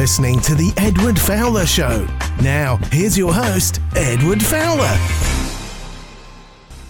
listening 0.00 0.40
to 0.40 0.54
The 0.54 0.72
Edward 0.78 1.20
Fowler 1.20 1.66
Show. 1.66 2.06
Now, 2.40 2.78
here's 2.90 3.18
your 3.18 3.34
host, 3.34 3.82
Edward 3.94 4.42
Fowler. 4.42 4.96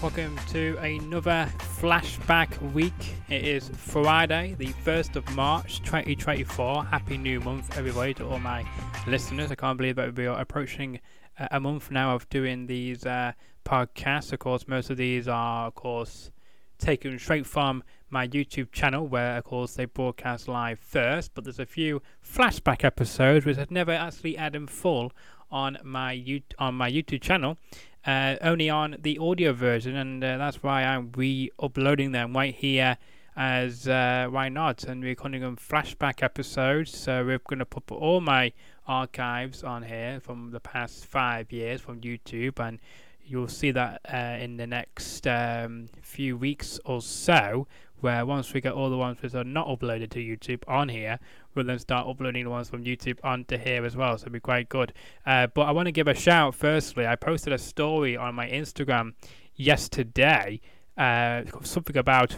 Welcome 0.01 0.39
to 0.51 0.77
another 0.77 1.51
flashback 1.59 2.71
week. 2.71 2.93
It 3.27 3.43
is 3.43 3.67
Friday, 3.67 4.55
the 4.57 4.67
1st 4.85 5.17
of 5.17 5.29
March 5.35 5.81
2024. 5.81 6.85
Happy 6.85 7.17
new 7.17 7.41
month, 7.41 7.77
everybody, 7.77 8.13
to 8.13 8.29
all 8.29 8.39
my 8.39 8.65
listeners. 9.05 9.51
I 9.51 9.55
can't 9.55 9.77
believe 9.77 9.97
that 9.97 10.15
we're 10.15 10.31
approaching 10.31 11.01
a 11.37 11.59
month 11.59 11.91
now 11.91 12.15
of 12.15 12.29
doing 12.29 12.67
these 12.67 13.05
uh, 13.05 13.33
podcasts. 13.65 14.31
Of 14.31 14.39
course, 14.39 14.69
most 14.69 14.89
of 14.89 14.95
these 14.95 15.27
are, 15.27 15.67
of 15.67 15.75
course, 15.75 16.31
taken 16.77 17.19
straight 17.19 17.45
from 17.45 17.83
my 18.11 18.27
YouTube 18.27 18.71
channel, 18.71 19.07
where 19.07 19.37
of 19.37 19.43
course 19.43 19.73
they 19.73 19.85
broadcast 19.85 20.47
live 20.47 20.79
first. 20.79 21.33
But 21.33 21.43
there's 21.43 21.59
a 21.59 21.65
few 21.65 22.01
flashback 22.23 22.83
episodes 22.83 23.45
which 23.45 23.57
I've 23.57 23.71
never 23.71 23.91
actually 23.91 24.35
had 24.35 24.55
in 24.55 24.67
full 24.67 25.11
on 25.49 25.77
my 25.83 26.13
U- 26.13 26.41
on 26.59 26.75
my 26.75 26.89
YouTube 26.91 27.21
channel, 27.21 27.57
uh, 28.05 28.35
only 28.41 28.69
on 28.69 28.97
the 28.99 29.17
audio 29.17 29.53
version, 29.53 29.95
and 29.95 30.23
uh, 30.23 30.37
that's 30.37 30.63
why 30.63 30.83
I'm 30.83 31.11
re-uploading 31.15 32.11
them 32.11 32.33
right 32.33 32.53
here. 32.53 32.97
As 33.33 33.87
uh, 33.87 34.27
why 34.29 34.49
not? 34.49 34.83
And 34.83 35.01
we're 35.01 35.15
calling 35.15 35.41
them 35.41 35.55
flashback 35.55 36.21
episodes. 36.21 36.91
So 36.97 37.23
we're 37.23 37.39
going 37.39 37.59
to 37.59 37.65
put 37.65 37.89
all 37.89 38.19
my 38.19 38.51
archives 38.85 39.63
on 39.63 39.83
here 39.83 40.19
from 40.21 40.51
the 40.51 40.59
past 40.59 41.05
five 41.05 41.49
years 41.51 41.79
from 41.79 42.01
YouTube, 42.01 42.59
and 42.59 42.79
you'll 43.23 43.47
see 43.47 43.71
that 43.71 44.01
uh, 44.13 44.37
in 44.43 44.57
the 44.57 44.67
next 44.67 45.25
um, 45.27 45.87
few 46.01 46.35
weeks 46.35 46.77
or 46.83 47.01
so. 47.01 47.67
Where 48.01 48.25
once 48.25 48.53
we 48.53 48.61
get 48.61 48.73
all 48.73 48.89
the 48.89 48.97
ones 48.97 49.21
which 49.21 49.33
are 49.35 49.43
not 49.43 49.67
uploaded 49.67 50.09
to 50.11 50.19
YouTube 50.19 50.63
on 50.67 50.89
here, 50.89 51.19
we'll 51.53 51.65
then 51.65 51.79
start 51.79 52.07
uploading 52.07 52.43
the 52.43 52.49
ones 52.49 52.69
from 52.69 52.83
YouTube 52.83 53.19
onto 53.23 53.57
here 53.57 53.85
as 53.85 53.95
well. 53.95 54.17
So 54.17 54.23
it'll 54.23 54.33
be 54.33 54.39
quite 54.39 54.69
good. 54.69 54.93
Uh, 55.25 55.47
but 55.47 55.63
I 55.63 55.71
want 55.71 55.85
to 55.85 55.91
give 55.91 56.07
a 56.07 56.13
shout 56.13 56.55
firstly. 56.55 57.05
I 57.05 57.15
posted 57.15 57.53
a 57.53 57.57
story 57.57 58.17
on 58.17 58.35
my 58.35 58.49
Instagram 58.49 59.13
yesterday, 59.55 60.61
uh, 60.97 61.43
something 61.63 61.95
about, 61.95 62.37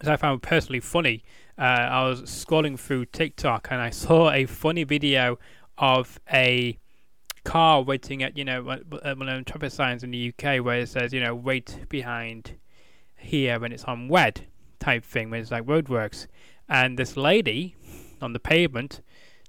as 0.00 0.08
I 0.08 0.16
found 0.16 0.42
personally 0.42 0.80
funny. 0.80 1.24
Uh, 1.58 1.62
I 1.62 2.08
was 2.08 2.22
scrolling 2.22 2.78
through 2.78 3.06
TikTok 3.06 3.68
and 3.70 3.80
I 3.80 3.90
saw 3.90 4.30
a 4.30 4.46
funny 4.46 4.84
video 4.84 5.38
of 5.78 6.18
a 6.32 6.78
car 7.44 7.82
waiting 7.82 8.22
at 8.22 8.36
you 8.38 8.44
know 8.44 8.62
one 8.62 8.80
of 8.90 9.10
the 9.10 9.42
traffic 9.44 9.70
signs 9.70 10.02
in 10.02 10.10
the 10.10 10.32
UK 10.32 10.64
where 10.64 10.80
it 10.80 10.88
says 10.88 11.12
you 11.12 11.20
know 11.20 11.34
wait 11.34 11.78
behind 11.90 12.56
here 13.16 13.60
when 13.60 13.70
it's 13.70 13.84
on 13.84 14.10
red 14.10 14.46
type 14.84 15.04
thing 15.04 15.30
when 15.30 15.40
it's 15.40 15.50
like 15.50 15.64
roadworks, 15.64 16.26
and 16.68 16.98
this 16.98 17.16
lady 17.16 17.76
on 18.20 18.32
the 18.32 18.40
pavement 18.40 19.00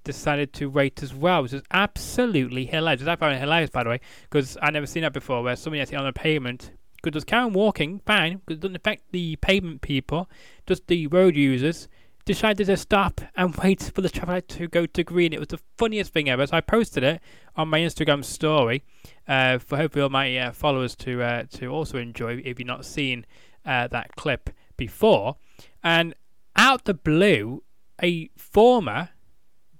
decided 0.03 0.53
to 0.53 0.67
wait 0.67 1.01
as 1.03 1.13
well, 1.13 1.43
which 1.43 1.53
is 1.53 1.63
absolutely 1.71 2.65
hilarious. 2.65 3.07
I 3.07 3.15
found 3.15 3.33
it 3.33 3.39
hilarious 3.39 3.69
by 3.69 3.83
the 3.83 3.89
way 3.89 3.99
because 4.29 4.57
I 4.61 4.71
never 4.71 4.85
seen 4.85 5.03
that 5.03 5.13
before 5.13 5.43
where 5.43 5.55
somebody 5.55 5.81
actually 5.81 5.97
on 5.97 6.05
the 6.05 6.13
pavement 6.13 6.71
could 7.01 7.13
just 7.13 7.27
carry 7.27 7.43
on 7.43 7.53
walking 7.53 8.01
fine 8.05 8.37
because 8.45 8.57
it 8.57 8.61
doesn't 8.61 8.75
affect 8.77 9.11
the 9.11 9.35
pavement 9.37 9.81
people, 9.81 10.29
just 10.65 10.87
the 10.87 11.07
road 11.07 11.35
users 11.35 11.87
decided 12.25 12.65
to 12.65 12.77
stop 12.77 13.21
and 13.35 13.55
wait 13.63 13.91
for 13.93 14.01
the 14.01 14.09
traffic 14.09 14.29
light 14.29 14.47
to 14.47 14.67
go 14.67 14.85
to 14.85 15.03
green. 15.03 15.33
It 15.33 15.39
was 15.39 15.49
the 15.49 15.59
funniest 15.77 16.13
thing 16.13 16.29
ever. 16.29 16.47
So 16.47 16.57
I 16.57 16.61
posted 16.61 17.03
it 17.03 17.21
on 17.55 17.67
my 17.67 17.79
Instagram 17.79 18.23
story 18.23 18.83
uh, 19.27 19.59
for 19.59 19.77
hopefully 19.77 20.03
all 20.03 20.09
my 20.09 20.35
uh, 20.37 20.51
followers 20.51 20.95
to 20.97 21.21
uh, 21.21 21.43
to 21.53 21.67
also 21.67 21.97
enjoy 21.97 22.41
if 22.43 22.59
you've 22.59 22.67
not 22.67 22.85
seen 22.85 23.25
uh, 23.65 23.87
that 23.87 24.15
clip 24.15 24.49
before. 24.77 25.37
And 25.83 26.13
out 26.55 26.85
the 26.85 26.93
blue, 26.93 27.63
a 28.01 28.29
former 28.35 29.09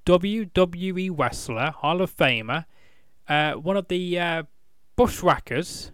WWE 0.05 1.17
wrestler, 1.17 1.71
Hall 1.71 2.01
of 2.01 2.15
Famer, 2.15 2.65
uh, 3.27 3.53
one 3.53 3.77
of 3.77 3.87
the 3.87 4.19
uh, 4.19 4.43
bushwhackers. 4.95 5.91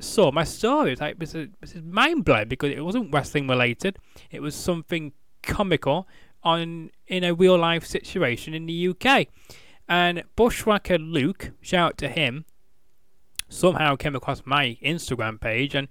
saw 0.00 0.30
my 0.32 0.44
story. 0.44 0.92
It 0.92 1.18
was 1.18 1.34
like 1.34 1.84
mind 1.84 2.24
blowing 2.24 2.48
because 2.48 2.70
it 2.70 2.84
wasn't 2.84 3.12
wrestling 3.12 3.48
related. 3.48 3.98
It 4.30 4.40
was 4.40 4.54
something 4.54 5.12
comical 5.42 6.06
on 6.42 6.90
in 7.06 7.24
a 7.24 7.34
real 7.34 7.58
life 7.58 7.86
situation 7.86 8.54
in 8.54 8.66
the 8.66 8.88
UK. 8.88 9.28
And 9.88 10.22
Bushwhacker 10.36 10.98
Luke, 10.98 11.52
shout 11.60 11.92
out 11.92 11.98
to 11.98 12.08
him, 12.08 12.44
somehow 13.48 13.96
came 13.96 14.14
across 14.14 14.42
my 14.44 14.76
Instagram 14.84 15.40
page 15.40 15.74
and 15.74 15.88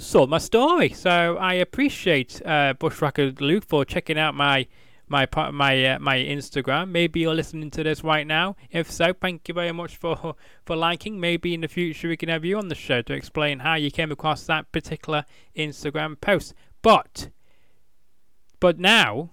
saw 0.00 0.26
my 0.26 0.38
story. 0.38 0.90
So 0.90 1.36
I 1.36 1.54
appreciate 1.54 2.40
uh, 2.44 2.74
Bushwhacker 2.74 3.32
Luke 3.38 3.64
for 3.64 3.84
checking 3.84 4.18
out 4.18 4.34
my 4.34 4.66
my 5.08 5.26
my 5.52 5.84
uh, 5.86 5.98
my 5.98 6.16
Instagram. 6.16 6.90
Maybe 6.90 7.20
you're 7.20 7.34
listening 7.34 7.70
to 7.72 7.82
this 7.82 8.02
right 8.02 8.26
now. 8.26 8.56
If 8.70 8.90
so, 8.90 9.12
thank 9.12 9.48
you 9.48 9.54
very 9.54 9.72
much 9.72 9.96
for 9.96 10.34
for 10.64 10.76
liking. 10.76 11.20
Maybe 11.20 11.54
in 11.54 11.60
the 11.60 11.68
future 11.68 12.08
we 12.08 12.16
can 12.16 12.28
have 12.28 12.44
you 12.44 12.58
on 12.58 12.68
the 12.68 12.74
show 12.74 13.02
to 13.02 13.12
explain 13.12 13.60
how 13.60 13.74
you 13.74 13.90
came 13.90 14.10
across 14.10 14.44
that 14.46 14.72
particular 14.72 15.24
Instagram 15.56 16.20
post. 16.20 16.54
But 16.82 17.28
but 18.58 18.78
now, 18.78 19.30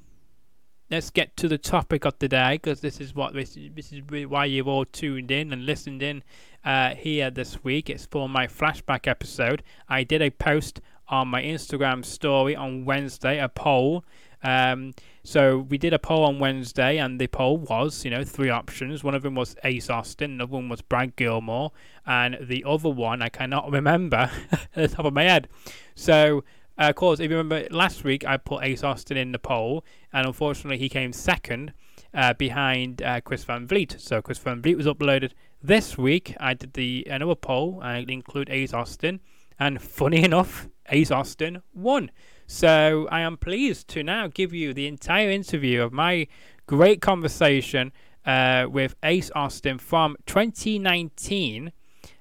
let's 0.90 1.10
get 1.10 1.36
to 1.38 1.48
the 1.48 1.58
topic 1.58 2.06
of 2.06 2.18
the 2.20 2.28
day 2.28 2.56
because 2.56 2.82
this 2.82 3.00
is 3.00 3.14
what 3.14 3.34
this, 3.34 3.58
this 3.74 3.92
is 3.92 4.02
why 4.28 4.46
you've 4.46 4.68
all 4.68 4.86
tuned 4.86 5.32
in 5.32 5.54
and 5.54 5.66
listened 5.66 6.02
in 6.02 6.24
uh, 6.68 6.94
here 6.96 7.32
this 7.32 7.64
week. 7.64 7.90
It's 7.90 8.06
for 8.06 8.28
my 8.28 8.46
flashback 8.46 9.08
episode. 9.08 9.64
I 9.88 10.04
did 10.04 10.22
a 10.22 10.30
post 10.30 10.82
on 11.08 11.30
my 11.30 11.42
Instagram 11.42 12.04
story 12.04 12.58
on 12.58 12.84
Wednesday, 12.84 13.40
a 13.40 13.48
poll. 13.48 14.04
Um, 14.44 14.94
so 15.24 15.60
we 15.60 15.78
did 15.78 15.94
a 15.94 16.00
poll 16.00 16.26
on 16.26 16.40
Wednesday, 16.40 16.98
and 16.98 17.22
the 17.22 17.28
poll 17.28 17.58
was, 17.58 18.04
you 18.04 18.12
know, 18.12 18.26
three 18.26 18.50
options. 18.50 19.02
One 19.02 19.16
of 19.16 19.24
them 19.24 19.34
was 19.34 19.56
Ace 19.64 19.90
Austin, 19.90 20.32
another 20.32 20.52
one 20.52 20.68
was 20.68 20.82
Brad 20.82 21.16
Gilmore, 21.16 21.72
and 22.06 22.38
the 22.42 22.66
other 22.68 22.90
one 22.90 23.22
I 23.22 23.30
cannot 23.30 23.72
remember 23.72 24.30
at 24.52 24.70
the 24.74 24.88
top 24.90 25.06
of 25.06 25.14
my 25.14 25.24
head. 25.24 25.48
So 25.96 26.44
uh, 26.78 26.90
of 26.90 26.96
course, 26.96 27.22
if 27.22 27.32
you 27.32 27.38
remember 27.38 27.66
last 27.74 28.04
week, 28.04 28.26
I 28.26 28.36
put 28.36 28.64
Ace 28.64 28.84
Austin 28.84 29.16
in 29.16 29.32
the 29.32 29.40
poll, 29.40 29.86
and 30.12 30.28
unfortunately, 30.28 30.80
he 30.80 30.90
came 30.90 31.14
second 31.14 31.72
uh, 32.18 32.34
behind 32.34 33.02
uh, 33.04 33.22
Chris 33.22 33.44
Van 33.44 33.68
Vliet. 33.68 33.96
So 34.00 34.22
Chris 34.22 34.40
Van 34.40 34.62
Vliet 34.62 34.76
was 34.76 34.88
uploaded 34.88 35.32
this 35.62 35.98
week. 35.98 36.36
I 36.40 36.56
did 36.56 36.74
the 36.74 37.08
another 37.10 37.36
poll. 37.36 37.80
I 37.82 37.98
include 38.08 38.50
Ace 38.50 38.74
Austin, 38.74 39.22
and 39.60 39.80
funny 39.82 40.24
enough, 40.30 40.68
Ace 40.90 41.12
Austin 41.12 41.62
won. 41.74 42.10
So 42.48 43.08
I 43.12 43.22
am 43.22 43.38
pleased 43.38 43.88
to 43.90 44.04
now 44.04 44.28
give 44.28 44.52
you 44.52 44.74
the 44.74 44.88
entire 44.88 45.30
interview 45.30 45.82
of 45.84 45.94
my 45.94 46.28
great 46.66 47.02
conversation 47.02 47.92
uh, 48.26 48.66
with 48.70 48.96
Ace 49.04 49.30
Austin 49.36 49.78
from 49.78 50.18
2019. 50.26 51.72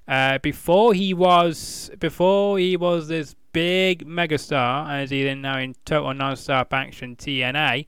Uh, 0.07 0.39
before 0.39 0.95
he 0.95 1.13
was 1.13 1.91
before 1.99 2.59
he 2.59 2.77
was 2.77 3.09
this 3.09 3.35
big 3.53 4.07
megastar 4.07 4.89
as 4.89 5.11
he 5.11 5.27
is 5.27 5.37
now 5.37 5.59
in 5.59 5.75
Total 5.85 6.13
Non-Stop 6.13 6.73
Action 6.73 7.17
TNA. 7.17 7.87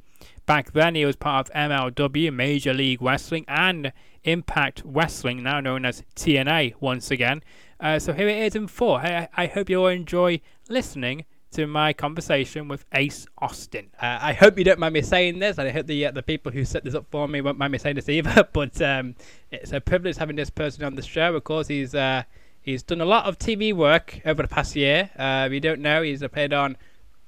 Back 0.48 0.72
then, 0.72 0.94
he 0.94 1.04
was 1.04 1.14
part 1.14 1.50
of 1.50 1.54
MLW, 1.54 2.32
Major 2.32 2.72
League 2.72 3.02
Wrestling, 3.02 3.44
and 3.48 3.92
Impact 4.24 4.80
Wrestling, 4.82 5.42
now 5.42 5.60
known 5.60 5.84
as 5.84 6.02
TNA 6.16 6.72
once 6.80 7.10
again. 7.10 7.42
Uh, 7.78 7.98
so 7.98 8.14
here 8.14 8.28
it 8.28 8.38
is 8.38 8.54
in 8.54 8.66
four. 8.66 8.98
I, 9.00 9.28
I 9.36 9.44
hope 9.44 9.68
you 9.68 9.80
all 9.80 9.88
enjoy 9.88 10.40
listening 10.70 11.26
to 11.50 11.66
my 11.66 11.92
conversation 11.92 12.66
with 12.66 12.86
Ace 12.94 13.26
Austin. 13.36 13.90
Uh, 14.00 14.20
I 14.22 14.32
hope 14.32 14.56
you 14.56 14.64
don't 14.64 14.80
mind 14.80 14.94
me 14.94 15.02
saying 15.02 15.38
this, 15.38 15.58
and 15.58 15.68
I 15.68 15.70
hope 15.70 15.86
the 15.86 16.06
uh, 16.06 16.12
the 16.12 16.22
people 16.22 16.50
who 16.50 16.64
set 16.64 16.82
this 16.82 16.94
up 16.94 17.04
for 17.10 17.28
me 17.28 17.42
won't 17.42 17.58
mind 17.58 17.72
me 17.72 17.78
saying 17.78 17.96
this 17.96 18.08
either. 18.08 18.48
But 18.54 18.80
um, 18.80 19.16
it's 19.50 19.72
a 19.72 19.82
privilege 19.82 20.16
having 20.16 20.36
this 20.36 20.48
person 20.48 20.82
on 20.82 20.94
the 20.94 21.02
show. 21.02 21.36
Of 21.36 21.44
course, 21.44 21.68
he's 21.68 21.94
uh, 21.94 22.22
He's 22.68 22.82
done 22.82 23.00
a 23.00 23.06
lot 23.06 23.24
of 23.24 23.38
TV 23.38 23.72
work 23.72 24.20
over 24.26 24.42
the 24.42 24.48
past 24.48 24.76
year. 24.76 25.08
Uh, 25.18 25.44
if 25.46 25.52
you 25.54 25.60
don't 25.60 25.80
know, 25.80 26.02
he's 26.02 26.20
appeared 26.20 26.52
on 26.52 26.76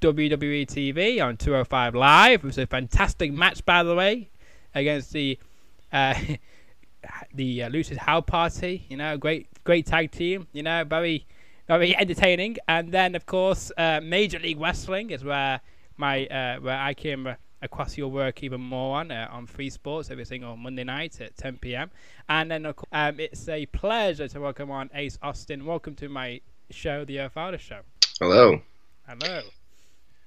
WWE 0.00 0.66
TV 0.66 1.22
on 1.22 1.36
205 1.36 1.94
Live. 1.94 2.40
It 2.40 2.46
was 2.46 2.58
a 2.58 2.66
fantastic 2.66 3.32
match, 3.32 3.64
by 3.64 3.82
the 3.82 3.94
way, 3.94 4.30
against 4.74 5.12
the 5.12 5.38
uh, 5.92 6.14
the 7.34 7.64
uh, 7.64 7.70
Lucha 7.70 7.96
House 7.96 8.24
Party. 8.26 8.86
You 8.88 8.96
know, 8.96 9.16
great 9.16 9.46
great 9.64 9.86
tag 9.86 10.10
team. 10.10 10.46
You 10.52 10.62
know, 10.62 10.84
very 10.84 11.26
very 11.68 11.96
entertaining. 11.96 12.56
And 12.66 12.90
then, 12.90 13.14
of 13.14 13.26
course, 13.26 13.70
uh, 13.76 14.00
Major 14.02 14.38
League 14.38 14.60
Wrestling 14.60 15.10
is 15.10 15.22
where 15.22 15.60
my 15.96 16.26
uh, 16.26 16.60
where 16.60 16.78
I 16.78 16.94
came 16.94 17.36
across 17.62 17.98
your 17.98 18.08
work 18.08 18.42
even 18.42 18.60
more 18.60 18.96
on 18.96 19.10
uh, 19.10 19.28
on 19.30 19.46
Free 19.46 19.70
Sports 19.70 20.10
every 20.10 20.24
single 20.24 20.56
Monday 20.56 20.84
night 20.84 21.20
at 21.20 21.36
10 21.36 21.58
p.m. 21.58 21.90
And 22.28 22.50
then 22.50 22.66
of 22.66 22.76
um, 22.92 23.20
it's 23.20 23.48
a 23.48 23.66
pleasure 23.66 24.28
to 24.28 24.40
welcome 24.40 24.70
on 24.70 24.90
Ace 24.94 25.18
Austin. 25.22 25.64
Welcome 25.66 25.94
to 25.96 26.08
my 26.08 26.40
show, 26.70 27.04
The 27.04 27.20
Earth 27.20 27.60
Show. 27.60 27.80
Hello. 28.18 28.62
Hello. 29.06 29.42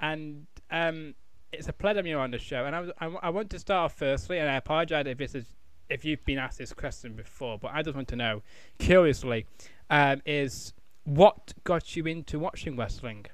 And 0.04 0.48
um, 0.70 1.16
it's 1.54 1.70
a 1.70 1.74
pleasure 1.74 2.06
you're 2.06 2.20
on 2.20 2.32
the 2.32 2.38
show. 2.38 2.66
And 2.66 2.76
I, 2.76 2.86
I, 3.00 3.06
I 3.24 3.30
want 3.30 3.50
to 3.52 3.60
start 3.60 3.86
off 3.86 3.98
firstly, 3.98 4.38
and 4.38 4.50
I 4.50 4.58
apologize 4.58 5.06
if 5.08 5.18
this 5.18 5.34
is 5.34 5.46
if 5.90 6.04
you've 6.04 6.24
been 6.26 6.40
asked 6.40 6.58
this 6.58 6.74
question 6.74 7.14
before, 7.14 7.58
but 7.58 7.72
I 7.74 7.84
just 7.84 7.96
want 7.96 8.08
to 8.10 8.16
know, 8.16 8.42
curiously, 8.80 9.46
um, 9.90 10.22
is 10.26 10.74
what 11.04 11.54
got 11.64 11.96
you 11.96 12.06
into 12.06 12.40
watching 12.40 12.76
wrestling? 12.76 13.26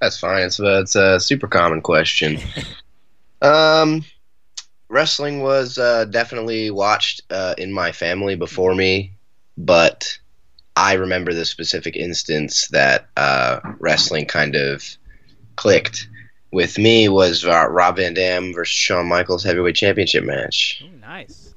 That's 0.00 0.18
fine. 0.18 0.42
It's 0.42 0.58
a, 0.60 0.80
it's 0.80 0.96
a 0.96 1.20
super 1.20 1.46
common 1.46 1.80
question. 1.80 2.38
um, 3.42 4.04
wrestling 4.88 5.42
was 5.42 5.78
uh, 5.78 6.06
definitely 6.06 6.70
watched 6.70 7.22
uh, 7.30 7.54
in 7.58 7.72
my 7.72 7.92
family 7.92 8.34
before 8.34 8.74
me, 8.74 9.12
but 9.58 10.18
I 10.76 10.94
remember 10.94 11.34
the 11.34 11.44
specific 11.44 11.96
instance 11.96 12.68
that 12.68 13.08
uh, 13.16 13.60
wrestling 13.78 14.26
kind 14.26 14.56
of 14.56 14.96
clicked 15.56 16.08
with 16.52 16.78
me 16.78 17.08
was 17.08 17.44
uh, 17.44 17.66
Rob 17.68 17.96
Van 17.96 18.14
Dam 18.14 18.52
versus 18.52 18.74
Shawn 18.74 19.08
Michaels 19.08 19.42
heavyweight 19.44 19.74
championship 19.76 20.24
match. 20.24 20.82
Ooh, 20.84 20.96
nice. 21.00 21.54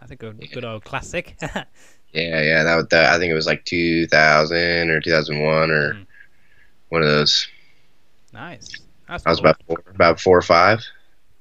That's 0.00 0.12
a 0.12 0.16
good, 0.16 0.40
good 0.52 0.64
old 0.64 0.84
classic. 0.84 1.36
yeah, 1.42 1.64
yeah. 2.12 2.62
That, 2.64 2.76
was- 2.76 2.86
that 2.90 3.12
I 3.14 3.18
think 3.18 3.30
it 3.30 3.34
was 3.34 3.46
like 3.46 3.64
2000 3.64 4.90
or 4.90 5.00
2001 5.00 5.70
or 5.70 5.94
Mm. 5.94 6.06
one 6.90 7.02
of 7.02 7.08
those. 7.08 7.46
nice. 8.32 8.68
That's 9.08 9.26
I 9.26 9.30
was 9.30 9.40
cool. 9.40 9.48
about 9.50 9.62
four, 9.66 9.82
about 9.94 10.20
four 10.20 10.38
or 10.38 10.42
five. 10.42 10.84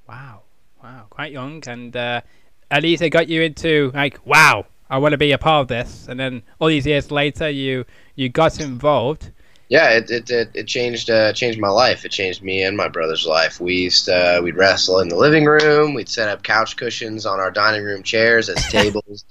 Wow, 0.08 0.44
wow, 0.82 1.06
quite 1.10 1.34
young, 1.34 1.62
and 1.68 1.96
uh, 1.96 2.22
at 2.72 2.82
least 2.84 3.02
it 3.02 3.10
got 3.10 3.28
you 3.28 3.42
into 3.42 3.92
like, 3.94 4.26
wow, 4.26 4.66
I 4.90 4.98
want 5.00 5.12
to 5.12 5.18
be 5.18 5.34
a 5.34 5.38
part 5.38 5.64
of 5.64 5.68
this. 5.68 6.08
And 6.08 6.18
then 6.18 6.44
all 6.60 6.70
these 6.70 6.86
years 6.88 7.12
later, 7.12 7.50
you 7.50 7.84
you 8.16 8.30
got 8.30 8.60
involved. 8.62 9.32
Yeah, 9.70 9.90
it 9.92 10.10
it, 10.10 10.30
it, 10.30 10.52
it 10.54 10.68
changed 10.68 11.10
uh, 11.10 11.34
changed 11.34 11.60
my 11.60 11.70
life. 11.70 12.06
It 12.06 12.12
changed 12.12 12.42
me 12.42 12.64
and 12.64 12.78
my 12.78 12.88
brother's 12.88 13.26
life. 13.26 13.60
We 13.60 13.76
used 13.76 14.06
to, 14.06 14.38
uh, 14.38 14.42
we'd 14.42 14.56
wrestle 14.56 15.00
in 15.00 15.10
the 15.10 15.18
living 15.18 15.46
room. 15.46 15.94
We'd 15.94 16.10
set 16.10 16.30
up 16.30 16.44
couch 16.44 16.78
cushions 16.78 17.26
on 17.26 17.40
our 17.40 17.52
dining 17.52 17.84
room 17.84 18.04
chairs 18.04 18.50
as 18.50 18.66
tables, 18.72 19.26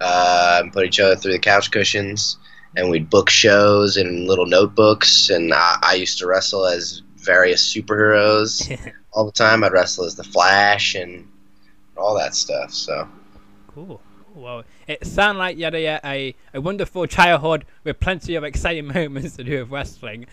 uh, 0.00 0.60
and 0.62 0.72
put 0.72 0.86
each 0.86 1.00
other 1.00 1.16
through 1.16 1.32
the 1.32 1.38
couch 1.38 1.70
cushions. 1.70 2.38
And 2.76 2.90
we'd 2.90 3.08
book 3.08 3.30
shows 3.30 3.96
in 3.96 4.26
little 4.26 4.46
notebooks. 4.46 5.30
And 5.30 5.52
I, 5.52 5.78
I 5.82 5.94
used 5.94 6.18
to 6.18 6.26
wrestle 6.26 6.66
as 6.66 7.02
various 7.16 7.74
superheroes 7.74 8.78
all 9.12 9.24
the 9.24 9.32
time. 9.32 9.64
I'd 9.64 9.72
wrestle 9.72 10.04
as 10.04 10.14
the 10.14 10.24
Flash 10.24 10.94
and 10.94 11.26
all 11.96 12.14
that 12.16 12.34
stuff. 12.34 12.72
So 12.72 13.08
Cool. 13.76 14.00
Well, 14.36 14.64
it 14.86 15.06
sounded 15.06 15.38
like 15.38 15.56
you 15.56 15.64
had 15.64 15.74
a, 15.74 15.98
a, 16.04 16.34
a 16.52 16.60
wonderful 16.60 17.06
childhood 17.06 17.64
with 17.84 17.98
plenty 17.98 18.34
of 18.34 18.44
exciting 18.44 18.86
moments 18.94 19.36
to 19.36 19.44
do 19.44 19.60
with 19.60 19.70
wrestling. 19.70 20.26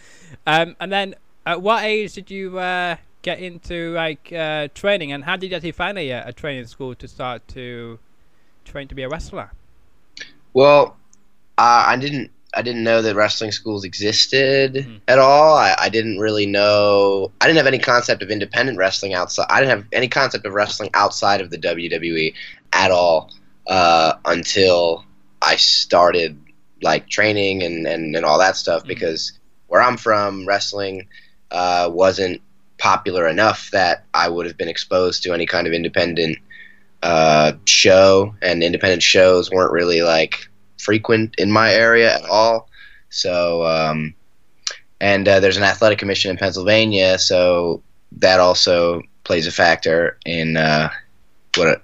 Um, 0.45 0.75
and 0.79 0.91
then, 0.91 1.15
at 1.45 1.61
what 1.61 1.83
age 1.85 2.13
did 2.13 2.29
you 2.29 2.59
uh, 2.59 2.97
get 3.21 3.39
into 3.39 3.93
like 3.93 4.31
uh, 4.33 4.67
training, 4.75 5.13
and 5.13 5.23
how 5.23 5.37
did 5.37 5.49
you 5.49 5.55
actually 5.55 5.71
find 5.71 5.97
a, 5.97 6.09
a 6.11 6.33
training 6.33 6.67
school 6.67 6.93
to 6.95 7.07
start 7.07 7.47
to 7.49 7.97
train 8.65 8.89
to 8.89 8.95
be 8.95 9.03
a 9.03 9.09
wrestler? 9.09 9.51
Well, 10.53 10.97
uh, 11.57 11.85
I 11.87 11.95
didn't. 11.97 12.29
I 12.55 12.61
didn't 12.61 12.83
know 12.83 13.01
that 13.01 13.15
wrestling 13.15 13.51
schools 13.51 13.83
existed 13.83 14.75
Mhm. 14.75 14.99
at 15.07 15.17
all. 15.17 15.57
I, 15.57 15.75
I 15.79 15.89
didn't 15.89 16.19
really 16.19 16.45
know. 16.45 17.31
I 17.41 17.47
didn't 17.47 17.57
have 17.57 17.65
any 17.65 17.79
concept 17.79 18.21
of 18.21 18.29
independent 18.29 18.77
wrestling 18.77 19.15
outside. 19.15 19.47
I 19.49 19.59
didn't 19.59 19.71
have 19.71 19.85
any 19.91 20.07
concept 20.07 20.45
of 20.45 20.53
wrestling 20.53 20.91
outside 20.93 21.41
of 21.41 21.49
the 21.49 21.57
WWE 21.57 22.35
at 22.73 22.91
all 22.91 23.31
uh, 23.67 24.13
until 24.25 25.05
I 25.41 25.55
started 25.57 26.39
like 26.81 27.07
training 27.09 27.63
and, 27.63 27.87
and, 27.87 28.15
and 28.15 28.25
all 28.25 28.39
that 28.39 28.57
stuff. 28.57 28.83
Mhm. 28.83 28.87
Because 28.87 29.31
where 29.67 29.81
I'm 29.81 29.97
from, 29.97 30.45
wrestling 30.45 31.07
uh, 31.51 31.89
wasn't 31.91 32.41
popular 32.77 33.27
enough 33.27 33.71
that 33.71 34.05
I 34.13 34.27
would 34.27 34.45
have 34.45 34.57
been 34.57 34.67
exposed 34.67 35.23
to 35.23 35.33
any 35.33 35.45
kind 35.45 35.67
of 35.67 35.73
independent 35.73 36.37
uh, 37.01 37.53
show, 37.65 38.35
and 38.41 38.63
independent 38.63 39.03
shows 39.03 39.51
weren't 39.51 39.71
really 39.71 40.01
like 40.01 40.47
frequent 40.79 41.35
in 41.37 41.51
my 41.51 41.73
area 41.73 42.13
at 42.13 42.25
all. 42.25 42.69
So, 43.09 43.65
um, 43.65 44.13
and 44.99 45.27
uh, 45.27 45.39
there's 45.39 45.57
an 45.57 45.63
athletic 45.63 45.99
commission 45.99 46.31
in 46.31 46.37
Pennsylvania, 46.37 47.19
so 47.19 47.81
that 48.13 48.39
also 48.39 49.01
plays 49.23 49.47
a 49.47 49.51
factor 49.51 50.17
in 50.25 50.57
uh, 50.57 50.89
what 51.55 51.83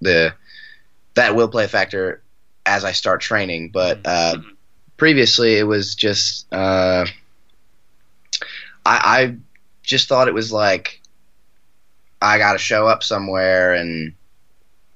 the 0.00 0.34
that 1.16 1.34
will 1.34 1.48
play 1.48 1.64
a 1.64 1.68
factor 1.68 2.22
as 2.64 2.84
I 2.84 2.92
start 2.92 3.20
training. 3.20 3.70
But 3.72 4.00
uh, 4.04 4.36
previously, 4.96 5.54
it 5.56 5.64
was 5.64 5.94
just 5.94 6.46
uh, 6.52 7.06
I, 8.84 9.00
I 9.20 9.36
just 9.82 10.08
thought 10.08 10.28
it 10.28 10.34
was 10.34 10.52
like 10.52 11.00
I 12.22 12.38
got 12.38 12.52
to 12.52 12.58
show 12.58 12.86
up 12.86 13.02
somewhere 13.02 13.74
and 13.74 14.14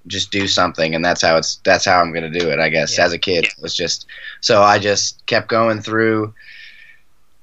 just 0.06 0.30
do 0.32 0.48
something 0.48 0.94
and 0.94 1.04
that's 1.04 1.20
how 1.20 1.36
it's 1.36 1.60
that's 1.62 1.84
how 1.84 2.00
I'm 2.00 2.10
going 2.12 2.30
to 2.32 2.38
do 2.38 2.48
it 2.50 2.58
I 2.58 2.70
guess 2.70 2.96
Yeah. 2.96 3.04
as 3.04 3.12
a 3.12 3.18
kid 3.18 3.44
it 3.44 3.54
was 3.60 3.74
just 3.76 4.06
so 4.40 4.62
I 4.62 4.78
just 4.78 5.24
kept 5.26 5.48
going 5.48 5.82
through 5.82 6.32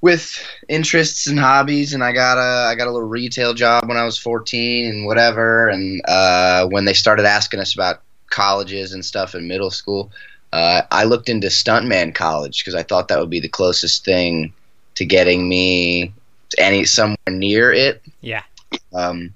with 0.00 0.36
interests 0.68 1.28
and 1.28 1.38
hobbies 1.38 1.94
and 1.94 2.02
I 2.02 2.12
got 2.12 2.36
a 2.36 2.66
I 2.68 2.74
got 2.74 2.88
a 2.88 2.90
little 2.90 3.08
retail 3.08 3.54
job 3.54 3.88
when 3.88 3.96
I 3.96 4.04
was 4.04 4.18
14 4.18 4.86
and 4.86 5.06
whatever 5.06 5.68
and 5.68 6.02
uh, 6.08 6.66
when 6.66 6.84
they 6.84 6.94
started 6.94 7.26
asking 7.26 7.60
us 7.60 7.74
about 7.74 8.02
colleges 8.30 8.92
and 8.92 9.04
stuff 9.04 9.34
in 9.34 9.48
middle 9.48 9.70
school 9.70 10.10
uh, 10.52 10.82
I 10.90 11.04
looked 11.04 11.28
into 11.28 11.48
stuntman 11.48 12.14
college 12.14 12.64
because 12.64 12.74
I 12.74 12.82
thought 12.82 13.08
that 13.08 13.18
would 13.20 13.30
be 13.30 13.40
the 13.40 13.48
closest 13.48 14.04
thing 14.04 14.52
to 14.94 15.04
getting 15.04 15.48
me 15.48 16.12
any 16.56 16.84
somewhere 16.84 17.16
near 17.28 17.72
it 17.72 18.02
Yeah. 18.22 18.42
um, 18.94 19.34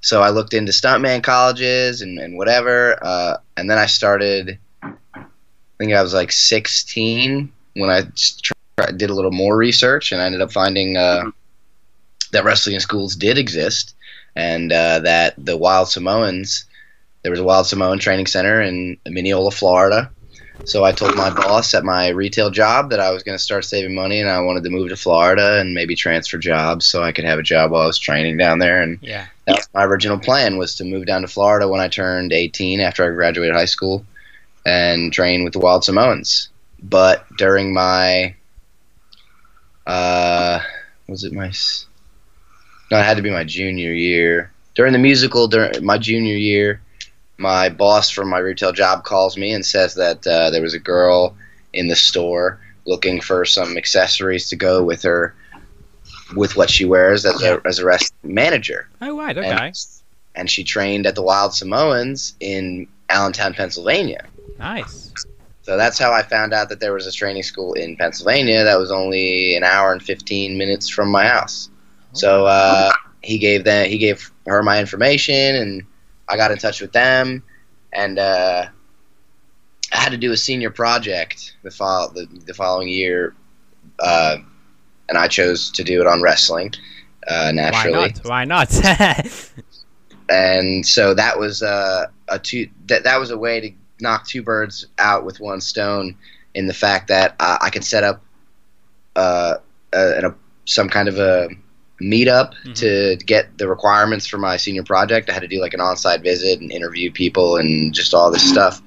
so 0.00 0.22
I 0.22 0.30
looked 0.30 0.54
into 0.54 0.72
stuntman 0.72 1.22
colleges 1.22 2.02
and, 2.02 2.18
and 2.18 2.36
whatever, 2.36 2.98
uh, 3.02 3.38
and 3.56 3.68
then 3.68 3.78
I 3.78 3.86
started. 3.86 4.58
I 4.82 4.94
think 5.78 5.92
I 5.92 6.02
was 6.02 6.14
like 6.14 6.32
16 6.32 7.52
when 7.74 7.90
I 7.90 8.02
try, 8.42 8.92
did 8.92 9.10
a 9.10 9.14
little 9.14 9.32
more 9.32 9.56
research, 9.56 10.12
and 10.12 10.22
I 10.22 10.26
ended 10.26 10.40
up 10.40 10.52
finding 10.52 10.96
uh, 10.96 11.30
that 12.32 12.44
wrestling 12.44 12.78
schools 12.80 13.16
did 13.16 13.38
exist, 13.38 13.94
and 14.36 14.72
uh, 14.72 15.00
that 15.00 15.34
the 15.36 15.56
Wild 15.56 15.88
Samoans, 15.88 16.64
there 17.28 17.32
was 17.32 17.40
a 17.40 17.44
Wild 17.44 17.66
Samoan 17.66 17.98
training 17.98 18.26
center 18.26 18.62
in 18.62 18.96
Minneola, 19.06 19.52
Florida. 19.52 20.10
So 20.64 20.82
I 20.84 20.92
told 20.92 21.14
my 21.14 21.28
boss 21.28 21.74
at 21.74 21.84
my 21.84 22.08
retail 22.08 22.48
job 22.48 22.88
that 22.88 23.00
I 23.00 23.10
was 23.10 23.22
going 23.22 23.36
to 23.36 23.42
start 23.42 23.66
saving 23.66 23.94
money, 23.94 24.18
and 24.18 24.30
I 24.30 24.40
wanted 24.40 24.64
to 24.64 24.70
move 24.70 24.88
to 24.88 24.96
Florida 24.96 25.60
and 25.60 25.74
maybe 25.74 25.94
transfer 25.94 26.38
jobs 26.38 26.86
so 26.86 27.02
I 27.02 27.12
could 27.12 27.26
have 27.26 27.38
a 27.38 27.42
job 27.42 27.70
while 27.70 27.82
I 27.82 27.86
was 27.86 27.98
training 27.98 28.38
down 28.38 28.60
there, 28.60 28.80
and 28.80 28.98
Yeah. 29.02 29.26
that 29.46 29.56
was 29.56 29.68
my 29.74 29.84
original 29.84 30.18
plan 30.18 30.56
was 30.56 30.74
to 30.76 30.84
move 30.84 31.04
down 31.04 31.20
to 31.20 31.28
Florida 31.28 31.68
when 31.68 31.82
I 31.82 31.88
turned 31.88 32.32
18 32.32 32.80
after 32.80 33.04
I 33.04 33.14
graduated 33.14 33.54
high 33.54 33.66
school 33.66 34.06
and 34.64 35.12
train 35.12 35.44
with 35.44 35.52
the 35.52 35.58
Wild 35.58 35.84
Samoans. 35.84 36.48
But 36.82 37.26
during 37.36 37.74
my 37.74 38.34
uh 39.86 40.60
was 41.06 41.24
it 41.24 41.34
my 41.34 41.52
no 42.90 42.98
it 42.98 43.04
had 43.04 43.18
to 43.18 43.22
be 43.22 43.30
my 43.30 43.44
junior 43.44 43.92
year 43.92 44.50
during 44.74 44.94
the 44.94 44.98
musical 44.98 45.46
during 45.46 45.84
my 45.84 45.98
junior 45.98 46.34
year 46.34 46.80
my 47.38 47.68
boss 47.68 48.10
from 48.10 48.28
my 48.28 48.38
retail 48.38 48.72
job 48.72 49.04
calls 49.04 49.36
me 49.36 49.52
and 49.52 49.64
says 49.64 49.94
that 49.94 50.26
uh, 50.26 50.50
there 50.50 50.62
was 50.62 50.74
a 50.74 50.78
girl 50.78 51.36
in 51.72 51.88
the 51.88 51.96
store 51.96 52.60
looking 52.84 53.20
for 53.20 53.44
some 53.44 53.76
accessories 53.76 54.48
to 54.48 54.56
go 54.56 54.82
with 54.82 55.02
her 55.02 55.34
with 56.34 56.56
what 56.56 56.68
she 56.68 56.84
wears 56.84 57.24
as 57.24 57.42
a 57.42 57.60
as 57.64 57.78
a 57.78 57.84
wrestling 57.84 58.34
manager 58.34 58.88
Oh 59.00 59.16
right. 59.16 59.36
Okay. 59.36 59.48
and, 59.48 59.74
and 60.34 60.50
she 60.50 60.64
trained 60.64 61.06
at 61.06 61.14
the 61.14 61.22
Wild 61.22 61.54
Samoans 61.54 62.34
in 62.40 62.86
Allentown, 63.08 63.54
Pennsylvania. 63.54 64.26
Nice. 64.58 65.12
So 65.62 65.76
that's 65.76 65.98
how 65.98 66.12
I 66.12 66.22
found 66.22 66.54
out 66.54 66.68
that 66.70 66.80
there 66.80 66.92
was 66.92 67.06
a 67.06 67.12
training 67.12 67.42
school 67.42 67.74
in 67.74 67.96
Pennsylvania 67.96 68.64
that 68.64 68.78
was 68.78 68.90
only 68.90 69.54
an 69.56 69.64
hour 69.64 69.92
and 69.92 70.02
15 70.02 70.56
minutes 70.56 70.88
from 70.88 71.10
my 71.10 71.26
house. 71.26 71.68
So 72.12 72.46
uh, 72.46 72.92
he 73.22 73.38
gave 73.38 73.64
them, 73.64 73.88
he 73.88 73.98
gave 73.98 74.30
her 74.46 74.62
my 74.62 74.80
information, 74.80 75.56
and 75.56 75.86
I 76.28 76.36
got 76.36 76.50
in 76.50 76.58
touch 76.58 76.80
with 76.80 76.92
them, 76.92 77.42
and 77.92 78.18
uh, 78.18 78.66
I 79.92 79.96
had 79.96 80.12
to 80.12 80.18
do 80.18 80.32
a 80.32 80.36
senior 80.36 80.70
project 80.70 81.56
the 81.62 81.70
fol- 81.70 82.10
the, 82.10 82.26
the 82.46 82.54
following 82.54 82.88
year, 82.88 83.34
uh, 83.98 84.36
and 85.08 85.18
I 85.18 85.28
chose 85.28 85.70
to 85.72 85.84
do 85.84 86.00
it 86.00 86.06
on 86.06 86.22
wrestling. 86.22 86.72
Uh, 87.26 87.52
naturally, 87.52 88.12
Why 88.22 88.44
not? 88.44 88.68
Why 88.68 88.88
not? 88.88 89.50
and 90.28 90.86
so 90.86 91.14
that 91.14 91.38
was 91.38 91.62
uh, 91.62 92.06
a 92.28 92.38
two 92.38 92.68
that 92.86 93.04
that 93.04 93.18
was 93.18 93.30
a 93.30 93.38
way 93.38 93.60
to 93.60 93.70
knock 94.00 94.26
two 94.26 94.42
birds 94.42 94.86
out 94.98 95.24
with 95.24 95.40
one 95.40 95.60
stone 95.60 96.16
in 96.54 96.66
the 96.66 96.74
fact 96.74 97.08
that 97.08 97.34
uh, 97.40 97.58
I 97.60 97.70
could 97.70 97.84
set 97.84 98.04
up 98.04 98.22
uh, 99.16 99.56
a, 99.92 100.26
a, 100.26 100.34
some 100.64 100.88
kind 100.88 101.08
of 101.08 101.18
a 101.18 101.48
meetup 102.00 102.52
Mhm. 102.64 102.74
to 102.76 103.16
get 103.24 103.58
the 103.58 103.68
requirements 103.68 104.26
for 104.26 104.38
my 104.38 104.56
senior 104.56 104.84
project. 104.84 105.28
I 105.28 105.32
had 105.32 105.42
to 105.42 105.48
do 105.48 105.60
like 105.60 105.74
an 105.74 105.80
on-site 105.80 106.22
visit 106.22 106.60
and 106.60 106.70
interview 106.70 107.10
people 107.10 107.56
and 107.56 107.92
just 107.94 108.14
all 108.14 108.30
this 108.30 108.48
stuff. 108.48 108.80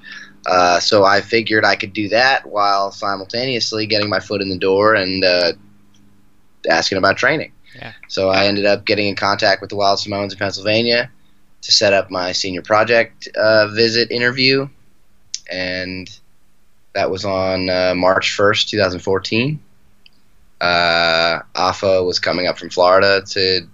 Uh, 0.46 0.80
so 0.80 1.04
I 1.04 1.20
figured 1.20 1.64
I 1.64 1.76
could 1.76 1.92
do 1.92 2.08
that 2.08 2.46
while 2.46 2.90
simultaneously 2.90 3.86
getting 3.86 4.08
my 4.08 4.18
foot 4.18 4.40
in 4.40 4.48
the 4.48 4.58
door 4.58 4.94
and 4.94 5.22
uh, 5.24 5.52
asking 6.68 6.98
about 6.98 7.16
training. 7.16 7.52
Yeah. 7.76 7.92
So 8.08 8.28
I 8.28 8.46
ended 8.46 8.66
up 8.66 8.84
getting 8.84 9.06
in 9.08 9.14
contact 9.16 9.60
with 9.60 9.70
the 9.70 9.76
Wild 9.76 9.98
Samoans 10.00 10.32
in 10.32 10.38
Pennsylvania 10.38 11.10
to 11.62 11.72
set 11.72 11.92
up 11.92 12.10
my 12.10 12.32
senior 12.32 12.62
project 12.62 13.28
uh, 13.36 13.68
visit 13.68 14.10
interview, 14.10 14.68
and 15.50 16.10
that 16.94 17.10
was 17.10 17.24
on 17.24 17.70
uh, 17.70 17.94
March 17.96 18.36
1st, 18.36 18.68
2014. 18.68 19.60
Uh, 20.62 21.42
AFA 21.56 22.04
was 22.04 22.20
coming 22.20 22.46
up 22.46 22.56
from 22.56 22.70
Florida 22.70 23.22
to 23.30 23.66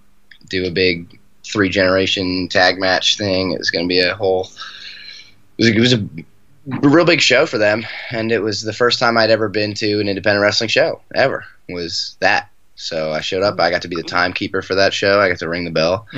do 0.48 0.64
a 0.64 0.70
big 0.70 1.20
three 1.44 1.68
generation 1.68 2.48
tag 2.48 2.78
match 2.78 3.18
thing. 3.18 3.52
It 3.52 3.58
was 3.58 3.70
going 3.70 3.84
to 3.84 3.88
be 3.88 4.00
a 4.00 4.14
whole. 4.14 4.48
It 5.58 5.64
was, 5.64 5.68
it 5.68 5.80
was 5.80 5.92
a 5.92 6.88
real 6.88 7.04
big 7.04 7.20
show 7.20 7.46
for 7.46 7.58
them, 7.58 7.86
and 8.10 8.32
it 8.32 8.40
was 8.40 8.62
the 8.62 8.72
first 8.72 8.98
time 8.98 9.18
I'd 9.18 9.30
ever 9.30 9.48
been 9.48 9.74
to 9.74 10.00
an 10.00 10.08
independent 10.08 10.42
wrestling 10.42 10.68
show 10.68 11.02
ever. 11.14 11.44
Was 11.68 12.16
that? 12.20 12.50
So 12.76 13.12
I 13.12 13.20
showed 13.20 13.42
up. 13.42 13.60
I 13.60 13.70
got 13.70 13.82
to 13.82 13.88
be 13.88 13.96
the 13.96 14.02
timekeeper 14.02 14.62
for 14.62 14.74
that 14.76 14.94
show. 14.94 15.20
I 15.20 15.28
got 15.28 15.38
to 15.40 15.48
ring 15.48 15.64
the 15.64 15.70
bell. 15.70 16.06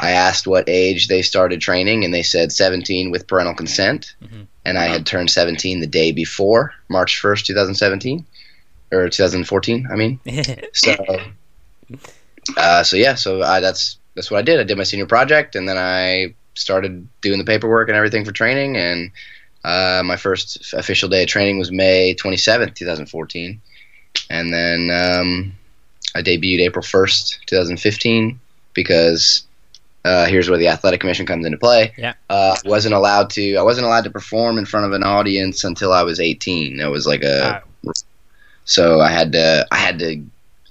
I 0.00 0.12
asked 0.12 0.46
what 0.46 0.68
age 0.68 1.08
they 1.08 1.22
started 1.22 1.60
training, 1.60 2.04
and 2.04 2.14
they 2.14 2.22
said 2.22 2.52
17 2.52 3.10
with 3.10 3.26
parental 3.26 3.54
consent. 3.54 4.14
Mm-hmm. 4.22 4.42
And 4.64 4.78
I 4.78 4.86
had 4.86 5.06
turned 5.06 5.30
17 5.30 5.80
the 5.80 5.86
day 5.86 6.12
before, 6.12 6.72
March 6.88 7.20
1st, 7.22 7.44
2017, 7.46 8.24
or 8.92 9.08
2014. 9.08 9.88
I 9.90 9.96
mean, 9.96 10.20
so, 10.72 10.96
uh, 12.56 12.82
so 12.82 12.96
yeah, 12.96 13.14
so 13.14 13.42
I, 13.42 13.60
that's 13.60 13.98
that's 14.14 14.30
what 14.30 14.38
I 14.38 14.42
did. 14.42 14.60
I 14.60 14.64
did 14.64 14.76
my 14.76 14.84
senior 14.84 15.06
project, 15.06 15.54
and 15.54 15.68
then 15.68 15.78
I 15.78 16.34
started 16.54 17.08
doing 17.20 17.38
the 17.38 17.44
paperwork 17.44 17.88
and 17.88 17.96
everything 17.96 18.24
for 18.24 18.32
training. 18.32 18.76
And 18.76 19.10
uh, 19.64 20.02
my 20.04 20.16
first 20.16 20.74
official 20.74 21.08
day 21.08 21.22
of 21.22 21.28
training 21.28 21.58
was 21.58 21.70
May 21.70 22.14
27th, 22.14 22.74
2014, 22.74 23.60
and 24.30 24.52
then 24.52 24.90
um, 24.90 25.52
I 26.14 26.22
debuted 26.22 26.60
April 26.60 26.82
1st, 26.82 27.46
2015, 27.46 28.40
because 28.74 29.46
uh, 30.04 30.26
here's 30.26 30.48
where 30.48 30.58
the 30.58 30.68
athletic 30.68 31.00
commission 31.00 31.26
comes 31.26 31.44
into 31.44 31.58
play. 31.58 31.92
Yeah. 31.96 32.14
Uh, 32.30 32.56
wasn't 32.64 32.94
allowed 32.94 33.30
to. 33.30 33.56
I 33.56 33.62
wasn't 33.62 33.86
allowed 33.86 34.04
to 34.04 34.10
perform 34.10 34.58
in 34.58 34.64
front 34.64 34.86
of 34.86 34.92
an 34.92 35.02
audience 35.02 35.64
until 35.64 35.92
I 35.92 36.02
was 36.02 36.18
18. 36.18 36.80
It 36.80 36.86
was 36.86 37.06
like 37.06 37.22
a. 37.22 37.62
So 38.68 39.00
I 39.00 39.08
had 39.08 39.32
to. 39.32 39.66
I 39.72 39.76
had 39.76 39.98
to. 40.00 40.22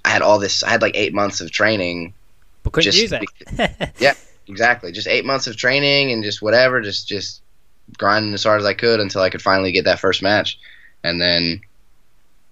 I 0.04 0.08
had 0.08 0.22
all 0.22 0.38
this. 0.38 0.62
I 0.62 0.70
had 0.70 0.80
like 0.80 0.96
eight 0.96 1.12
months 1.12 1.40
of 1.40 1.50
training. 1.50 2.14
But 2.62 2.72
couldn't 2.72 2.92
just, 2.92 3.02
use 3.02 3.12
it. 3.12 3.92
yeah, 3.98 4.14
exactly. 4.46 4.92
Just 4.92 5.08
eight 5.08 5.26
months 5.26 5.48
of 5.48 5.56
training 5.56 6.12
and 6.12 6.22
just 6.22 6.40
whatever. 6.40 6.80
Just 6.80 7.08
just 7.08 7.42
grinding 7.98 8.32
as 8.34 8.44
hard 8.44 8.60
as 8.60 8.66
I 8.66 8.72
could 8.72 9.00
until 9.00 9.20
I 9.20 9.30
could 9.30 9.42
finally 9.42 9.72
get 9.72 9.84
that 9.84 9.98
first 9.98 10.22
match, 10.22 10.58
and 11.02 11.20
then. 11.20 11.60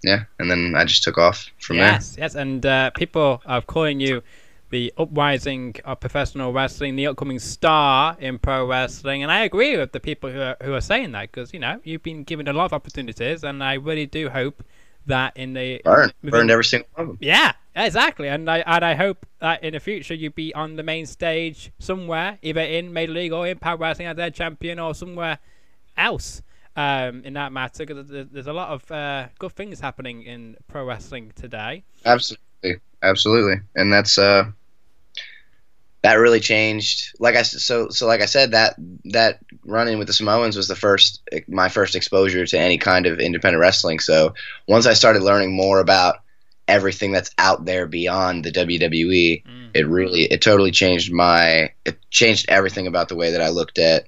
Yeah, 0.02 0.24
and 0.38 0.48
then 0.50 0.74
I 0.76 0.84
just 0.84 1.02
took 1.02 1.18
off 1.18 1.50
from 1.58 1.76
yes, 1.76 2.10
there. 2.14 2.24
Yes, 2.24 2.34
yes, 2.34 2.40
and 2.40 2.64
uh, 2.64 2.90
people 2.90 3.42
are 3.46 3.62
calling 3.62 3.98
you 3.98 4.22
the 4.70 4.92
uprising 4.98 5.74
of 5.84 5.98
professional 5.98 6.52
wrestling, 6.52 6.94
the 6.94 7.06
upcoming 7.06 7.38
star 7.38 8.16
in 8.20 8.38
pro 8.38 8.66
wrestling. 8.66 9.22
And 9.22 9.32
I 9.32 9.42
agree 9.42 9.76
with 9.76 9.92
the 9.92 9.98
people 9.98 10.30
who 10.30 10.40
are, 10.40 10.56
who 10.62 10.74
are 10.74 10.80
saying 10.80 11.12
that 11.12 11.32
because, 11.32 11.52
you 11.52 11.58
know, 11.58 11.80
you've 11.82 12.02
been 12.02 12.24
given 12.24 12.46
a 12.46 12.52
lot 12.52 12.66
of 12.66 12.72
opportunities. 12.72 13.42
And 13.42 13.64
I 13.64 13.74
really 13.74 14.06
do 14.06 14.28
hope 14.28 14.62
that 15.06 15.36
in 15.36 15.54
the. 15.54 15.80
Burn. 15.84 16.12
Burned 16.22 16.50
every 16.50 16.64
single 16.64 16.88
one 16.94 17.02
of 17.02 17.08
them. 17.08 17.18
Yeah, 17.20 17.52
exactly. 17.74 18.28
And 18.28 18.50
I, 18.50 18.58
and 18.58 18.84
I 18.84 18.94
hope 18.94 19.26
that 19.40 19.62
in 19.62 19.72
the 19.72 19.80
future 19.80 20.14
you 20.14 20.30
be 20.30 20.54
on 20.54 20.76
the 20.76 20.82
main 20.82 21.06
stage 21.06 21.72
somewhere, 21.78 22.38
either 22.42 22.60
in 22.60 22.92
Major 22.92 23.12
League 23.12 23.32
or 23.32 23.46
Impact 23.46 23.80
Wrestling 23.80 24.08
as 24.08 24.16
their 24.16 24.30
champion 24.30 24.78
or 24.78 24.94
somewhere 24.94 25.38
else. 25.96 26.42
Um, 26.78 27.24
in 27.24 27.32
that 27.32 27.52
matter, 27.52 27.86
because 27.86 28.06
there's 28.06 28.48
a 28.48 28.52
lot 28.52 28.68
of 28.68 28.90
uh, 28.90 29.28
good 29.38 29.52
things 29.52 29.80
happening 29.80 30.24
in 30.24 30.58
pro 30.68 30.84
wrestling 30.84 31.32
today. 31.34 31.84
Absolutely, 32.04 32.82
absolutely, 33.02 33.62
and 33.74 33.90
that's 33.90 34.18
uh, 34.18 34.50
that 36.06 36.20
really 36.20 36.38
changed. 36.38 37.16
Like 37.18 37.34
I 37.34 37.42
so 37.42 37.88
so 37.88 38.06
like 38.06 38.20
I 38.20 38.26
said 38.26 38.52
that 38.52 38.76
that 39.06 39.40
run 39.64 39.88
in 39.88 39.98
with 39.98 40.06
the 40.06 40.12
Samoans 40.12 40.56
was 40.56 40.68
the 40.68 40.76
first 40.76 41.20
my 41.48 41.68
first 41.68 41.96
exposure 41.96 42.46
to 42.46 42.58
any 42.58 42.78
kind 42.78 43.06
of 43.06 43.18
independent 43.18 43.60
wrestling. 43.60 43.98
So 43.98 44.32
once 44.68 44.86
I 44.86 44.92
started 44.92 45.24
learning 45.24 45.56
more 45.56 45.80
about 45.80 46.18
everything 46.68 47.10
that's 47.10 47.32
out 47.38 47.64
there 47.64 47.88
beyond 47.88 48.44
the 48.44 48.52
WWE, 48.52 49.42
mm. 49.44 49.70
it 49.74 49.88
really 49.88 50.22
it 50.26 50.42
totally 50.42 50.70
changed 50.70 51.12
my 51.12 51.72
it 51.84 51.98
changed 52.10 52.46
everything 52.48 52.86
about 52.86 53.08
the 53.08 53.16
way 53.16 53.32
that 53.32 53.42
I 53.42 53.48
looked 53.48 53.80
at 53.80 54.06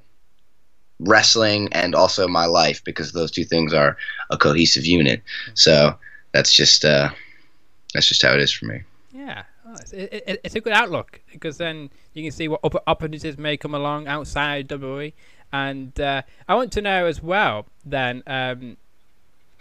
wrestling 1.01 1.69
and 1.73 1.97
also 1.97 2.29
my 2.29 2.47
life 2.47 2.85
because 2.85 3.11
those 3.11 3.33
two 3.33 3.45
things 3.45 3.75
are 3.75 3.97
a 4.31 4.39
cohesive 4.39 4.87
unit. 4.87 5.21
So 5.55 5.99
that's 6.31 6.53
just 6.53 6.85
uh 6.85 7.11
that's 7.93 8.07
just 8.07 8.23
how 8.23 8.35
it 8.35 8.41
is 8.41 8.53
for 8.53 8.67
me. 8.67 8.83
It, 9.93 10.41
it's 10.45 10.55
a 10.55 10.61
good 10.61 10.73
outlook 10.73 11.21
because 11.33 11.59
then 11.59 11.91
you 12.15 12.23
can 12.23 12.33
see 12.33 12.49
what 12.49 12.61
opportunities 12.87 13.39
may 13.39 13.57
come 13.57 13.75
along 13.75 14.07
outside 14.07 14.69
WWE. 14.69 15.13
And 15.53 15.99
uh, 16.01 16.23
I 16.47 16.55
want 16.55 16.73
to 16.73 16.83
know 16.83 17.07
as 17.07 17.23
well 17.23 17.67
then 17.85 18.23
um, 18.27 18.77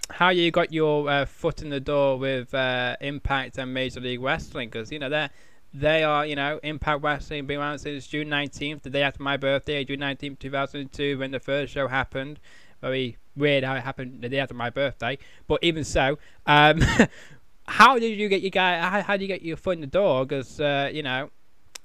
how 0.09 0.29
you 0.29 0.51
got 0.51 0.73
your 0.73 1.09
uh, 1.09 1.25
foot 1.25 1.61
in 1.61 1.69
the 1.69 1.79
door 1.79 2.17
with 2.17 2.53
uh, 2.53 2.95
Impact 3.01 3.57
and 3.57 3.73
Major 3.73 3.99
League 3.99 4.21
Wrestling 4.21 4.69
because 4.69 4.91
you 4.91 4.99
know 4.99 5.09
they 5.09 5.29
they 5.73 6.03
are 6.03 6.25
you 6.25 6.35
know 6.35 6.59
Impact 6.63 7.03
Wrestling 7.03 7.45
been 7.45 7.59
around 7.59 7.79
since 7.79 8.07
June 8.07 8.27
19th, 8.27 8.83
the 8.83 8.89
day 8.89 9.03
after 9.03 9.21
my 9.21 9.37
birthday, 9.37 9.83
June 9.83 9.99
19th, 9.99 10.39
2002, 10.39 11.19
when 11.19 11.31
the 11.31 11.39
first 11.39 11.73
show 11.73 11.87
happened. 11.87 12.39
Very 12.81 13.17
weird 13.35 13.63
how 13.63 13.75
it 13.75 13.83
happened 13.83 14.21
the 14.21 14.29
day 14.29 14.39
after 14.39 14.53
my 14.53 14.69
birthday, 14.69 15.17
but 15.47 15.63
even 15.63 15.83
so, 15.83 16.17
um, 16.45 16.81
how 17.67 17.99
did 17.99 18.17
you 18.17 18.29
get 18.29 18.41
your 18.41 18.51
guy? 18.51 18.79
How, 18.79 19.01
how 19.01 19.13
did 19.13 19.21
you 19.21 19.27
get 19.27 19.41
your 19.41 19.57
foot 19.57 19.75
in 19.75 19.81
the 19.81 19.87
door? 19.87 20.25
Because 20.25 20.59
uh, 20.59 20.89
you 20.91 21.03
know, 21.03 21.29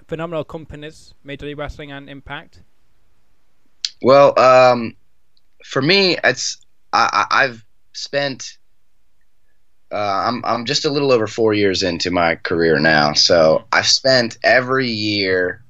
phenomenal 0.07 0.45
companies, 0.45 1.15
Major 1.25 1.47
League 1.47 1.59
Wrestling 1.59 1.93
and 1.93 2.09
Impact. 2.09 2.63
Well, 4.01 4.39
um, 4.39 4.97
for 5.65 5.83
me, 5.83 6.17
it's 6.25 6.59
I, 6.93 7.27
I've 7.31 7.65
spent. 7.93 8.59
Uh, 9.91 10.25
I'm 10.27 10.45
I'm 10.45 10.65
just 10.65 10.85
a 10.85 10.91
little 10.91 11.13
over 11.13 11.27
four 11.27 11.53
years 11.53 11.83
into 11.83 12.11
my 12.11 12.37
career 12.37 12.79
now, 12.79 13.13
so 13.13 13.65
I've 13.73 13.87
spent 13.87 14.39
every 14.43 14.89
year 14.89 15.63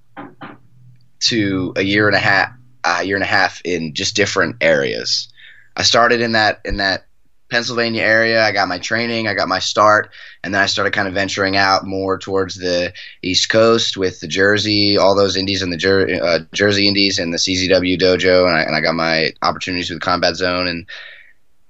to 1.20 1.72
a 1.76 1.82
year 1.82 2.06
and 2.06 2.16
a 2.16 2.20
half, 2.20 2.52
a 2.84 3.02
year 3.02 3.16
and 3.16 3.24
a 3.24 3.26
half 3.26 3.60
in 3.64 3.94
just 3.94 4.14
different 4.14 4.56
areas. 4.60 5.28
I 5.76 5.82
started 5.82 6.20
in 6.20 6.32
that 6.32 6.60
in 6.64 6.76
that 6.76 7.06
Pennsylvania 7.52 8.02
area. 8.02 8.42
I 8.42 8.50
got 8.50 8.66
my 8.66 8.78
training, 8.78 9.28
I 9.28 9.34
got 9.34 9.46
my 9.46 9.58
start, 9.58 10.10
and 10.42 10.54
then 10.54 10.62
I 10.62 10.66
started 10.66 10.94
kind 10.94 11.06
of 11.06 11.12
venturing 11.12 11.54
out 11.54 11.84
more 11.84 12.16
towards 12.16 12.56
the 12.56 12.94
East 13.20 13.50
Coast 13.50 13.98
with 13.98 14.20
the 14.20 14.26
Jersey, 14.26 14.96
all 14.96 15.14
those 15.14 15.36
indies 15.36 15.60
and 15.60 15.70
the 15.70 15.76
Jer- 15.76 16.18
uh, 16.24 16.38
Jersey 16.54 16.88
Indies 16.88 17.18
and 17.18 17.30
the 17.30 17.36
CZW 17.36 18.00
dojo, 18.00 18.46
and 18.46 18.56
I, 18.56 18.62
and 18.62 18.74
I 18.74 18.80
got 18.80 18.94
my 18.94 19.34
opportunities 19.42 19.90
with 19.90 20.00
Combat 20.00 20.34
Zone 20.34 20.66
and 20.66 20.86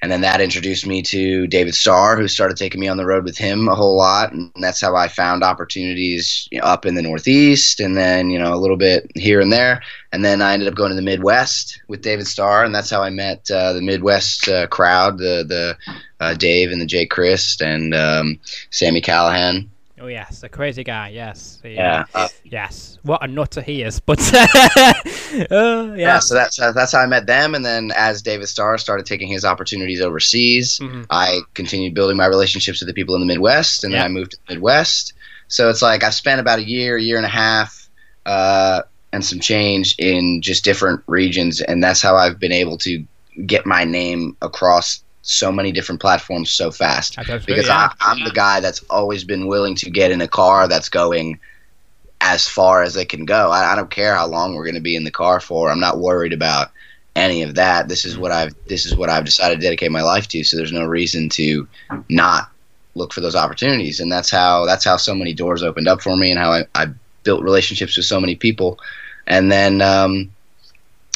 and 0.03 0.11
then 0.11 0.21
that 0.23 0.41
introduced 0.41 0.85
me 0.85 1.01
to 1.01 1.47
David 1.47 1.77
Starr, 1.77 2.17
who 2.17 2.27
started 2.27 2.57
taking 2.57 2.81
me 2.81 2.89
on 2.89 2.97
the 2.97 3.07
road 3.07 3.23
with 3.23 3.39
him 3.39 3.69
a 3.69 3.75
whole 3.77 3.97
lot, 3.97 4.33
and 4.33 4.51
that's 4.57 4.81
how 4.81 4.97
I 4.97 5.07
found 5.07 5.45
opportunities 5.45 6.49
you 6.51 6.59
know, 6.59 6.65
up 6.65 6.85
in 6.85 6.97
the 6.97 7.03
Northeast, 7.03 7.79
and 7.79 7.97
then 7.97 8.29
you 8.29 8.39
know 8.39 8.53
a 8.53 8.59
little 8.59 8.77
bit 8.77 9.11
here 9.15 9.41
and 9.41 9.53
there, 9.53 9.81
and 10.13 10.25
then 10.25 10.43
I 10.43 10.55
ended 10.55 10.67
up 10.67 10.75
going 10.75 10.91
to 10.91 10.97
the 10.97 11.03
Midwest 11.03 11.81
with 11.87 12.03
David 12.03 12.27
Starr, 12.27 12.65
and 12.65 12.75
that's 12.75 12.91
how 12.91 13.01
I 13.01 13.11
met 13.11 13.49
uh, 13.49 13.73
the 13.75 13.81
Midwest 13.81 14.49
uh, 14.49 14.67
crowd, 14.67 15.19
the 15.19 15.45
the 15.47 15.77
uh, 16.19 16.35
Dave 16.35 16.73
and 16.73 16.81
the 16.81 16.87
Jake 16.87 17.11
Crist 17.11 17.63
and 17.63 17.95
um, 17.95 18.41
Sami 18.71 19.01
Callihan, 19.01 19.69
Oh 20.03 20.09
yes, 20.09 20.43
a 20.43 20.49
crazy 20.49 20.83
guy. 20.83 21.11
Yes. 21.11 21.61
Yeah. 21.63 22.07
Uh, 22.13 22.27
yes. 22.43 22.99
What 23.03 23.23
a 23.23 23.29
nutter 23.29 23.63
he 23.63 23.83
is. 23.83 24.01
But 24.01 24.19
uh, 24.35 24.95
yeah. 25.49 25.95
yeah. 25.95 26.19
So 26.19 26.35
that's 26.35 26.59
uh, 26.59 26.73
that's 26.73 26.91
how 26.91 26.99
I 26.99 27.07
met 27.07 27.27
them, 27.27 27.55
and 27.55 27.65
then 27.65 27.93
as 27.95 28.21
David 28.21 28.49
Starr 28.49 28.79
started 28.79 29.07
taking 29.07 29.29
his 29.29 29.45
opportunities 29.45 30.01
overseas, 30.01 30.81
mm-hmm. 30.81 31.03
I 31.09 31.43
continued 31.55 31.95
building 31.95 32.17
my 32.17 32.27
relationships 32.27 32.81
with 32.81 32.89
the 32.89 32.95
people 32.95 33.15
in 33.15 33.21
the 33.21 33.29
Midwest, 33.29 33.85
and 33.85 33.93
yeah. 33.93 34.01
then 34.01 34.07
I 34.07 34.09
moved 34.09 34.33
to 34.33 34.39
the 34.39 34.55
Midwest. 34.55 35.13
So 35.47 35.71
it's 35.71 35.83
like 35.83 36.03
I've 36.03 36.15
spent 36.15 36.41
about 36.41 36.59
a 36.59 36.65
year, 36.65 36.99
year 36.99 37.17
and 37.17 37.27
a 37.27 37.29
half, 37.29 37.89
uh, 38.27 38.83
and 39.13 39.25
some 39.25 39.39
change 39.39 39.95
in 39.99 40.43
just 40.43 40.65
different 40.65 41.01
regions, 41.07 41.61
and 41.61 41.81
that's 41.81 42.03
how 42.03 42.17
I've 42.17 42.41
been 42.41 42.51
able 42.51 42.77
to 42.79 43.05
get 43.47 43.67
my 43.67 43.85
name 43.85 44.37
across 44.43 45.05
so 45.23 45.53
many 45.53 45.71
different 45.71 46.01
platforms 46.01 46.51
so 46.51 46.71
fast 46.71 47.17
because 47.17 47.69
yeah. 47.69 47.91
I, 48.01 48.13
am 48.13 48.25
the 48.25 48.33
guy 48.33 48.61
that's 48.61 48.83
always 48.91 49.23
been 49.23 49.47
willing 49.47 49.77
to 49.77 49.91
get 49.91 50.11
in 50.11 50.21
a 50.21 50.29
car 50.29 50.67
that's 50.67 50.89
going 50.89 51.39
as 52.21 52.49
far 52.49 52.83
as 52.83 52.97
it 52.97 53.09
can 53.09 53.25
go. 53.25 53.51
I, 53.51 53.73
I 53.73 53.77
don't 53.77 53.91
care 53.91 54.15
how 54.15 54.27
long 54.27 54.55
we're 54.55 54.65
going 54.65 54.75
to 54.75 54.81
be 54.81 54.97
in 54.97 55.05
the 55.05 55.11
car 55.11 55.41
for. 55.41 55.71
I'm 55.71 55.81
not 55.81 55.99
worried 55.99 56.33
about 56.33 56.71
any 57.15 57.43
of 57.43 57.55
that. 57.55 57.89
This 57.89 58.05
is 58.05 58.19
what 58.19 58.33
I've 58.33 58.55
this 58.67 58.85
is 58.85 58.97
what 58.97 59.11
I've 59.11 59.25
decided 59.25 59.57
to 59.57 59.63
dedicate 59.63 59.93
my 59.93 60.03
life 60.03 60.27
to. 60.29 60.43
So 60.45 60.57
there's 60.57 60.73
no 60.73 60.87
reason 60.87 61.29
to 61.31 61.69
not 62.09 62.51
look 62.95 63.13
for 63.13 63.21
those 63.21 63.37
opportunities, 63.37 64.01
and 64.01 64.11
that's 64.11 64.31
how 64.31 64.67
that's 64.67 64.85
how 64.85 64.97
so 64.97 65.15
many 65.15 65.35
doors 65.35 65.63
opened 65.63 65.89
up 65.89 66.03
for 66.03 66.17
me, 66.17 66.31
and 66.31 66.39
how 66.39 66.53
I, 66.53 66.65
I 66.75 66.87
built 67.23 67.43
relationships 67.43 67.97
with 67.97 68.07
so 68.07 68.21
many 68.21 68.35
people, 68.35 68.81
and 69.27 69.53
then 69.53 69.83
um, 69.83 70.33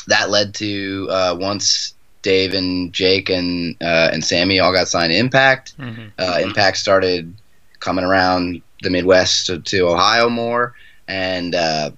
that 0.06 0.30
led 0.30 0.54
to 0.54 1.08
uh, 1.10 1.36
once 1.38 1.94
Dave 2.26 2.54
and 2.54 2.92
Jake 2.92 3.30
and 3.30 3.76
uh, 3.80 4.10
and 4.12 4.24
Sami 4.24 4.58
all 4.58 4.72
got 4.72 4.88
signed 4.88 5.12
to 5.12 5.16
Impact. 5.16 5.78
Mm-hmm. 5.78 6.08
Uh, 6.18 6.40
Impact 6.42 6.76
started 6.76 7.32
coming 7.78 8.04
around 8.04 8.62
the 8.82 8.90
Midwest 8.90 9.46
to, 9.46 9.60
to 9.60 9.86
Ohio 9.86 10.28
more 10.28 10.74
and 11.06 11.54
uh, 11.54 11.92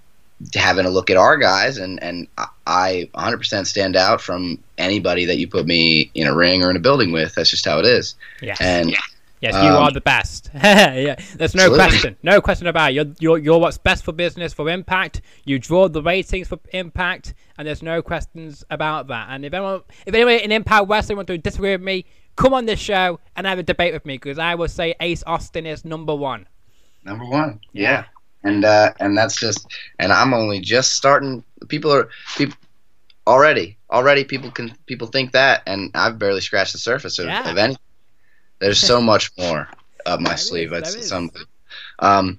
having 0.54 0.85
a 0.85 0.90
look 0.90 1.08
at 1.08 1.16
our 1.16 1.38
guys. 1.38 1.78
And, 1.78 2.02
and 2.02 2.28
I 2.66 3.08
100% 3.14 3.66
stand 3.66 3.97
out 3.97 4.20
from 4.20 4.62
anybody 4.76 5.25
that 5.25 5.38
you 5.38 5.49
put 5.49 5.64
me 5.64 6.11
in 6.14 6.26
a 6.26 6.35
ring 6.35 6.62
or 6.62 6.68
in 6.68 6.76
a 6.76 6.80
building 6.80 7.11
with. 7.11 7.35
That's 7.35 7.49
just 7.49 7.64
how 7.64 7.78
it 7.78 7.87
is. 7.87 8.14
Yes. 8.42 8.58
And 8.61 8.94
Yes, 9.40 9.54
you 9.54 9.71
Um, 9.71 9.76
are 9.83 9.90
the 9.92 10.00
best. 10.00 10.50
yeah, 10.54 11.14
there's 11.37 11.54
no 11.54 11.62
Absolutely. 11.64 11.76
question, 11.78 12.16
no 12.23 12.40
question 12.40 12.66
about 12.66 12.90
it. 12.90 12.95
You're, 12.95 13.07
you're 13.21 13.38
you're 13.38 13.59
what's 13.59 13.78
best 13.78 14.04
for 14.04 14.12
business 14.12 14.52
for 14.52 14.68
Impact. 14.68 15.21
You 15.45 15.59
draw 15.59 15.88
the 15.88 16.02
ratings 16.02 16.49
for 16.49 16.59
Impact, 16.73 17.35
and 17.57 17.66
there's 17.68 17.83
no 17.83 18.02
questions 18.02 18.64
about 18.71 19.07
that. 19.09 19.28
And 19.30 19.45
if 19.45 19.54
anyone, 19.54 19.83
if 20.07 20.14
anyone 20.14 20.35
in 20.35 20.50
Impact 20.52 20.88
Wrestling 20.88 21.16
want 21.16 21.28
to 21.28 21.38
disagree 21.38 21.71
with 21.73 21.83
me, 21.83 22.04
come 22.37 22.52
on 22.52 22.66
this 22.66 22.80
show 22.80 23.21
and 23.37 23.47
have 23.47 23.59
a 23.59 23.62
debate 23.62 23.92
with 23.92 24.04
me 24.07 24.14
because 24.16 24.38
I 24.38 24.54
will 24.57 24.68
say 24.68 24.95
Ace 25.00 25.23
Austin 25.26 25.66
is 25.66 25.85
number 25.85 26.14
one. 26.14 26.47
Number 27.04 27.25
one. 27.25 27.61
Yeah. 27.73 28.04
And 28.45 28.64
uh, 28.64 28.92
and 29.00 29.16
that's 29.16 29.38
just 29.38 29.66
and 29.99 30.12
I'm 30.12 30.35
only 30.35 30.61
just 30.61 30.92
starting. 30.95 31.45
People 31.68 31.92
are 31.92 32.09
people 32.37 32.57
already 33.26 33.76
already 33.90 34.25
people 34.25 34.50
can 34.50 34.75
people 34.87 35.07
think 35.07 35.33
that, 35.33 35.62
and 35.66 35.90
I've 35.95 36.18
barely 36.18 36.40
scratched 36.40 36.73
the 36.73 36.78
surface 36.78 37.18
of, 37.18 37.26
Yeah. 37.26 37.49
of 37.50 37.57
any. 37.57 37.76
There's 38.61 38.79
so 38.79 39.00
much 39.00 39.31
more 39.38 39.69
up 40.07 40.21
my 40.21 40.31
There 40.31 40.37
sleeve. 40.37 40.73
is, 40.73 40.95
It's 40.95 41.09
some. 41.09 41.31
Um, 42.00 42.38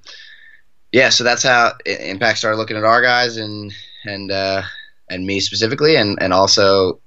yeah, 0.91 1.09
so 1.09 1.23
that's 1.23 1.43
how 1.43 1.73
Impact 1.85 2.37
started 2.39 2.57
looking 2.57 2.77
at 2.77 2.83
our 2.83 3.01
guys 3.01 3.37
and 3.37 3.73
and 4.05 4.31
uh, 4.31 4.63
and 5.09 5.25
me 5.25 5.39
specifically, 5.39 5.95
and 5.95 6.17
and 6.21 6.33
also 6.33 6.99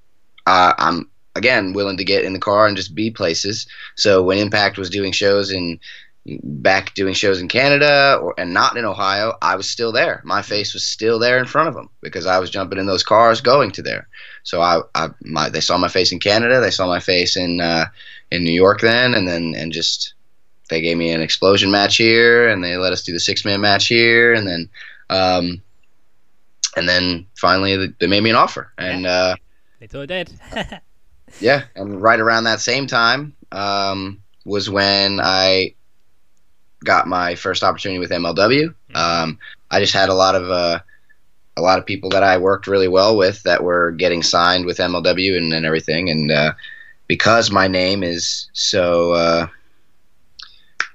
uh, 0.47 0.73
I'm 0.78 1.09
again 1.35 1.73
willing 1.73 1.97
to 1.97 2.04
get 2.04 2.25
in 2.25 2.33
the 2.33 2.38
car 2.38 2.66
and 2.66 2.76
just 2.76 2.95
be 2.95 3.11
places. 3.11 3.66
So 3.97 4.23
when 4.23 4.38
Impact 4.38 4.78
was 4.78 4.90
doing 4.90 5.12
shows 5.12 5.50
in 5.50 5.81
back 6.25 6.95
doing 6.95 7.14
shows 7.14 7.41
in 7.41 7.49
Canada 7.49 8.19
or 8.23 8.35
and 8.38 8.55
not 8.55 8.76
in 8.76 8.85
Ohio, 8.85 9.35
I 9.43 9.57
was 9.57 9.69
still 9.69 9.93
there. 9.93 10.21
My 10.25 10.43
face 10.43 10.73
was 10.73 10.87
still 10.87 11.19
there 11.19 11.38
in 11.38 11.47
front 11.47 11.69
of 11.69 11.75
them 11.75 11.88
because 12.00 12.26
I 12.26 12.38
was 12.38 12.50
jumping 12.50 12.79
in 12.79 12.87
those 12.87 13.02
cars 13.02 13.41
going 13.41 13.73
to 13.73 13.83
there. 13.83 14.09
So 14.45 14.61
I, 14.61 14.83
I 14.95 15.09
my 15.23 15.49
they 15.49 15.61
saw 15.61 15.76
my 15.79 15.88
face 15.88 16.12
in 16.12 16.21
Canada, 16.21 16.61
they 16.61 16.71
saw 16.71 16.87
my 16.87 17.00
face 17.00 17.37
in 17.37 17.61
uh, 17.61 17.87
in 18.31 18.45
New 18.45 18.52
York 18.52 18.81
then, 18.81 19.14
and 19.14 19.26
then 19.26 19.55
and 19.57 19.73
just 19.73 20.14
they 20.71 20.81
gave 20.81 20.97
me 20.97 21.11
an 21.11 21.21
Xplosion 21.21 21.71
match 21.71 21.97
here, 21.97 22.49
and 22.49 22.62
they 22.62 22.76
let 22.76 22.93
us 22.93 23.02
do 23.02 23.12
the 23.12 23.21
six 23.21 23.45
man 23.45 23.61
match 23.61 23.88
here, 23.88 24.33
and 24.33 24.47
then 24.47 24.69
um, 25.11 25.62
and 26.76 26.88
then 26.88 27.26
finally 27.37 27.93
they- 27.99 28.07
made 28.07 28.23
me 28.23 28.31
an 28.31 28.37
offer, 28.37 28.73
and 28.79 29.07
uh, 29.07 29.35
They 29.81 29.88
sure 29.88 30.07
did. 30.07 30.33
yeah, 31.41 31.64
and 31.75 32.00
right 32.00 32.21
around 32.21 32.45
that 32.45 32.61
same 32.61 32.87
time 32.87 33.35
um, 33.50 34.23
was 34.45 34.71
when 34.71 35.21
I 35.21 35.75
got 36.84 37.06
my 37.06 37.34
first 37.34 37.62
opportunity 37.62 37.98
with 37.98 38.10
MLW. 38.10 38.74
Um, 38.94 39.38
I 39.70 39.80
just 39.80 39.94
had 39.94 40.08
a 40.08 40.14
lot 40.14 40.34
of 40.34 40.50
uh, 40.50 40.80
a 41.56 41.62
lot 41.62 41.78
of 41.78 41.86
people 41.86 42.10
that 42.10 42.22
I 42.22 42.38
worked 42.38 42.66
really 42.66 42.88
well 42.88 43.16
with 43.16 43.42
that 43.44 43.62
were 43.62 43.92
getting 43.92 44.22
signed 44.22 44.64
with 44.66 44.78
MLW 44.78 45.36
and, 45.36 45.52
and 45.52 45.66
everything, 45.66 46.10
and 46.10 46.30
uh, 46.30 46.52
because 47.08 47.50
my 47.50 47.68
name 47.68 48.02
is 48.02 48.48
so. 48.52 49.12
Uh, 49.12 49.46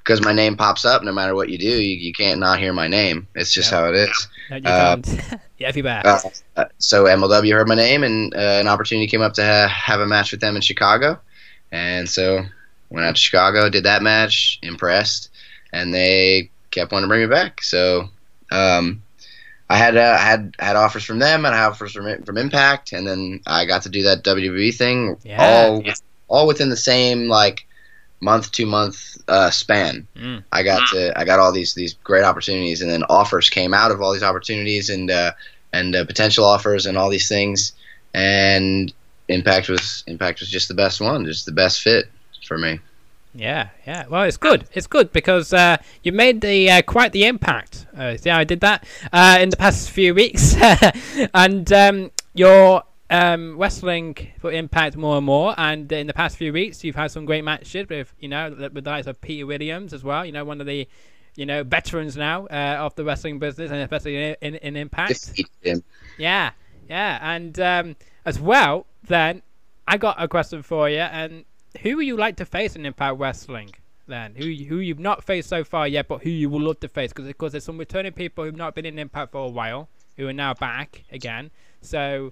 because 0.03 0.23
my 0.23 0.31
name 0.31 0.55
pops 0.55 0.85
up, 0.85 1.03
no 1.03 1.11
matter 1.11 1.35
what 1.35 1.49
you 1.49 1.57
do, 1.57 1.65
you, 1.67 1.97
you 1.97 2.13
can't 2.13 2.39
not 2.39 2.59
hear 2.59 2.71
my 2.71 2.87
name. 2.87 3.27
It's 3.35 3.51
just 3.51 3.69
Yep. 3.69 3.77
how 3.81 3.89
it 3.89 3.95
is. 3.95 4.27
no, 4.49 4.55
you 4.55 4.63
Uh, 4.63 4.95
can't. 4.95 5.41
yeah, 5.57 5.67
if 5.67 5.75
you. 5.75 5.85
Uh, 5.85 6.19
uh, 6.55 6.65
so 6.77 7.03
MLW 7.03 7.51
heard 7.51 7.67
my 7.67 7.75
name, 7.75 8.03
and 8.03 8.33
uh, 8.33 8.37
an 8.61 8.69
opportunity 8.69 9.05
came 9.07 9.19
up 9.19 9.33
to 9.33 9.43
ha- 9.43 9.67
have 9.67 9.99
a 9.99 10.07
match 10.07 10.31
with 10.31 10.39
them 10.39 10.55
in 10.55 10.61
Chicago, 10.61 11.19
and 11.73 12.09
so 12.09 12.41
went 12.89 13.05
out 13.05 13.15
to 13.15 13.21
Chicago, 13.21 13.67
did 13.69 13.83
that 13.83 14.01
match, 14.01 14.59
impressed, 14.61 15.29
and 15.73 15.93
they 15.93 16.49
kept 16.71 16.91
wanting 16.91 17.05
to 17.05 17.09
bring 17.09 17.21
me 17.21 17.27
back. 17.27 17.61
So 17.63 18.09
um, 18.51 19.01
I 19.69 19.77
had 19.77 19.97
uh, 19.97 20.17
had 20.17 20.55
had 20.59 20.75
offers 20.75 21.03
from 21.03 21.19
them, 21.19 21.45
and 21.45 21.53
I 21.53 21.59
had 21.59 21.69
offers 21.69 21.93
from 21.93 22.23
from 22.23 22.37
Impact, 22.37 22.93
and 22.93 23.07
then 23.07 23.41
I 23.45 23.65
got 23.65 23.83
to 23.83 23.89
do 23.89 24.03
that 24.03 24.23
WWE 24.23 24.75
thing, 24.75 25.17
Yeah. 25.23 25.43
all 25.43 25.83
all 26.27 26.47
within 26.47 26.69
the 26.69 26.77
same 26.77 27.27
like 27.27 27.65
month 28.19 28.51
to 28.53 28.65
month 28.65 29.17
uh, 29.27 29.51
span. 29.51 30.07
Mm. 30.15 30.43
I 30.51 30.63
got 30.63 30.87
to 30.89 31.17
I 31.19 31.25
got 31.25 31.39
all 31.39 31.51
these 31.51 31.73
these 31.73 31.93
great 32.03 32.23
opportunities, 32.23 32.81
and 32.81 32.89
then 32.89 33.03
offers 33.09 33.49
came 33.49 33.73
out 33.73 33.91
of 33.91 34.01
all 34.01 34.13
these 34.13 34.23
opportunities, 34.23 34.89
and 34.89 35.11
uh, 35.11 35.31
and 35.73 35.95
uh, 35.95 36.05
potential 36.05 36.45
offers, 36.45 36.85
and 36.85 36.97
all 36.97 37.09
these 37.09 37.27
things, 37.27 37.73
and 38.13 38.93
Impact 39.27 39.67
was 39.69 40.03
Impact 40.07 40.39
was 40.39 40.49
just 40.49 40.67
the 40.69 40.73
best 40.73 41.01
one, 41.01 41.25
just 41.25 41.45
the 41.45 41.51
best 41.51 41.81
fit 41.81 42.09
for 42.45 42.57
me. 42.57 42.79
Yeah, 43.37 43.69
yeah. 43.85 44.07
Well, 44.09 44.23
it's 44.23 44.37
good. 44.37 44.67
It's 44.73 44.87
good 44.87 45.11
because 45.11 45.53
uh, 45.53 45.77
you 46.01 46.11
made 46.11 46.41
the 46.41 46.71
uh, 46.71 46.81
quite 46.81 47.11
the 47.11 47.25
impact. 47.25 47.85
Uh, 47.95 48.17
see 48.17 48.31
how 48.31 48.39
I 48.39 48.43
did 48.43 48.61
that 48.61 48.87
uh, 49.13 49.37
in 49.39 49.49
the 49.49 49.57
past 49.57 49.91
few 49.91 50.15
weeks, 50.15 50.55
and 51.35 51.71
um, 51.71 52.11
you're 52.33 52.81
um, 53.11 53.55
wrestling 53.57 54.15
for 54.39 54.51
Impact 54.51 54.97
more 54.97 55.17
and 55.17 55.25
more. 55.25 55.53
And 55.55 55.91
in 55.91 56.07
the 56.07 56.13
past 56.13 56.35
few 56.35 56.51
weeks, 56.51 56.83
you've 56.83 56.95
had 56.95 57.11
some 57.11 57.25
great 57.25 57.43
matches 57.43 57.87
with 57.87 58.11
you 58.19 58.27
know 58.27 58.55
with 58.73 58.83
the 58.83 58.89
likes 58.89 59.05
of 59.05 59.21
Peter 59.21 59.45
Williams 59.45 59.93
as 59.93 60.03
well. 60.03 60.25
You 60.25 60.31
know, 60.31 60.43
one 60.43 60.59
of 60.59 60.65
the 60.65 60.87
you 61.35 61.45
know 61.45 61.63
veterans 61.63 62.17
now 62.17 62.47
uh, 62.47 62.77
of 62.79 62.95
the 62.95 63.03
wrestling 63.03 63.37
business, 63.37 63.69
and 63.69 63.79
especially 63.81 64.15
in, 64.15 64.35
in, 64.41 64.55
in 64.55 64.75
Impact. 64.75 65.11
Yeah, 66.17 66.51
yeah, 66.89 67.19
and 67.21 67.59
um, 67.59 67.95
as 68.25 68.39
well, 68.39 68.87
then 69.03 69.43
I 69.87 69.97
got 69.97 70.15
a 70.17 70.27
question 70.27 70.63
for 70.63 70.89
you. 70.89 70.97
And 70.97 71.45
who 71.81 71.97
would 71.97 72.05
you 72.05 72.17
like 72.17 72.37
to 72.37 72.45
face 72.45 72.75
in 72.75 72.85
Impact 72.85 73.19
Wrestling? 73.19 73.71
Then 74.07 74.35
who 74.35 74.45
who 74.45 74.77
you've 74.77 74.99
not 74.99 75.23
faced 75.23 75.49
so 75.49 75.63
far 75.63 75.87
yet, 75.87 76.07
but 76.07 76.23
who 76.23 76.29
you 76.29 76.49
would 76.49 76.61
love 76.61 76.79
to 76.79 76.87
face? 76.87 77.11
Because 77.11 77.27
of 77.27 77.37
course 77.37 77.51
there's 77.51 77.65
some 77.65 77.77
returning 77.77 78.13
people 78.13 78.45
who've 78.45 78.55
not 78.55 78.73
been 78.73 78.85
in 78.85 78.97
Impact 78.97 79.33
for 79.33 79.45
a 79.45 79.49
while 79.49 79.89
who 80.15 80.27
are 80.27 80.33
now 80.33 80.53
back 80.53 81.03
again. 81.11 81.51
So 81.81 82.31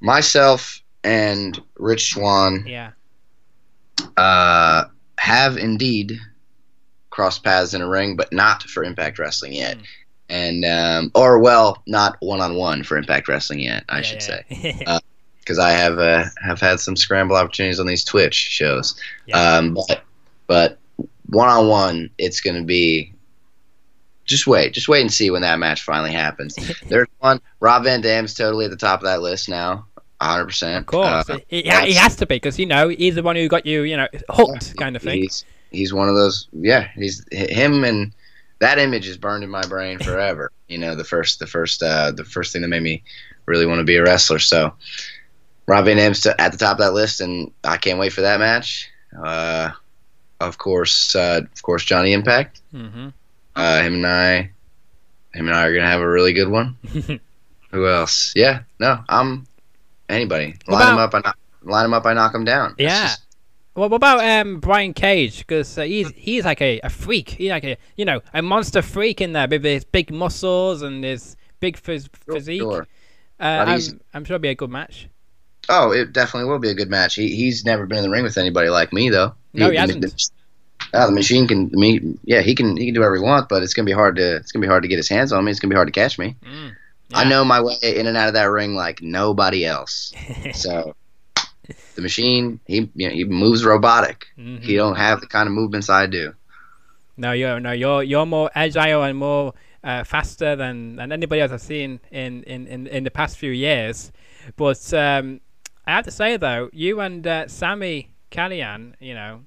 Myself 0.00 0.80
and 1.04 1.60
Rich 1.76 2.12
Swann 2.12 2.64
yeah, 2.66 2.92
uh, 4.16 4.84
have 5.18 5.56
indeed 5.56 6.12
crossed 7.10 7.44
paths 7.44 7.74
in 7.74 7.82
a 7.82 7.88
ring, 7.88 8.16
but 8.16 8.32
not 8.32 8.62
for 8.64 8.84
Impact 8.84 9.18
Wrestling 9.18 9.54
yet. 9.54 9.78
Mm. 9.78 9.84
And 10.28 10.64
um, 10.64 11.12
or 11.14 11.38
well, 11.38 11.82
not 11.86 12.16
one 12.20 12.40
on 12.40 12.54
one 12.54 12.84
for 12.84 12.96
Impact 12.96 13.28
Wrestling 13.28 13.60
yet. 13.60 13.84
I 13.88 13.98
yeah, 13.98 14.02
should 14.02 14.22
say. 14.22 14.82
Uh, 14.86 15.00
because 15.42 15.58
I 15.58 15.70
have 15.72 15.98
uh, 15.98 16.24
have 16.42 16.60
had 16.60 16.80
some 16.80 16.96
scramble 16.96 17.36
opportunities 17.36 17.80
on 17.80 17.86
these 17.86 18.04
Twitch 18.04 18.34
shows. 18.34 18.98
Yeah. 19.26 19.38
Um, 19.38 19.74
but 19.74 20.04
but 20.46 20.78
one 21.26 21.48
on 21.48 21.68
one, 21.68 22.10
it's 22.18 22.40
going 22.40 22.56
to 22.56 22.64
be. 22.64 23.12
Just 24.24 24.46
wait, 24.46 24.72
just 24.72 24.88
wait 24.88 25.00
and 25.00 25.12
see 25.12 25.30
when 25.30 25.42
that 25.42 25.58
match 25.58 25.82
finally 25.82 26.12
happens. 26.12 26.56
There's 26.88 27.08
one. 27.18 27.40
Rob 27.58 27.84
Van 27.84 28.00
Dam's 28.00 28.34
totally 28.34 28.64
at 28.66 28.70
the 28.70 28.76
top 28.76 29.00
of 29.00 29.04
that 29.04 29.20
list 29.20 29.48
now, 29.48 29.84
100. 30.18 30.46
percent 30.46 30.78
of 30.78 30.86
course, 30.86 31.28
Uh, 31.28 31.38
he, 31.48 31.62
he 31.62 31.94
has 31.94 32.14
to 32.16 32.26
be 32.26 32.36
because 32.36 32.58
you 32.58 32.66
know 32.66 32.88
he's 32.88 33.16
the 33.16 33.22
one 33.22 33.34
who 33.34 33.48
got 33.48 33.66
you, 33.66 33.82
you 33.82 33.96
know, 33.96 34.06
hooked 34.30 34.76
kind 34.76 34.94
of 34.94 35.02
thing. 35.02 35.22
He's 35.22 35.44
he's 35.72 35.92
one 35.92 36.08
of 36.08 36.14
those. 36.14 36.48
Yeah, 36.52 36.88
he's 36.94 37.26
him, 37.32 37.82
and 37.82 38.12
that 38.60 38.78
image 38.78 39.08
is 39.08 39.16
burned 39.16 39.42
in 39.42 39.50
my 39.50 39.66
brain 39.66 39.98
forever. 39.98 40.52
you 40.68 40.78
know, 40.78 40.94
the 40.94 41.04
first 41.04 41.40
the 41.40 41.46
first 41.46 41.82
uh, 41.82 42.12
the 42.12 42.24
first 42.24 42.52
thing 42.52 42.62
that 42.62 42.68
made 42.68 42.82
me 42.82 43.02
really 43.46 43.66
want 43.66 43.80
to 43.80 43.84
be 43.84 43.96
a 43.96 44.02
wrestler. 44.02 44.38
So, 44.38 44.72
Rob 45.66 45.84
Van 45.84 45.96
Dam's 45.96 46.26
at 46.26 46.52
the 46.52 46.58
top 46.58 46.72
of 46.72 46.78
that 46.78 46.92
list, 46.92 47.20
and 47.20 47.50
I 47.64 47.76
can't 47.76 47.98
wait 47.98 48.12
for 48.12 48.20
that 48.22 48.40
match. 48.40 48.88
Uh, 49.22 49.70
of 50.40 50.58
course, 50.58 51.14
uh, 51.14 51.40
of 51.52 51.62
course, 51.62 51.84
Johnny 51.84 52.12
Impact. 52.12 52.60
hmm 52.72 53.08
Uh, 53.54 53.82
him 53.82 53.94
and 53.94 54.06
I, 54.06 54.34
him 55.34 55.46
and 55.48 55.54
I 55.54 55.66
are 55.66 55.74
gonna 55.74 55.86
have 55.86 56.00
a 56.00 56.08
really 56.08 56.32
good 56.32 56.48
one. 56.48 56.76
Who 57.70 57.88
else? 57.88 58.32
Yeah, 58.34 58.60
no, 58.80 59.02
I'm 59.08 59.46
anybody. 60.08 60.56
What 60.66 60.78
Line 60.80 60.88
him 60.88 60.94
about- 60.94 61.14
up, 61.14 61.24
I 61.24 61.28
knock, 61.28 61.38
line 61.62 61.84
him 61.86 61.94
up, 61.94 62.06
I 62.06 62.12
knock 62.14 62.34
him 62.34 62.44
down. 62.44 62.74
Yeah. 62.78 63.02
just- 63.04 63.22
Well, 63.74 63.88
what 63.88 63.96
about 63.96 64.20
um, 64.24 64.58
Brian 64.60 64.92
Cage? 64.94 65.38
Because 65.38 65.78
uh, 65.78 65.82
he's 65.82 66.10
he's 66.16 66.44
like 66.44 66.60
a, 66.60 66.80
a 66.80 66.90
freak. 66.90 67.30
He's 67.30 67.50
like 67.50 67.64
a 67.64 67.76
you 67.96 68.04
know 68.04 68.20
a 68.34 68.42
monster 68.42 68.82
freak 68.82 69.20
in 69.20 69.32
there 69.32 69.46
with 69.48 69.64
his 69.64 69.84
big 69.84 70.10
muscles 70.12 70.82
and 70.82 71.04
his 71.04 71.36
big 71.60 71.80
phys- 71.80 72.08
physique. 72.30 72.60
Sure. 72.60 72.86
Uh, 73.40 73.64
I'm, 73.66 74.00
I'm 74.14 74.24
sure 74.24 74.34
it'll 74.36 74.42
be 74.42 74.48
a 74.50 74.54
good 74.54 74.70
match. 74.70 75.08
Oh, 75.68 75.92
it 75.92 76.12
definitely 76.12 76.50
will 76.50 76.58
be 76.58 76.70
a 76.70 76.74
good 76.74 76.90
match. 76.90 77.14
He 77.14 77.34
he's 77.34 77.64
never 77.64 77.86
been 77.86 77.98
in 77.98 78.04
the 78.04 78.10
ring 78.10 78.24
with 78.24 78.38
anybody 78.38 78.68
like 78.68 78.92
me 78.92 79.10
though. 79.10 79.34
No, 79.52 79.66
he 79.66 79.76
the, 79.76 79.80
hasn't. 79.80 80.00
The, 80.02 80.30
ah, 80.94 81.06
the 81.06 81.12
machine 81.12 81.46
can 81.46 81.70
me 81.72 82.18
yeah 82.24 82.40
he 82.40 82.54
can 82.54 82.76
he 82.76 82.86
can 82.86 82.94
do 82.94 83.00
whatever 83.00 83.16
he 83.16 83.22
wants, 83.22 83.46
but 83.48 83.62
it's 83.62 83.74
gonna 83.74 83.86
be 83.86 83.92
hard 83.92 84.16
to 84.16 84.36
it's 84.36 84.52
gonna 84.52 84.62
be 84.62 84.68
hard 84.68 84.82
to 84.82 84.88
get 84.88 84.96
his 84.96 85.08
hands 85.08 85.32
on 85.32 85.44
me. 85.44 85.50
It's 85.50 85.60
gonna 85.60 85.70
be 85.70 85.76
hard 85.76 85.88
to 85.88 85.92
catch 85.92 86.18
me. 86.18 86.36
Mm. 86.44 86.72
I 87.14 87.24
know 87.24 87.44
my 87.44 87.60
way 87.60 87.76
in 87.82 88.06
and 88.06 88.16
out 88.16 88.28
of 88.28 88.34
that 88.34 88.44
ring 88.44 88.74
like 88.74 89.02
nobody 89.02 89.64
else. 89.64 90.12
So 90.54 90.94
the 91.94 92.02
machine 92.02 92.58
he 92.66 92.90
you 92.94 93.08
know, 93.08 93.14
he 93.14 93.24
moves 93.24 93.64
robotic. 93.64 94.26
Mhm. 94.36 94.62
He 94.62 94.74
don't 94.76 94.96
have 94.96 95.20
the 95.20 95.26
kind 95.26 95.46
of 95.46 95.54
movements 95.54 95.88
I 95.88 96.06
do. 96.06 96.34
No, 97.16 97.32
you're 97.32 97.60
no, 97.60 97.72
you're 97.72 98.02
you're 98.02 98.26
more 98.26 98.50
agile 98.54 99.04
and 99.04 99.16
more 99.16 99.54
uh, 99.84 100.04
faster 100.04 100.56
than, 100.56 100.96
than 100.96 101.12
anybody 101.12 101.40
else 101.40 101.52
I've 101.52 101.60
seen 101.60 102.00
in, 102.10 102.42
in, 102.44 102.66
in, 102.66 102.86
in 102.86 103.04
the 103.04 103.10
past 103.10 103.36
few 103.36 103.50
years. 103.50 104.12
But 104.56 104.92
um, 104.94 105.40
I 105.86 105.92
have 105.92 106.04
to 106.04 106.10
say 106.10 106.36
though, 106.36 106.70
you 106.72 107.00
and 107.00 107.26
uh, 107.26 107.48
Sami 107.48 108.14
Callihan, 108.30 108.94
you 109.00 109.14
know, 109.14 109.42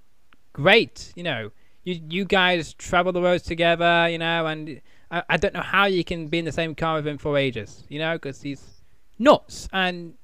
great. 0.53 1.13
You 1.15 1.23
know, 1.23 1.51
you 1.83 2.01
you 2.09 2.25
guys 2.25 2.73
travel 2.73 3.11
the 3.11 3.21
roads 3.21 3.43
together. 3.43 4.07
You 4.09 4.17
know, 4.17 4.45
and 4.45 4.81
I, 5.11 5.23
I 5.29 5.37
don't 5.37 5.53
know 5.53 5.61
how 5.61 5.85
you 5.85 6.03
can 6.03 6.27
be 6.27 6.39
in 6.39 6.45
the 6.45 6.51
same 6.51 6.75
car 6.75 6.95
with 6.95 7.07
him 7.07 7.17
for 7.17 7.37
ages. 7.37 7.83
You 7.89 7.99
know, 7.99 8.15
because 8.15 8.41
he's 8.41 8.81
nuts 9.17 9.69
and 9.71 10.15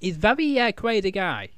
he's 0.00 0.16
very 0.16 0.58
uh, 0.58 0.72
crazy 0.72 1.10
guy. 1.10 1.50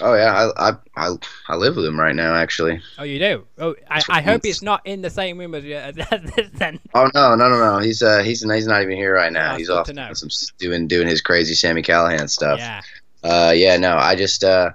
Oh 0.00 0.14
yeah, 0.14 0.50
I 0.56 0.70
I 0.70 0.76
I, 0.96 1.16
I 1.48 1.56
live 1.56 1.76
with 1.76 1.84
him 1.84 2.00
right 2.00 2.14
now 2.14 2.34
actually. 2.34 2.80
Oh, 2.98 3.02
you 3.02 3.18
do? 3.18 3.46
Oh, 3.58 3.74
I, 3.90 4.02
I 4.08 4.22
hope 4.22 4.42
he's 4.42 4.62
not 4.62 4.80
in 4.86 5.02
the 5.02 5.10
same 5.10 5.38
room 5.38 5.54
as 5.54 5.64
you. 5.64 5.74
then. 6.54 6.80
Oh 6.94 7.10
no 7.14 7.34
no 7.34 7.48
no 7.48 7.58
no. 7.58 7.78
He's 7.78 8.02
uh 8.02 8.22
he's 8.22 8.42
he's 8.42 8.66
not 8.66 8.82
even 8.82 8.96
here 8.96 9.14
right 9.14 9.32
now. 9.32 9.56
He's 9.56 9.68
off 9.68 9.86
some, 9.86 10.28
doing 10.58 10.88
doing 10.88 11.06
his 11.06 11.20
crazy 11.20 11.54
Sami 11.54 11.82
Callihan 11.82 12.28
stuff. 12.28 12.58
Yeah. 12.58 12.80
Uh 13.22 13.52
yeah 13.54 13.76
no 13.76 13.96
I 13.96 14.16
just 14.16 14.44
uh 14.44 14.70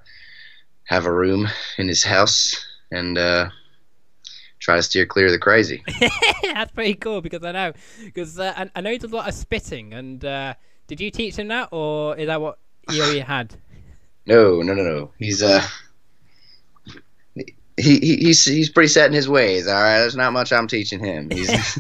have 0.83 1.05
a 1.05 1.11
room 1.11 1.47
in 1.77 1.87
his 1.87 2.03
house 2.03 2.55
and 2.91 3.17
uh 3.17 3.49
try 4.59 4.75
to 4.75 4.83
steer 4.83 5.05
clear 5.05 5.27
of 5.27 5.31
the 5.31 5.39
crazy. 5.39 5.81
That's 6.43 6.71
pretty 6.73 6.95
cool 6.95 7.21
because 7.21 7.43
I 7.43 7.53
know 7.53 7.73
because 8.03 8.37
uh, 8.37 8.53
I, 8.55 8.69
I 8.75 8.81
know 8.81 8.91
he 8.91 8.97
does 8.97 9.11
a 9.11 9.15
lot 9.15 9.29
of 9.29 9.33
spitting. 9.33 9.93
And 9.93 10.23
uh, 10.25 10.55
did 10.87 10.99
you 10.99 11.09
teach 11.09 11.37
him 11.37 11.47
that, 11.47 11.69
or 11.71 12.17
is 12.17 12.27
that 12.27 12.41
what 12.41 12.59
he 12.89 13.01
already 13.01 13.19
had? 13.19 13.55
No 14.27 14.61
no 14.61 14.73
no 14.73 14.83
no. 14.83 15.11
He's 15.17 15.41
uh. 15.41 15.65
He, 17.79 17.99
he, 17.99 18.17
he's 18.17 18.43
he's 18.43 18.69
pretty 18.69 18.87
set 18.87 19.07
in 19.07 19.13
his 19.13 19.29
ways. 19.29 19.67
All 19.67 19.75
right, 19.75 19.99
there's 19.99 20.15
not 20.15 20.33
much 20.33 20.51
I'm 20.51 20.67
teaching 20.67 20.99
him. 20.99 21.29
He's 21.29 21.49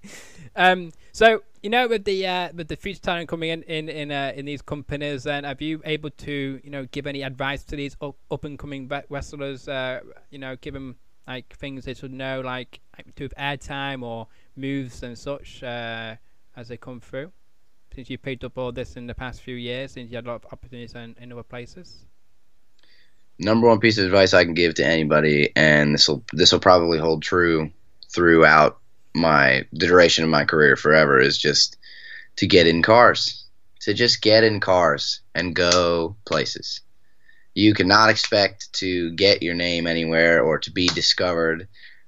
Um, 0.56 0.92
so 1.12 1.42
you 1.62 1.70
know, 1.70 1.86
with 1.86 2.04
the 2.04 2.26
uh, 2.26 2.48
with 2.54 2.68
the 2.68 2.76
future 2.76 3.00
talent 3.00 3.28
coming 3.28 3.50
in 3.50 3.62
in 3.62 3.88
in, 3.88 4.10
uh, 4.10 4.32
in 4.34 4.44
these 4.44 4.60
companies, 4.62 5.22
then 5.24 5.44
have 5.44 5.60
you 5.60 5.80
able 5.84 6.10
to 6.10 6.60
you 6.62 6.70
know 6.70 6.84
give 6.86 7.06
any 7.06 7.22
advice 7.22 7.62
to 7.64 7.76
these 7.76 7.96
up, 8.00 8.16
up 8.30 8.44
and 8.44 8.58
coming 8.58 8.90
wrestlers? 9.08 9.68
Uh, 9.68 10.00
you 10.30 10.38
know, 10.38 10.56
give 10.56 10.74
them 10.74 10.96
like 11.28 11.54
things 11.56 11.84
they 11.84 11.94
should 11.94 12.12
know, 12.12 12.40
like, 12.40 12.80
like 12.96 13.14
to 13.14 13.24
have 13.24 13.34
airtime 13.34 14.02
or 14.02 14.26
moves 14.56 15.02
and 15.02 15.16
such 15.16 15.62
uh, 15.62 16.16
as 16.56 16.68
they 16.68 16.76
come 16.76 17.00
through. 17.00 17.30
Since 17.98 18.10
you 18.10 18.18
picked 18.18 18.44
up 18.44 18.56
all 18.56 18.70
this 18.70 18.96
in 18.96 19.08
the 19.08 19.14
past 19.14 19.42
few 19.42 19.56
years, 19.56 19.90
since 19.90 20.08
you 20.08 20.14
had 20.14 20.24
a 20.24 20.28
lot 20.28 20.44
of 20.44 20.52
opportunities 20.52 20.94
in, 20.94 21.16
in 21.20 21.32
other 21.32 21.42
places. 21.42 22.06
number 23.40 23.66
one 23.66 23.80
piece 23.80 23.98
of 23.98 24.04
advice 24.04 24.32
I 24.32 24.44
can 24.44 24.54
give 24.54 24.74
to 24.74 24.86
anybody, 24.86 25.50
and 25.56 25.94
this 25.94 26.08
will 26.08 26.22
this 26.32 26.52
will 26.52 26.60
probably 26.60 26.98
hold 26.98 27.22
true 27.22 27.72
throughout 28.08 28.78
my 29.16 29.66
the 29.72 29.88
duration 29.88 30.22
of 30.22 30.30
my 30.30 30.44
career 30.44 30.76
forever, 30.76 31.18
is 31.18 31.36
just 31.36 31.76
to 32.36 32.46
get 32.46 32.68
in 32.68 32.82
cars, 32.82 33.46
to 33.80 33.92
just 33.94 34.22
get 34.22 34.44
in 34.44 34.60
cars 34.60 35.20
and 35.34 35.56
go 35.56 36.14
places. 36.24 36.82
You 37.54 37.74
cannot 37.74 38.10
expect 38.10 38.72
to 38.74 39.10
get 39.16 39.42
your 39.42 39.56
name 39.56 39.88
anywhere 39.88 40.44
or 40.44 40.60
to 40.60 40.70
be 40.70 40.86
discovered 40.86 41.66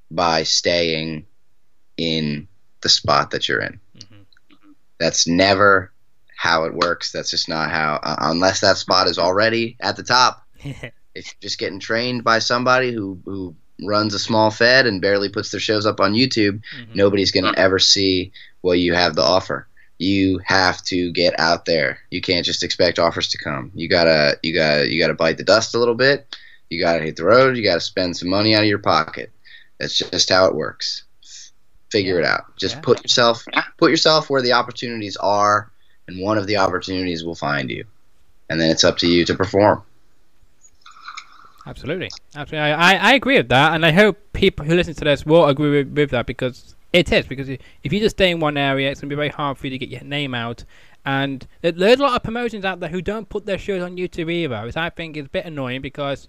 by 0.09 0.45
staying 0.45 1.27
in 1.97 2.47
the 2.81 2.89
spot 2.89 3.33
that 3.33 3.49
you're 3.49 3.61
in. 3.61 3.81
That's 5.01 5.27
never 5.27 5.91
how 6.37 6.65
it 6.65 6.75
works. 6.75 7.11
That's 7.11 7.31
just 7.31 7.49
not 7.49 7.71
how, 7.71 7.95
uh, 8.03 8.17
unless 8.21 8.61
that 8.61 8.77
spot 8.77 9.09
is 9.09 9.19
already 9.19 9.77
at 9.81 9.97
the 9.97 10.03
top 10.05 10.47
if 10.65 10.83
you're 11.27 11.41
just 11.41 11.59
getting 11.59 11.81
trained 11.81 12.23
by 12.23 12.39
somebody 12.39 12.93
who 12.93 13.19
who 13.25 13.57
runs 13.83 14.13
a 14.15 14.19
small 14.19 14.51
fed 14.51 14.87
and 14.87 15.01
barely 15.01 15.29
puts 15.31 15.51
their 15.51 15.59
shows 15.61 15.87
up 15.87 16.01
on 16.01 16.13
YouTube, 16.13 16.61
Mhm. 16.79 16.95
nobody's 16.95 17.33
gonna 17.33 17.55
ever 17.57 17.79
see 17.79 18.31
what 18.61 18.79
you 18.79 18.93
have 18.95 19.17
to 19.17 19.23
offer. 19.23 19.67
You 19.99 20.39
have 20.45 20.83
to 20.85 21.11
get 21.13 21.39
out 21.41 21.65
there. 21.65 21.99
You 22.11 22.21
can't 22.21 22.45
just 22.47 22.63
expect 22.63 22.99
offers 22.99 23.29
to 23.29 23.39
come. 23.39 23.71
You 23.75 23.89
gotta 23.89 24.39
you 24.43 24.55
gotta 24.55 24.91
you 24.91 25.01
gotta 25.01 25.15
bite 25.15 25.39
the 25.39 25.45
dust 25.45 25.75
a 25.75 25.79
little 25.79 25.95
bit. 25.95 26.37
You 26.69 26.79
gotta 26.81 27.03
hit 27.03 27.17
the 27.17 27.25
road. 27.25 27.57
You 27.57 27.63
gotta 27.65 27.81
spend 27.81 28.17
some 28.17 28.29
money 28.29 28.55
out 28.55 28.63
of 28.63 28.69
your 28.69 28.79
pocket. 28.79 29.31
That's 29.79 29.97
just 29.99 30.29
how 30.29 30.47
it 30.47 30.55
works. 30.55 31.05
Figure 31.91 32.19
it 32.19 32.25
out. 32.25 32.57
Just 32.57 32.77
Yeah. 32.77 32.81
put 32.83 33.03
yourself 33.03 33.45
put 33.79 33.91
yourself 33.91 34.31
where 34.31 34.43
the 34.43 34.53
opportunities 34.53 35.17
are, 35.17 35.71
and 36.07 36.21
one 36.21 36.39
of 36.39 36.47
the 36.47 36.57
opportunities 36.57 37.25
will 37.25 37.35
find 37.35 37.71
you. 37.71 37.85
And 38.49 38.61
then 38.61 38.71
it's 38.71 38.85
up 38.85 38.99
to 38.99 39.07
you 39.07 39.25
to 39.25 39.35
perform. 39.35 39.83
Absolutely, 41.67 42.11
absolutely. 42.35 42.73
I, 42.73 42.93
I, 42.93 42.95
I 43.11 43.13
agree 43.15 43.37
with 43.37 43.49
that, 43.51 43.75
and 43.75 43.85
I 43.85 43.93
hope 43.93 44.17
people 44.33 44.65
who 44.65 44.75
listen 44.75 44.95
to 44.95 45.05
this 45.05 45.27
will 45.27 45.47
agree 45.47 45.71
with, 45.71 45.89
with 45.97 46.11
that 46.11 46.27
because 46.27 46.75
it 46.93 47.13
is. 47.13 47.27
Because 47.27 47.49
if 47.49 47.61
if 47.85 47.93
you 47.93 48.01
just 48.01 48.17
stay 48.17 48.31
in 48.31 48.41
one 48.41 48.57
area, 48.57 48.91
it's 48.91 49.01
gonna 49.01 49.11
be 49.11 49.15
very 49.17 49.29
hard 49.29 49.59
for 49.59 49.67
you 49.67 49.71
to 49.71 49.79
get 49.79 49.89
your 49.89 50.03
name 50.03 50.35
out. 50.35 50.65
And 51.05 51.47
there's 51.63 51.99
a 51.99 52.03
lot 52.03 52.17
of 52.17 52.23
promotions 52.23 52.65
out 52.65 52.81
there 52.81 52.89
who 52.91 53.01
don't 53.01 53.29
put 53.29 53.47
their 53.47 53.59
shows 53.59 53.83
on 53.83 53.97
YouTube 53.97 54.31
either, 54.31 54.63
which 54.65 54.77
I 54.77 54.91
think 54.91 55.17
is 55.17 55.27
a 55.27 55.31
bit 55.31 55.47
annoying 55.47 55.81
because 55.81 56.29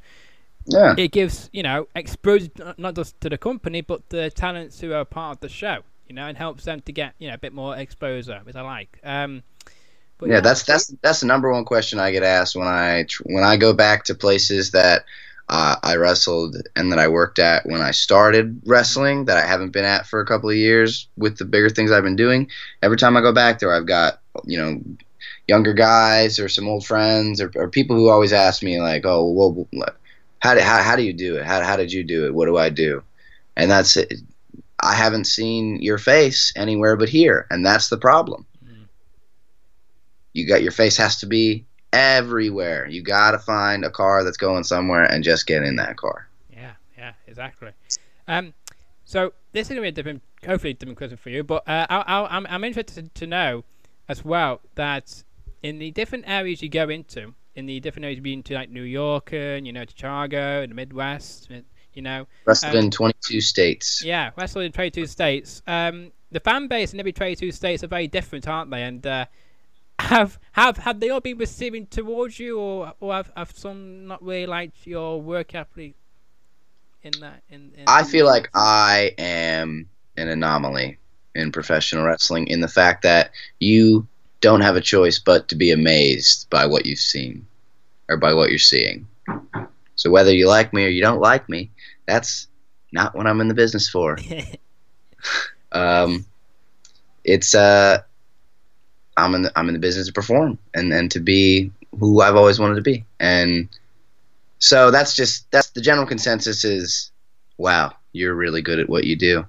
Yeah. 0.65 0.93
it 0.97 1.11
gives 1.11 1.49
you 1.51 1.63
know 1.63 1.87
exposure 1.95 2.49
not- 2.77 2.95
just 2.95 3.19
to 3.21 3.29
the 3.29 3.37
company 3.37 3.81
but 3.81 4.07
the 4.09 4.29
talents 4.29 4.79
who 4.79 4.93
are 4.93 5.05
part 5.05 5.37
of 5.37 5.39
the 5.41 5.49
show. 5.49 5.79
You 6.07 6.15
know, 6.15 6.27
and 6.27 6.37
helps 6.37 6.65
them 6.65 6.81
to 6.81 6.91
get 6.91 7.13
you 7.19 7.29
know 7.29 7.35
a 7.35 7.37
bit 7.37 7.53
more 7.53 7.77
exposure, 7.77 8.41
which 8.43 8.57
I 8.57 8.61
like. 8.61 8.99
Um, 9.01 9.43
but 10.17 10.27
yeah, 10.27 10.41
that's 10.41 10.63
that's 10.63 10.87
that's 11.01 11.21
the 11.21 11.25
number 11.25 11.49
one 11.49 11.63
question 11.63 11.99
I 11.99 12.11
get 12.11 12.21
asked 12.21 12.53
when 12.53 12.67
I 12.67 13.05
when 13.23 13.45
I 13.45 13.55
go 13.55 13.71
back 13.71 14.03
to 14.05 14.13
places 14.13 14.71
that 14.71 15.05
uh, 15.47 15.77
I 15.81 15.95
wrestled 15.95 16.57
and 16.75 16.91
that 16.91 16.99
I 16.99 17.07
worked 17.07 17.39
at 17.39 17.65
when 17.65 17.81
I 17.81 17.91
started 17.91 18.61
wrestling 18.65 19.25
that 19.25 19.37
I 19.37 19.45
haven't 19.47 19.71
been 19.71 19.85
at 19.85 20.05
for 20.05 20.19
a 20.19 20.25
couple 20.25 20.49
of 20.49 20.57
years 20.57 21.07
with 21.15 21.37
the 21.37 21.45
bigger 21.45 21.69
things 21.69 21.91
I've 21.91 22.03
been 22.03 22.17
doing. 22.17 22.49
Every 22.83 22.97
time 22.97 23.15
I 23.15 23.21
go 23.21 23.33
back 23.33 23.59
there, 23.59 23.73
I've 23.73 23.87
got 23.87 24.19
you 24.43 24.57
know 24.57 24.81
younger 25.47 25.73
guys 25.73 26.39
or 26.39 26.49
some 26.49 26.67
old 26.67 26.85
friends 26.85 27.41
or, 27.41 27.51
or 27.55 27.69
people 27.69 27.95
who 27.95 28.09
always 28.09 28.33
ask 28.33 28.63
me 28.63 28.79
like, 28.79 29.05
oh, 29.05 29.29
well, 29.29 29.67
how 30.41 30.53
did 30.53 30.63
how, 30.63 30.81
how 30.83 30.95
do 30.95 31.03
you 31.03 31.13
do 31.13 31.37
it? 31.37 31.45
How 31.45 31.61
how 31.61 31.75
did 31.75 31.91
you 31.91 32.03
do 32.03 32.25
it? 32.25 32.33
What 32.33 32.45
do 32.45 32.57
I 32.57 32.69
do? 32.69 33.03
And 33.55 33.71
that's 33.71 33.97
it. 33.97 34.13
I 34.79 34.95
haven't 34.95 35.25
seen 35.25 35.81
your 35.81 35.97
face 35.97 36.51
anywhere 36.55 36.95
but 36.97 37.09
here, 37.09 37.45
and 37.49 37.65
that's 37.65 37.89
the 37.89 37.97
problem 37.97 38.45
you 40.33 40.47
got 40.47 40.61
your 40.61 40.71
face 40.71 40.97
has 40.97 41.17
to 41.19 41.25
be 41.25 41.65
everywhere. 41.93 42.87
You 42.87 43.01
got 43.01 43.31
to 43.31 43.39
find 43.39 43.83
a 43.83 43.89
car 43.89 44.23
that's 44.23 44.37
going 44.37 44.63
somewhere 44.63 45.03
and 45.03 45.23
just 45.23 45.45
get 45.45 45.63
in 45.63 45.75
that 45.77 45.97
car. 45.97 46.27
Yeah, 46.51 46.73
yeah, 46.97 47.13
exactly. 47.27 47.71
Um, 48.27 48.53
so 49.03 49.33
this 49.51 49.67
is 49.67 49.69
gonna 49.69 49.81
be 49.81 49.89
a 49.89 49.91
different, 49.91 50.21
hopefully 50.45 50.73
different 50.73 50.97
question 50.97 51.17
for 51.17 51.29
you, 51.29 51.43
but 51.43 51.67
uh, 51.67 51.85
I, 51.89 51.97
I, 51.97 52.37
I'm 52.37 52.47
I'm 52.49 52.63
interested 52.63 53.13
to 53.15 53.27
know 53.27 53.65
as 54.07 54.23
well 54.23 54.61
that 54.75 55.23
in 55.61 55.79
the 55.79 55.91
different 55.91 56.25
areas 56.27 56.61
you 56.61 56.69
go 56.69 56.87
into, 56.87 57.33
in 57.55 57.65
the 57.65 57.79
different 57.79 58.05
areas 58.05 58.19
been 58.19 58.43
to, 58.43 58.53
like 58.55 58.69
New 58.69 58.83
York 58.83 59.33
and 59.33 59.65
you 59.67 59.73
know 59.73 59.83
Chicago 59.85 60.61
and 60.61 60.71
the 60.71 60.75
Midwest, 60.75 61.49
and, 61.49 61.63
you 61.93 62.01
know, 62.01 62.25
Wrestled 62.45 62.75
Um, 62.75 62.85
in 62.85 62.91
22 62.91 63.41
states. 63.41 64.03
yeah, 64.03 64.31
wrestling 64.37 64.67
in 64.67 64.71
22 64.71 65.05
states. 65.07 65.61
Um, 65.67 66.11
the 66.31 66.39
fan 66.39 66.67
base 66.67 66.93
in 66.93 66.99
every 66.99 67.11
22 67.11 67.51
states 67.51 67.83
are 67.83 67.87
very 67.87 68.07
different, 68.07 68.47
aren't 68.47 68.71
they? 68.71 68.83
And 68.83 69.05
uh, 69.05 69.25
have 69.99 70.39
have 70.53 70.77
have 70.77 70.99
they 70.99 71.09
all 71.09 71.19
been 71.19 71.37
receiving 71.37 71.87
towards 71.87 72.39
you, 72.39 72.57
or 72.59 72.93
or 72.99 73.13
have, 73.13 73.31
have 73.35 73.51
some 73.51 74.07
not 74.07 74.23
really 74.23 74.45
liked 74.45 74.87
your 74.87 75.21
work 75.21 75.53
ethic 75.53 75.95
in 77.03 77.11
that? 77.19 77.43
In, 77.49 77.71
in 77.77 77.83
I 77.87 78.03
feel 78.03 78.25
like 78.25 78.49
I 78.53 79.11
am 79.17 79.89
an 80.17 80.27
anomaly 80.29 80.97
in 81.35 81.51
professional 81.51 82.03
wrestling 82.05 82.47
in 82.47 82.61
the 82.61 82.67
fact 82.67 83.03
that 83.03 83.31
you 83.59 84.07
don't 84.41 84.61
have 84.61 84.75
a 84.75 84.81
choice 84.81 85.19
but 85.19 85.47
to 85.47 85.55
be 85.55 85.71
amazed 85.71 86.49
by 86.49 86.65
what 86.65 86.85
you've 86.85 86.99
seen 86.99 87.45
or 88.09 88.17
by 88.17 88.33
what 88.33 88.49
you're 88.49 88.59
seeing. 88.59 89.07
So 89.95 90.09
whether 90.09 90.33
you 90.33 90.47
like 90.47 90.73
me 90.73 90.85
or 90.85 90.89
you 90.89 91.01
don't 91.01 91.21
like 91.21 91.47
me, 91.47 91.69
that's 92.07 92.47
not 92.91 93.15
what 93.15 93.27
I'm 93.27 93.39
in 93.39 93.47
the 93.47 93.53
business 93.53 93.87
for. 93.87 94.17
um, 95.71 96.25
it's 97.23 97.53
uh, 97.53 97.99
I'm 99.15 99.35
in 99.35 99.43
the, 99.43 99.51
I'm 99.55 99.67
in 99.67 99.73
the 99.73 99.79
business 99.79 100.07
to 100.07 100.13
perform 100.13 100.57
and 100.73 100.91
and 100.91 101.11
to 101.11 101.19
be 101.19 101.71
who 101.99 102.21
I've 102.21 102.35
always 102.35 102.59
wanted 102.59 102.75
to 102.75 102.81
be, 102.81 103.05
and 103.19 103.69
so 104.59 104.91
that's 104.91 105.15
just 105.15 105.49
that's 105.51 105.71
the 105.71 105.81
general 105.81 106.07
consensus 106.07 106.63
is, 106.63 107.11
wow, 107.57 107.93
you're 108.13 108.35
really 108.35 108.61
good 108.61 108.79
at 108.79 108.89
what 108.89 109.03
you 109.03 109.15
do. 109.15 109.45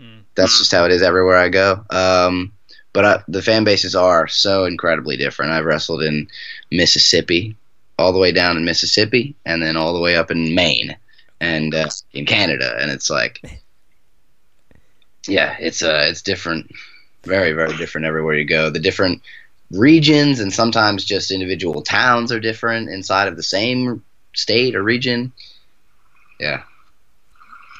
Mm. 0.00 0.22
That's 0.34 0.58
just 0.58 0.72
how 0.72 0.84
it 0.84 0.92
is 0.92 1.02
everywhere 1.02 1.36
I 1.36 1.48
go. 1.48 1.84
Um, 1.90 2.52
but 2.92 3.04
uh, 3.04 3.18
the 3.28 3.42
fan 3.42 3.64
bases 3.64 3.94
are 3.94 4.28
so 4.28 4.64
incredibly 4.64 5.16
different. 5.16 5.52
I've 5.52 5.64
wrestled 5.64 6.02
in 6.02 6.28
Mississippi, 6.70 7.56
all 7.98 8.12
the 8.12 8.18
way 8.18 8.32
down 8.32 8.56
in 8.56 8.64
Mississippi, 8.64 9.34
and 9.44 9.62
then 9.62 9.76
all 9.76 9.94
the 9.94 10.00
way 10.00 10.16
up 10.16 10.30
in 10.30 10.54
Maine 10.54 10.96
and 11.40 11.74
uh, 11.74 11.88
in 12.12 12.26
Canada, 12.26 12.76
and 12.78 12.90
it's 12.90 13.10
like, 13.10 13.42
yeah, 15.26 15.56
it's 15.58 15.82
uh, 15.82 16.06
it's 16.08 16.22
different, 16.22 16.70
very 17.24 17.52
very 17.52 17.76
different 17.76 18.06
everywhere 18.06 18.34
you 18.34 18.44
go. 18.44 18.70
The 18.70 18.78
different 18.78 19.22
regions 19.70 20.38
and 20.40 20.52
sometimes 20.52 21.04
just 21.04 21.30
individual 21.30 21.82
towns 21.82 22.30
are 22.30 22.40
different 22.40 22.90
inside 22.90 23.28
of 23.28 23.36
the 23.36 23.42
same 23.42 24.04
state 24.34 24.76
or 24.76 24.82
region. 24.82 25.32
Yeah, 26.38 26.62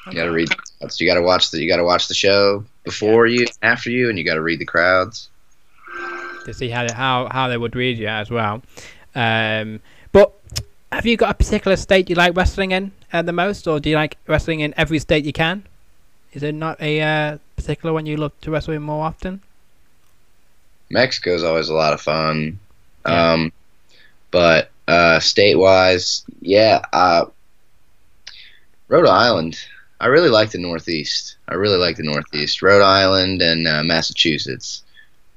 you 0.07 0.13
got 0.13 0.25
to 0.25 0.31
read. 0.83 0.99
You 0.99 1.07
got 1.07 1.15
to 1.15 1.21
watch 1.21 1.51
the. 1.51 1.61
You 1.61 1.69
got 1.69 1.77
to 1.77 1.83
watch 1.83 2.07
the 2.07 2.13
show 2.13 2.63
before 2.83 3.27
you, 3.27 3.45
after 3.61 3.89
you, 3.89 4.09
and 4.09 4.17
you 4.17 4.25
got 4.25 4.35
to 4.35 4.41
read 4.41 4.59
the 4.59 4.65
crowds. 4.65 5.29
to 6.45 6.53
see 6.53 6.69
how 6.69 6.91
how 6.93 7.27
how 7.31 7.47
they 7.47 7.57
would 7.57 7.75
read 7.75 7.97
you 7.97 8.07
as 8.07 8.29
well. 8.29 8.61
Um, 9.15 9.79
but 10.11 10.33
have 10.91 11.05
you 11.05 11.17
got 11.17 11.31
a 11.31 11.33
particular 11.33 11.75
state 11.77 12.09
you 12.09 12.15
like 12.15 12.35
wrestling 12.35 12.71
in 12.71 12.91
uh, 13.11 13.21
the 13.21 13.33
most, 13.33 13.67
or 13.67 13.79
do 13.79 13.89
you 13.89 13.95
like 13.95 14.17
wrestling 14.27 14.59
in 14.59 14.73
every 14.77 14.99
state 14.99 15.25
you 15.25 15.33
can? 15.33 15.63
Is 16.33 16.41
there 16.41 16.51
not 16.51 16.81
a 16.81 17.01
uh, 17.01 17.37
particular 17.55 17.93
one 17.93 18.05
you 18.05 18.17
love 18.17 18.31
to 18.41 18.51
wrestle 18.51 18.73
in 18.73 18.81
more 18.81 19.05
often? 19.05 19.41
Mexico's 20.89 21.43
always 21.43 21.69
a 21.69 21.73
lot 21.73 21.93
of 21.93 22.01
fun. 22.01 22.59
Yeah. 23.05 23.33
Um, 23.33 23.53
but 24.31 24.69
uh, 24.87 25.19
state 25.19 25.57
wise, 25.57 26.23
yeah, 26.41 26.81
uh, 26.91 27.25
Rhode 28.87 29.07
Island. 29.07 29.63
I 30.03 30.07
really 30.07 30.27
like 30.27 30.51
the 30.51 30.57
Northeast. 30.57 31.37
I 31.47 31.53
really 31.53 31.77
like 31.77 31.95
the 31.95 32.03
Northeast. 32.03 32.61
Rhode 32.61 32.83
Island 32.83 33.41
and 33.41 33.65
uh, 33.65 33.85
Massachusetts 33.85 34.83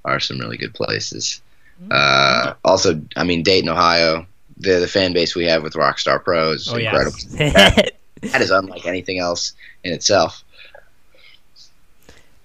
are 0.04 0.18
some 0.18 0.40
really 0.40 0.56
good 0.56 0.74
places. 0.74 1.40
Mm. 1.80 1.92
Uh, 1.92 2.54
also, 2.64 3.00
I 3.14 3.22
mean 3.22 3.44
Dayton, 3.44 3.68
Ohio. 3.68 4.26
The 4.56 4.80
the 4.80 4.88
fan 4.88 5.12
base 5.12 5.36
we 5.36 5.44
have 5.44 5.62
with 5.62 5.74
Rockstar 5.74 6.20
Pro 6.20 6.50
is 6.50 6.68
Oh 6.68 6.74
incredible. 6.74 7.16
yes. 7.30 7.90
That 8.22 8.42
is 8.42 8.50
unlike 8.50 8.86
anything 8.86 9.20
else 9.20 9.52
in 9.84 9.92
itself. 9.92 10.42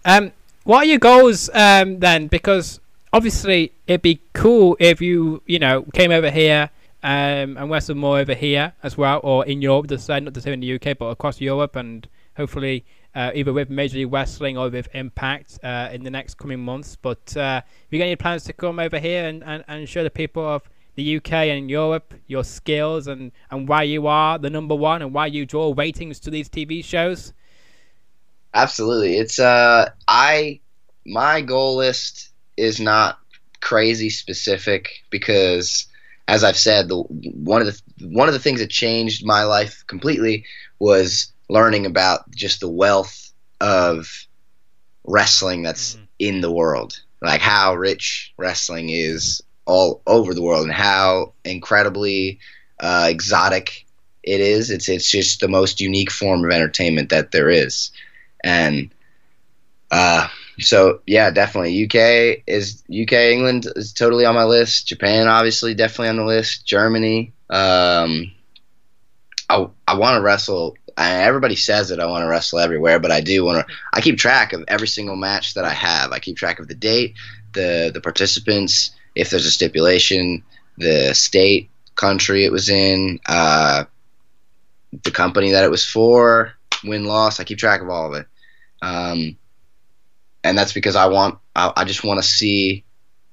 um, 0.05 0.31
what 0.63 0.83
are 0.83 0.85
your 0.85 0.99
goals 0.99 1.49
um 1.55 2.01
then? 2.01 2.27
Because 2.27 2.79
obviously 3.11 3.71
it'd 3.87 4.03
be 4.03 4.21
cool 4.33 4.77
if 4.79 5.01
you 5.01 5.41
you 5.47 5.57
know 5.57 5.85
came 5.95 6.11
over 6.11 6.29
here 6.29 6.69
um 7.03 7.57
and 7.57 7.69
wrestled 7.71 7.97
more 7.97 8.19
over 8.19 8.33
here 8.33 8.73
as 8.83 8.97
well, 8.97 9.19
or 9.23 9.45
in 9.45 9.61
Europe. 9.61 9.87
Just 9.87 10.05
say 10.05 10.19
not 10.19 10.33
just 10.33 10.45
here 10.45 10.53
in 10.53 10.59
the 10.59 10.73
UK, 10.75 10.97
but 10.97 11.07
across 11.07 11.41
Europe 11.41 11.75
and 11.75 12.07
hopefully. 12.37 12.85
Uh, 13.13 13.29
either 13.35 13.51
with 13.51 13.69
Major 13.69 13.97
League 13.97 14.13
Wrestling 14.13 14.57
or 14.57 14.69
with 14.69 14.87
Impact 14.93 15.59
uh, 15.65 15.89
in 15.91 16.05
the 16.05 16.09
next 16.09 16.35
coming 16.35 16.61
months. 16.61 16.95
But 16.95 17.35
uh, 17.35 17.55
have 17.55 17.65
you 17.89 17.99
got 17.99 18.05
any 18.05 18.15
plans 18.15 18.45
to 18.45 18.53
come 18.53 18.79
over 18.79 18.99
here 18.99 19.25
and, 19.25 19.43
and, 19.43 19.65
and 19.67 19.89
show 19.89 20.01
the 20.01 20.09
people 20.09 20.47
of 20.47 20.63
the 20.95 21.17
UK 21.17 21.33
and 21.33 21.69
Europe 21.69 22.13
your 22.27 22.43
skills 22.43 23.07
and, 23.07 23.31
and 23.49 23.67
why 23.67 23.83
you 23.83 24.07
are 24.07 24.37
the 24.37 24.49
number 24.49 24.75
one 24.75 25.01
and 25.01 25.13
why 25.13 25.25
you 25.25 25.45
draw 25.45 25.73
ratings 25.75 26.19
to 26.21 26.29
these 26.29 26.49
TV 26.49 26.83
shows? 26.83 27.33
Absolutely. 28.53 29.17
It's 29.17 29.39
uh 29.39 29.89
I 30.07 30.59
my 31.05 31.41
goal 31.41 31.77
list 31.77 32.29
is 32.57 32.79
not 32.79 33.19
crazy 33.61 34.09
specific 34.09 35.03
because 35.09 35.87
as 36.27 36.43
I've 36.43 36.57
said 36.57 36.87
the 36.89 36.97
one 36.97 37.61
of 37.61 37.67
the 37.67 38.07
one 38.07 38.27
of 38.27 38.33
the 38.33 38.39
things 38.39 38.59
that 38.59 38.69
changed 38.69 39.25
my 39.25 39.43
life 39.43 39.83
completely 39.87 40.45
was 40.79 41.31
learning 41.49 41.85
about 41.85 42.29
just 42.31 42.59
the 42.61 42.69
wealth 42.69 43.31
of 43.59 44.07
wrestling 45.05 45.63
that's 45.63 45.95
Mhm. 45.95 46.07
in 46.19 46.41
the 46.41 46.51
world. 46.51 46.99
Like 47.21 47.41
how 47.41 47.75
rich 47.75 48.33
wrestling 48.37 48.89
is 48.89 49.41
all 49.65 50.01
over 50.07 50.33
the 50.33 50.41
world 50.41 50.63
and 50.65 50.73
how 50.73 51.33
incredibly 51.43 52.39
uh, 52.79 53.07
exotic 53.09 53.85
it 54.23 54.39
is. 54.41 54.69
It's 54.71 54.89
it's 54.89 55.09
just 55.09 55.39
the 55.39 55.47
most 55.47 55.79
unique 55.81 56.11
form 56.11 56.43
of 56.45 56.51
entertainment 56.51 57.09
that 57.09 57.31
there 57.31 57.49
is 57.49 57.91
and 58.43 58.91
uh, 59.91 60.27
so 60.61 61.01
yeah, 61.05 61.31
definitely 61.31 61.83
UK 61.85 62.43
is 62.47 62.83
UK 62.89 63.13
England 63.13 63.67
is 63.75 63.93
totally 63.93 64.25
on 64.25 64.35
my 64.35 64.43
list. 64.43 64.87
Japan 64.87 65.27
obviously 65.27 65.73
definitely 65.73 66.09
on 66.09 66.17
the 66.17 66.25
list. 66.25 66.65
Germany. 66.65 67.33
Um, 67.49 68.31
I 69.49 69.67
I 69.87 69.97
want 69.97 70.17
to 70.17 70.21
wrestle. 70.21 70.75
I, 70.97 71.23
everybody 71.23 71.55
says 71.55 71.89
that 71.89 71.99
I 71.99 72.05
want 72.05 72.23
to 72.23 72.27
wrestle 72.27 72.59
everywhere, 72.59 72.99
but 72.99 73.11
I 73.11 73.21
do 73.21 73.43
want 73.43 73.67
to. 73.67 73.73
I 73.93 74.01
keep 74.01 74.17
track 74.17 74.53
of 74.53 74.63
every 74.67 74.87
single 74.87 75.15
match 75.15 75.53
that 75.55 75.65
I 75.65 75.73
have. 75.73 76.11
I 76.11 76.19
keep 76.19 76.37
track 76.37 76.59
of 76.59 76.67
the 76.67 76.75
date, 76.75 77.15
the 77.53 77.91
the 77.93 78.01
participants, 78.01 78.91
if 79.15 79.29
there's 79.29 79.45
a 79.45 79.51
stipulation, 79.51 80.43
the 80.77 81.13
state, 81.13 81.69
country 81.95 82.45
it 82.45 82.51
was 82.51 82.69
in, 82.69 83.19
uh, 83.27 83.85
the 85.03 85.11
company 85.11 85.51
that 85.51 85.63
it 85.63 85.71
was 85.71 85.85
for, 85.85 86.53
win 86.83 87.05
loss. 87.05 87.39
I 87.39 87.43
keep 87.43 87.57
track 87.57 87.81
of 87.81 87.89
all 87.89 88.13
of 88.13 88.19
it, 88.19 88.27
um, 88.81 89.37
and 90.43 90.57
that's 90.57 90.73
because 90.73 90.95
I 90.95 91.05
want. 91.07 91.37
I, 91.55 91.71
I 91.77 91.83
just 91.83 92.03
want 92.03 92.21
to 92.21 92.27
see 92.27 92.83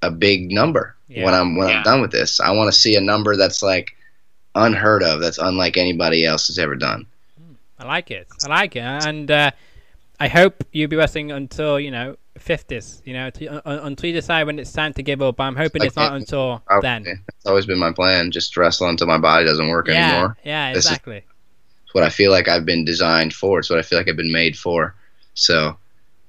a 0.03 0.11
big 0.11 0.51
number 0.53 0.97
Yeah. 1.09 1.25
when 1.25 1.35
I'm 1.35 1.57
when 1.57 1.68
Yeah. 1.68 1.79
I'm 1.79 1.83
done 1.83 2.01
with 2.01 2.11
this. 2.12 2.40
I 2.40 2.51
want 2.53 2.73
to 2.73 2.79
see 2.79 2.97
a 2.97 3.01
number 3.01 3.37
that's 3.37 3.62
like 3.62 3.97
unheard 4.55 5.03
of. 5.03 5.21
That's 5.21 5.38
unlike 5.38 5.77
anybody 5.77 6.25
else 6.25 6.47
has 6.49 6.59
ever 6.59 6.75
done. 6.77 7.07
I 7.79 7.87
like 7.87 8.11
it. 8.11 8.27
I 8.44 8.49
like 8.49 8.75
it, 8.77 8.81
and 8.83 9.31
uh, 9.31 9.51
I 10.18 10.27
hope 10.29 10.64
you'll 10.73 10.88
be 10.88 10.97
wrestling 10.97 11.31
until 11.31 11.79
you 11.79 11.90
know 11.92 12.16
fifties. 12.38 13.01
You 13.05 13.14
know, 13.14 13.31
to, 13.31 13.47
uh, 13.68 13.81
until 13.85 14.09
you 14.09 14.14
decide 14.14 14.47
when 14.47 14.59
it's 14.59 14.73
time 14.73 14.92
to 14.94 15.03
give 15.03 15.23
up. 15.23 15.40
I'm 15.40 15.55
hoping 15.57 15.83
it's 15.85 15.97
not 15.97 16.12
until 16.14 16.62
Okay. 16.71 16.81
then. 16.83 17.07
It's 17.29 17.47
always 17.47 17.66
been 17.66 17.79
my 17.79 17.92
plan. 17.92 18.31
Just 18.33 18.57
wrestle 18.57 18.88
until 18.88 19.07
my 19.07 19.18
body 19.18 19.44
doesn't 19.44 19.68
work 19.68 19.87
Yeah, 19.88 20.11
anymore. 20.11 20.37
yeah, 20.44 20.73
This 20.73 20.85
is- 20.87 20.90
exactly. 20.90 21.25
It's 21.85 21.94
what 21.94 22.05
I 22.05 22.11
feel 22.11 22.31
like 22.33 22.49
I've 22.49 22.66
been 22.66 22.85
designed 22.85 23.33
for. 23.33 23.61
It's 23.61 23.71
what 23.71 23.79
I 23.79 23.83
feel 23.83 23.99
like 23.99 24.09
I've 24.09 24.16
been 24.16 24.31
made 24.33 24.59
for. 24.59 24.94
So 25.35 25.79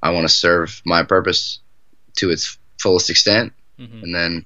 I 0.01 0.11
want 0.11 0.27
to 0.27 0.33
serve 0.33 0.81
my 0.85 1.03
purpose 1.03 1.59
to 2.17 2.29
its 2.29 2.57
fullest 2.79 3.09
extent, 3.09 3.53
hmm 3.77 4.03
and 4.03 4.13
then 4.15 4.45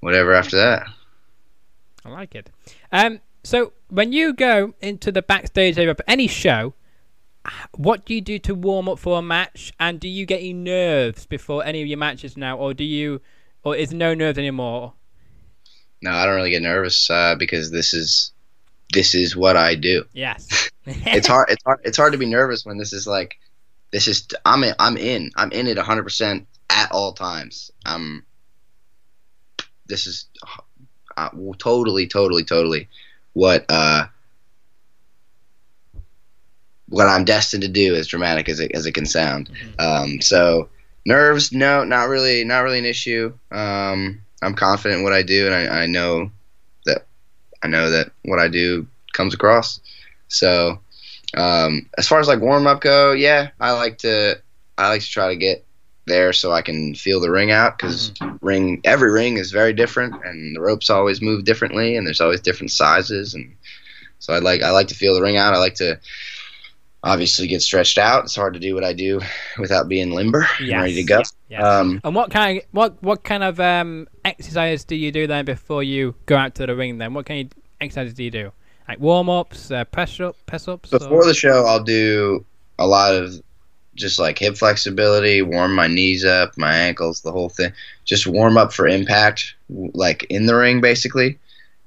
whatever 0.00 0.34
after 0.34 0.56
that. 0.56 0.86
I 2.04 2.10
like 2.10 2.34
it. 2.34 2.50
Um, 2.92 3.20
so 3.42 3.72
when 3.88 4.12
you 4.12 4.32
go 4.32 4.74
into 4.80 5.10
the 5.10 5.22
backstage 5.22 5.78
area 5.78 5.90
of 5.90 6.00
any 6.06 6.28
show, 6.28 6.74
what 7.76 8.04
do 8.04 8.14
you 8.14 8.20
do 8.20 8.38
to 8.40 8.54
warm 8.54 8.88
up 8.88 8.98
for 8.98 9.18
a 9.18 9.22
match? 9.22 9.72
And 9.78 9.98
do 10.00 10.08
you 10.08 10.26
get 10.26 10.40
any 10.40 10.52
nerves 10.52 11.26
before 11.26 11.64
any 11.64 11.82
of 11.82 11.88
your 11.88 11.98
matches 11.98 12.36
now, 12.36 12.56
or 12.56 12.74
do 12.74 12.84
you, 12.84 13.20
or 13.64 13.76
is 13.76 13.92
no 13.92 14.14
nerves 14.14 14.38
anymore? 14.38 14.94
No, 16.02 16.10
I 16.10 16.26
don't 16.26 16.36
really 16.36 16.50
get 16.50 16.62
nervous 16.62 17.08
uh, 17.10 17.34
because 17.36 17.70
this 17.70 17.94
is 17.94 18.32
this 18.92 19.14
is 19.14 19.36
what 19.36 19.56
I 19.56 19.74
do. 19.74 20.04
Yes. 20.12 20.70
it's 20.86 21.26
hard. 21.26 21.48
It's 21.50 21.62
hard. 21.64 21.80
It's 21.84 21.96
hard 21.96 22.12
to 22.12 22.18
be 22.18 22.26
nervous 22.26 22.64
when 22.64 22.78
this 22.78 22.92
is 22.92 23.06
like, 23.06 23.36
this 23.92 24.08
is. 24.08 24.26
I'm 24.44 24.64
in. 24.64 24.74
I'm 24.78 24.96
in. 24.96 25.30
I'm 25.36 25.52
in 25.52 25.66
it 25.66 25.76
100 25.76 26.02
percent 26.02 26.46
at 26.70 26.92
all 26.92 27.12
times. 27.12 27.70
I'm. 27.84 28.24
This 29.86 30.06
is 30.06 30.26
uh, 31.16 31.30
totally, 31.58 32.06
totally, 32.06 32.44
totally 32.44 32.88
what 33.32 33.66
uh 33.68 34.06
what 36.88 37.08
I'm 37.08 37.24
destined 37.24 37.62
to 37.62 37.68
do, 37.68 37.94
as 37.94 38.06
dramatic 38.06 38.48
as 38.48 38.60
it 38.60 38.72
as 38.72 38.86
it 38.86 38.92
can 38.92 39.06
sound. 39.06 39.50
Um, 39.78 40.20
so 40.20 40.68
nerves, 41.04 41.52
no, 41.52 41.84
not 41.84 42.08
really, 42.08 42.44
not 42.44 42.60
really 42.60 42.78
an 42.78 42.84
issue. 42.84 43.32
Um, 43.50 44.22
I'm 44.42 44.54
confident 44.54 44.98
in 44.98 45.04
what 45.04 45.12
I 45.12 45.22
do, 45.22 45.46
and 45.46 45.54
I, 45.54 45.82
I 45.82 45.86
know 45.86 46.30
that 46.84 47.06
I 47.62 47.68
know 47.68 47.90
that 47.90 48.12
what 48.24 48.38
I 48.38 48.48
do 48.48 48.86
comes 49.12 49.34
across. 49.34 49.80
So 50.28 50.80
um, 51.34 51.88
as 51.98 52.06
far 52.08 52.20
as 52.20 52.28
like 52.28 52.40
warm 52.40 52.66
up 52.66 52.80
go, 52.80 53.12
yeah, 53.12 53.50
I 53.60 53.72
like 53.72 53.98
to 53.98 54.40
I 54.78 54.88
like 54.88 55.02
to 55.02 55.10
try 55.10 55.28
to 55.28 55.36
get 55.36 55.64
there 56.06 56.32
so 56.32 56.52
I 56.52 56.62
can 56.62 56.94
feel 56.94 57.20
the 57.20 57.30
ring 57.30 57.50
out 57.50 57.76
because 57.76 58.12
ring 58.40 58.80
every 58.84 59.10
ring 59.10 59.38
is 59.38 59.50
very 59.50 59.72
different 59.72 60.14
and 60.24 60.54
the 60.54 60.60
ropes 60.60 60.88
always 60.88 61.20
move 61.20 61.44
differently 61.44 61.96
and 61.96 62.06
there's 62.06 62.20
always 62.20 62.40
different 62.40 62.70
sizes 62.70 63.34
and 63.34 63.56
so 64.18 64.32
I 64.32 64.38
like 64.38 64.62
I 64.62 64.70
like 64.70 64.88
to 64.88 64.94
feel 64.94 65.14
the 65.14 65.22
ring 65.22 65.36
out. 65.36 65.54
I 65.54 65.58
like 65.58 65.74
to 65.76 65.98
obviously 67.02 67.46
get 67.46 67.62
stretched 67.62 67.98
out. 67.98 68.24
It's 68.24 68.34
hard 68.34 68.54
to 68.54 68.60
do 68.60 68.74
what 68.74 68.84
I 68.84 68.92
do 68.92 69.20
without 69.58 69.88
being 69.88 70.10
limber 70.10 70.46
and 70.58 70.70
ready 70.70 70.94
to 70.94 71.04
go. 71.04 71.22
Yes. 71.48 71.62
Um, 71.64 72.00
And 72.02 72.14
what 72.14 72.30
kind 72.30 72.58
of 72.58 72.64
what 72.72 73.02
what 73.02 73.24
kind 73.24 73.44
of 73.44 73.60
um 73.60 74.08
exercise 74.24 74.84
do 74.84 74.96
you 74.96 75.12
do 75.12 75.26
then 75.26 75.44
before 75.44 75.82
you 75.82 76.14
go 76.26 76.36
out 76.36 76.54
to 76.56 76.66
the 76.66 76.74
ring? 76.74 76.98
Then 76.98 77.14
what 77.14 77.26
kind 77.26 77.46
of 77.46 77.58
exercises 77.80 78.14
do 78.14 78.24
you 78.24 78.30
do? 78.30 78.52
Like 78.88 79.00
warm 79.00 79.28
ups, 79.28 79.70
uh, 79.70 79.84
press 79.84 80.20
up, 80.20 80.36
press 80.46 80.68
ups. 80.68 80.90
Before 80.90 81.24
the 81.24 81.34
show, 81.34 81.64
I'll 81.64 81.82
do 81.82 82.44
a 82.78 82.86
lot 82.86 83.14
of 83.14 83.42
just 83.96 84.18
like 84.18 84.38
hip 84.38 84.56
flexibility, 84.56 85.42
warm 85.42 85.74
my 85.74 85.86
knees 85.86 86.24
up, 86.24 86.56
my 86.56 86.72
ankles, 86.72 87.22
the 87.22 87.32
whole 87.32 87.48
thing. 87.48 87.72
Just 88.04 88.26
warm 88.26 88.56
up 88.56 88.72
for 88.72 88.86
impact, 88.86 89.54
like 89.68 90.24
in 90.24 90.46
the 90.46 90.54
ring, 90.54 90.80
basically. 90.80 91.38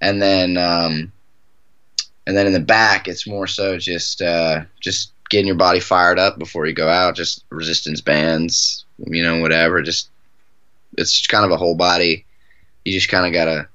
And 0.01 0.21
then, 0.21 0.57
um, 0.57 1.11
and 2.27 2.35
then 2.35 2.47
in 2.47 2.53
the 2.53 2.59
back, 2.59 3.07
it's 3.07 3.27
more 3.27 3.47
so 3.47 3.77
just 3.77 4.21
uh, 4.21 4.63
just 4.81 5.11
getting 5.29 5.47
your 5.47 5.55
body 5.55 5.79
fired 5.79 6.19
up 6.19 6.37
before 6.37 6.65
you 6.65 6.73
go 6.73 6.89
out. 6.89 7.15
Just 7.15 7.45
resistance 7.49 8.01
bands, 8.01 8.83
you 8.97 9.23
know, 9.23 9.39
whatever. 9.39 9.81
Just 9.81 10.09
it's 10.97 11.25
kind 11.27 11.45
of 11.45 11.51
a 11.51 11.57
whole 11.57 11.75
body. 11.75 12.25
You 12.83 12.93
just 12.93 13.09
kind 13.09 13.25
of 13.25 13.33
gotta 13.33 13.67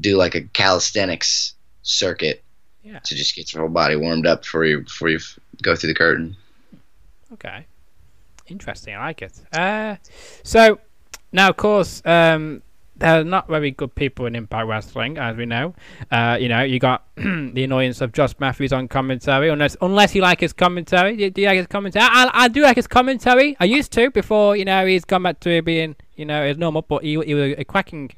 do 0.00 0.16
like 0.16 0.34
a 0.34 0.42
calisthenics 0.42 1.54
circuit 1.82 2.42
Yeah. 2.82 2.98
to 3.00 3.14
just 3.14 3.36
get 3.36 3.52
your 3.52 3.62
whole 3.62 3.70
body 3.70 3.96
warmed 3.96 4.26
up 4.26 4.42
before 4.42 4.64
you 4.64 4.80
before 4.80 5.10
you 5.10 5.18
go 5.62 5.76
through 5.76 5.88
the 5.88 5.94
curtain. 5.94 6.36
Okay. 7.32 7.66
Interesting. 8.46 8.94
I 8.94 8.98
like 9.00 9.22
it. 9.22 9.32
Uh, 9.52 9.96
so 10.42 10.80
now, 11.32 11.50
of 11.50 11.56
course, 11.56 12.02
um, 12.04 12.62
there 12.96 13.20
are 13.20 13.24
not 13.24 13.48
very 13.48 13.70
good 13.70 13.94
people 13.94 14.26
in 14.26 14.34
Impact 14.34 14.66
Wrestling, 14.66 15.16
as 15.16 15.36
we 15.36 15.46
know. 15.46 15.74
Uh, 16.10 16.36
you 16.38 16.48
know, 16.48 16.62
you 16.62 16.78
got 16.78 17.04
the 17.16 17.64
annoyance 17.64 18.00
of 18.00 18.12
Josh 18.12 18.34
Matthews 18.38 18.72
on 18.72 18.88
commentary, 18.88 19.48
unless 19.48 19.76
unless 19.80 20.14
you 20.14 20.22
like 20.22 20.40
his 20.40 20.52
commentary. 20.52 21.16
Do, 21.16 21.30
do 21.30 21.40
you 21.40 21.46
like 21.48 21.58
his 21.58 21.66
commentary? 21.66 22.04
I, 22.04 22.24
I, 22.24 22.30
I 22.44 22.48
do 22.48 22.62
like 22.62 22.76
his 22.76 22.86
commentary. 22.86 23.56
I 23.60 23.64
used 23.64 23.92
to 23.92 24.10
before, 24.10 24.56
you 24.56 24.64
know, 24.64 24.84
he's 24.84 25.04
gone 25.04 25.22
back 25.22 25.40
to 25.40 25.62
being, 25.62 25.96
you 26.16 26.24
know, 26.24 26.46
his 26.46 26.58
normal, 26.58 26.82
but 26.82 27.02
he, 27.02 27.20
he 27.24 27.34
was 27.34 27.54
a 27.56 27.64
cracking 27.64 28.10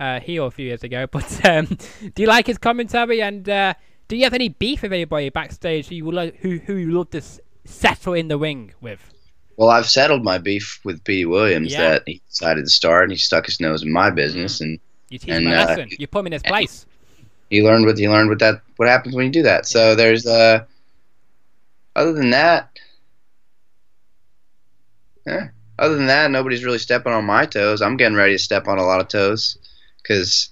uh, 0.00 0.20
heel 0.20 0.46
a 0.46 0.50
few 0.50 0.66
years 0.66 0.82
ago. 0.82 1.06
But 1.12 1.44
um, 1.46 1.66
do 2.14 2.22
you 2.22 2.28
like 2.28 2.46
his 2.46 2.58
commentary? 2.58 3.22
And 3.22 3.48
uh, 3.48 3.74
do 4.08 4.16
you 4.16 4.24
have 4.24 4.34
any 4.34 4.48
beef 4.48 4.82
with 4.82 4.92
anybody 4.92 5.28
backstage 5.30 5.88
who 5.88 5.94
you 5.94 6.10
who 6.40 6.58
who 6.58 6.74
you 6.74 6.90
love 6.90 7.10
to 7.10 7.18
s- 7.18 7.40
settle 7.64 8.14
in 8.14 8.28
the 8.28 8.38
ring 8.38 8.72
with? 8.80 9.00
Well, 9.56 9.70
I've 9.70 9.88
settled 9.88 10.22
my 10.24 10.38
beef 10.38 10.80
with 10.84 11.02
Pete 11.04 11.28
Williams 11.28 11.72
Yeah. 11.72 11.90
that 11.90 12.02
he 12.06 12.22
decided 12.28 12.64
to 12.64 12.70
start 12.70 13.04
and 13.04 13.12
he 13.12 13.18
stuck 13.18 13.46
his 13.46 13.60
nose 13.60 13.82
in 13.82 13.90
my 13.92 14.08
business 14.10 14.60
and 14.60 14.78
You 15.10 15.18
teach 15.18 15.28
him 15.30 15.46
a 15.46 15.50
And, 15.50 15.54
uh, 15.60 15.66
lesson. 15.66 15.88
You 15.98 16.06
put 16.06 16.20
him 16.20 16.26
in 16.26 16.32
his 16.32 16.42
place. 16.42 16.86
he 17.50 17.62
learned 17.62 17.84
what 17.86 17.98
you 17.98 18.10
learned 18.10 18.28
what 18.28 18.38
that 18.40 18.60
what 18.76 18.88
happens 18.88 19.14
when 19.14 19.26
you 19.26 19.32
do 19.32 19.42
that. 19.42 19.66
So 19.66 19.94
there's 19.94 20.26
uh 20.26 20.64
other 21.96 22.12
than 22.12 22.30
that 22.30 22.70
yeah, 25.26 25.48
other 25.78 25.96
than 25.96 26.06
that 26.06 26.30
nobody's 26.30 26.64
really 26.64 26.78
stepping 26.78 27.12
on 27.12 27.24
my 27.24 27.44
toes. 27.46 27.82
I'm 27.82 27.96
getting 27.96 28.16
ready 28.16 28.32
to 28.34 28.38
step 28.38 28.68
on 28.68 28.78
a 28.78 28.84
lot 28.84 29.00
of 29.00 29.08
toes 29.08 29.58
cuz 30.04 30.50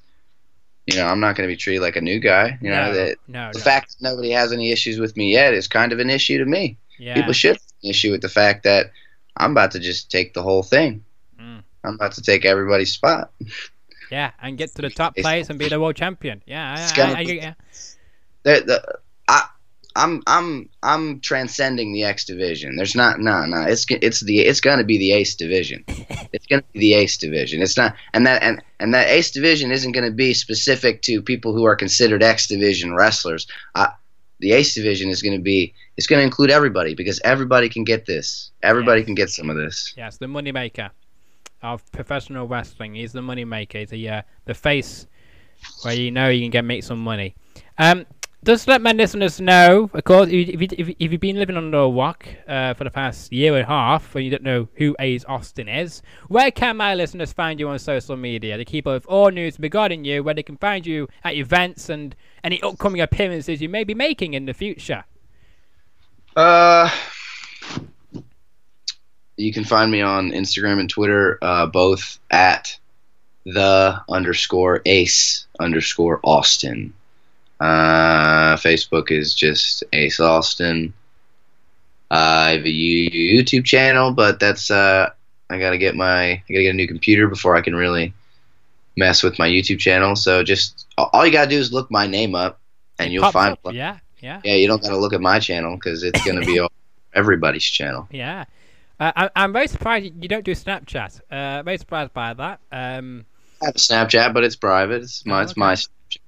you 0.86 0.96
know, 0.96 1.06
I'm 1.06 1.20
not 1.20 1.36
going 1.36 1.48
to 1.48 1.52
be 1.52 1.56
treated 1.56 1.82
like 1.82 1.96
a 1.96 2.00
new 2.00 2.20
guy, 2.20 2.58
you 2.60 2.70
know, 2.70 2.86
no, 2.86 2.94
that 2.94 3.18
no, 3.26 3.50
the 3.52 3.58
no. 3.58 3.64
fact 3.64 3.98
that 3.98 4.08
nobody 4.08 4.30
has 4.30 4.52
any 4.52 4.70
issues 4.70 4.98
with 4.98 5.16
me 5.16 5.32
yet 5.32 5.52
is 5.52 5.66
kind 5.66 5.92
of 5.92 5.98
an 5.98 6.10
issue 6.10 6.38
to 6.38 6.44
me. 6.44 6.78
yeah. 6.98 7.14
People 7.14 7.32
should 7.32 7.56
have 7.56 7.62
an 7.82 7.90
issue 7.90 8.12
with 8.12 8.22
the 8.22 8.28
fact 8.28 8.62
that 8.64 8.92
I'm 9.36 9.50
about 9.50 9.72
to 9.72 9.80
just 9.80 10.10
take 10.10 10.32
the 10.32 10.42
whole 10.42 10.62
thing. 10.62 11.04
Mm. 11.40 11.62
I'm 11.84 11.94
about 11.94 12.12
to 12.12 12.22
take 12.22 12.44
everybody's 12.44 12.92
spot. 12.92 13.32
Yeah, 14.10 14.30
and 14.40 14.56
get 14.56 14.74
to 14.76 14.82
the 14.82 14.90
top 15.02 15.16
place 15.16 15.50
and 15.50 15.58
be 15.58 15.68
the 15.68 15.80
world 15.80 15.96
champion. 15.96 16.42
Yeah, 16.46 16.88
I, 16.96 17.00
I, 17.00 17.14
I, 17.14 17.20
yeah. 17.22 17.54
the, 18.44 18.98
I'm 19.96 20.22
I'm 20.26 20.68
I'm 20.82 21.20
transcending 21.20 21.92
the 21.92 22.04
X 22.04 22.24
division. 22.24 22.76
There's 22.76 22.94
not 22.94 23.18
no 23.18 23.46
no. 23.46 23.62
It's 23.62 23.86
it's 23.88 24.20
the 24.20 24.40
it's 24.40 24.60
gonna 24.60 24.84
be 24.84 24.98
the 24.98 25.12
Ace 25.12 25.34
division. 25.34 25.84
it's 25.88 26.46
gonna 26.46 26.62
be 26.72 26.80
the 26.80 26.94
Ace 26.94 27.16
division. 27.16 27.62
It's 27.62 27.76
not 27.76 27.96
and 28.12 28.26
that 28.26 28.42
and 28.42 28.62
and 28.78 28.94
that 28.94 29.08
Ace 29.08 29.30
division 29.30 29.72
isn't 29.72 29.92
gonna 29.92 30.10
be 30.10 30.34
specific 30.34 31.02
to 31.02 31.22
people 31.22 31.54
who 31.54 31.64
are 31.64 31.74
considered 31.74 32.22
X 32.22 32.46
division 32.46 32.94
wrestlers. 32.94 33.46
I, 33.74 33.88
the 34.38 34.52
Ace 34.52 34.74
division 34.74 35.08
is 35.08 35.22
gonna 35.22 35.38
be 35.38 35.74
it's 35.96 36.06
gonna 36.06 36.22
include 36.22 36.50
everybody 36.50 36.94
because 36.94 37.18
everybody 37.24 37.68
can 37.68 37.84
get 37.84 38.04
this. 38.04 38.50
Everybody 38.62 39.02
can 39.02 39.14
get 39.14 39.30
some 39.30 39.48
of 39.48 39.56
this. 39.56 39.94
Yes, 39.96 40.18
the 40.18 40.26
moneymaker 40.26 40.90
of 41.62 41.90
professional 41.90 42.46
wrestling. 42.46 42.94
He's 42.94 43.12
the 43.12 43.22
moneymaker. 43.22 43.80
He's 43.80 43.90
the 43.90 44.08
uh, 44.08 44.22
the 44.44 44.54
face 44.54 45.06
where 45.82 45.94
you 45.94 46.10
know 46.10 46.28
you 46.28 46.42
can 46.42 46.50
get 46.50 46.64
make 46.64 46.84
some 46.84 47.02
money. 47.02 47.34
Um, 47.78 48.06
just 48.46 48.68
let 48.68 48.80
my 48.80 48.92
listeners 48.92 49.40
know, 49.40 49.90
of 49.92 50.04
course, 50.04 50.28
if, 50.28 50.32
you- 50.34 50.54
if, 50.60 50.72
if, 50.72 50.88
you- 50.88 50.94
if 51.00 51.12
you've 51.12 51.20
been 51.20 51.36
living 51.36 51.56
under 51.56 51.78
a 51.78 51.88
rock 51.90 52.26
uh, 52.46 52.72
for 52.74 52.84
the 52.84 52.90
past 52.90 53.32
year 53.32 53.54
and 53.54 53.64
a 53.64 53.66
half 53.66 54.14
and 54.14 54.24
you 54.24 54.30
don't 54.30 54.44
know 54.44 54.68
who 54.76 54.94
Ace 55.00 55.24
Austin 55.26 55.68
is, 55.68 56.00
where 56.28 56.50
can 56.52 56.76
my 56.76 56.94
listeners 56.94 57.32
find 57.32 57.58
you 57.58 57.68
on 57.68 57.78
social 57.78 58.16
media 58.16 58.56
to 58.56 58.64
keep 58.64 58.86
up 58.86 58.94
with 58.94 59.06
all 59.06 59.30
news 59.30 59.58
regarding 59.58 60.04
you, 60.04 60.22
where 60.22 60.32
they 60.34 60.44
can 60.44 60.56
find 60.56 60.86
you 60.86 61.08
at 61.24 61.34
events 61.34 61.88
and 61.88 62.14
any 62.44 62.62
upcoming 62.62 63.00
appearances 63.00 63.60
you 63.60 63.68
may 63.68 63.82
be 63.84 63.94
making 63.94 64.34
in 64.34 64.46
the 64.46 64.54
future? 64.54 65.04
Uh, 66.36 66.88
you 69.36 69.52
can 69.52 69.64
find 69.64 69.90
me 69.90 70.02
on 70.02 70.30
Instagram 70.30 70.78
and 70.78 70.88
Twitter, 70.88 71.38
uh, 71.42 71.66
both 71.66 72.18
at 72.30 72.78
the 73.44 74.00
underscore 74.08 74.82
ace 74.86 75.46
underscore 75.58 76.20
Austin. 76.22 76.92
Uh, 77.60 78.56
Facebook 78.56 79.10
is 79.10 79.34
just 79.34 79.84
Ace 79.92 80.20
Austin. 80.20 80.92
Uh, 82.10 82.14
I 82.14 82.50
have 82.50 82.64
a 82.64 82.68
YouTube 82.68 83.64
channel, 83.64 84.12
but 84.12 84.38
that's 84.38 84.70
uh, 84.70 85.10
I 85.50 85.58
gotta 85.58 85.78
get 85.78 85.96
my 85.96 86.24
I 86.24 86.44
gotta 86.48 86.62
get 86.62 86.70
a 86.70 86.76
new 86.76 86.86
computer 86.86 87.28
before 87.28 87.56
I 87.56 87.62
can 87.62 87.74
really 87.74 88.12
mess 88.96 89.22
with 89.22 89.38
my 89.38 89.48
YouTube 89.48 89.78
channel. 89.78 90.16
So 90.16 90.42
just 90.42 90.86
all 90.96 91.24
you 91.24 91.32
gotta 91.32 91.50
do 91.50 91.58
is 91.58 91.72
look 91.72 91.90
my 91.90 92.06
name 92.06 92.34
up, 92.34 92.60
and 92.98 93.12
you'll 93.12 93.22
Pops 93.22 93.32
find. 93.32 93.52
up, 93.64 93.74
Yeah, 93.74 93.98
yeah. 94.20 94.40
Yeah, 94.44 94.54
you 94.54 94.68
don't 94.68 94.82
gotta 94.82 94.98
look 94.98 95.12
at 95.12 95.20
my 95.20 95.38
channel 95.38 95.76
because 95.76 96.02
it's 96.02 96.24
gonna 96.24 96.44
be 96.44 96.58
all, 96.60 96.70
everybody's 97.14 97.64
channel. 97.64 98.06
Yeah. 98.10 98.44
Uh, 98.98 99.12
I, 99.14 99.30
I'm 99.36 99.52
very 99.52 99.68
surprised 99.68 100.04
you 100.04 100.28
don't 100.28 100.44
do 100.44 100.52
Snapchat. 100.52 101.20
Uh, 101.30 101.62
very 101.62 101.76
surprised 101.76 102.14
by 102.14 102.32
that. 102.34 102.60
Um, 102.72 103.26
I 103.62 103.66
have 103.66 103.76
a 103.76 103.78
Snapchat, 103.78 104.32
but 104.32 104.44
it's 104.44 104.56
private. 104.56 105.02
It's 105.02 105.26
my 105.26 105.40
Oh, 105.40 105.42
it's 105.42 105.56
my 105.56 105.72
okay. 105.72 105.82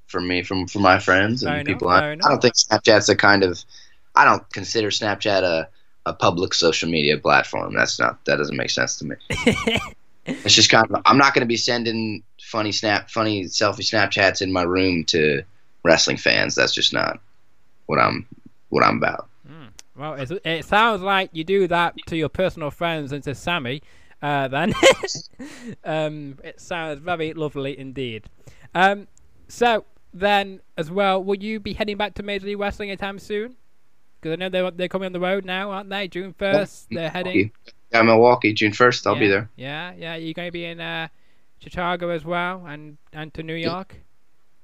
For 0.09 0.21
me 0.21 0.43
from 0.43 0.67
for 0.67 0.81
my 0.81 0.99
friends 0.99 1.43
and 1.43 1.55
enough, 1.55 1.67
people. 1.67 1.89
I, 1.89 2.13
I 2.13 2.17
don't 2.17 2.43
think 2.43 2.55
Snapchat's 2.55 3.09
a 3.09 3.17
kind 3.17 3.45
of 3.45 3.63
I 4.15 4.25
don't 4.25 4.49
consider 4.51 4.89
Snapchat 4.89 5.43
a 5.43 5.69
a 6.07 6.13
public 6.15 6.55
social 6.55 6.89
media 6.89 7.19
platform. 7.19 7.75
That's 7.75 7.99
not 7.99 8.25
that 8.25 8.37
doesn't 8.37 8.57
make 8.57 8.71
sense 8.71 8.97
to 8.99 9.05
me. 9.05 9.17
It's 10.29 10.55
just 10.55 10.71
kind 10.71 10.87
of 10.91 11.01
I'm 11.07 11.17
not 11.17 11.33
going 11.33 11.41
to 11.41 11.49
be 11.49 11.57
sending 11.57 12.23
funny 12.43 12.71
snap 12.71 13.11
funny 13.11 13.45
selfie 13.45 13.81
Snapchats 13.81 14.43
in 14.43 14.53
my 14.53 14.63
room 14.63 15.05
to 15.07 15.43
wrestling 15.85 16.19
fans. 16.19 16.55
That's 16.55 16.75
just 16.75 16.93
not 16.93 17.19
what 17.87 17.99
I'm 17.99 18.27
what 18.69 18.85
I'm 18.85 18.99
about. 18.99 19.29
Mm. 19.51 19.71
well, 19.97 20.15
it's, 20.15 20.31
it 20.45 20.67
sounds 20.67 21.01
like 21.01 21.31
you 21.33 21.45
do 21.45 21.67
that 21.69 21.95
to 22.09 22.17
your 22.17 22.29
personal 22.29 22.71
friends 22.71 23.13
and 23.13 23.25
to 23.25 23.35
Sami. 23.35 23.83
Uh, 24.21 24.49
then, 24.49 24.75
um, 25.85 26.39
it 26.45 26.61
sounds 26.61 27.01
very 27.01 27.33
lovely 27.33 27.79
indeed. 27.79 28.25
Um, 28.75 29.09
so 29.47 29.87
then, 30.19 30.61
as 30.77 30.91
well, 30.91 31.23
will 31.23 31.37
you 31.37 31.61
be 31.61 31.73
heading 31.73 31.97
back 31.97 32.15
to 32.15 32.23
Major 32.23 32.47
League 32.47 32.59
Wrestling 32.59 32.91
anytime 32.91 33.19
soon? 33.19 33.57
Because 34.21 34.33
I 34.33 34.37
know 34.37 34.49
they're 34.49 34.71
they're 34.71 34.89
coming 34.89 35.07
on 35.07 35.13
the 35.13 35.21
road 35.21 35.45
now, 35.45 35.71
aren't 35.71 35.91
they? 35.91 36.09
June 36.09 36.33
first, 36.33 36.89
they're 36.91 37.11
heading. 37.11 37.53
Yeah, 37.93 38.03
Milwaukee, 38.03 38.53
June 38.53 38.73
first. 38.73 39.07
I'll 39.07 39.19
be 39.19 39.29
there. 39.29 39.49
Yeah, 39.57 39.93
yeah. 39.97 40.17
You're 40.17 40.35
going 40.35 40.49
to 40.49 40.53
be 40.53 40.65
in 40.67 40.81
uh, 40.81 41.09
Chicago 41.61 42.11
as 42.11 42.25
well, 42.25 42.65
and 42.67 42.99
and 43.13 43.33
to 43.35 43.43
New 43.43 43.55
York. 43.55 43.97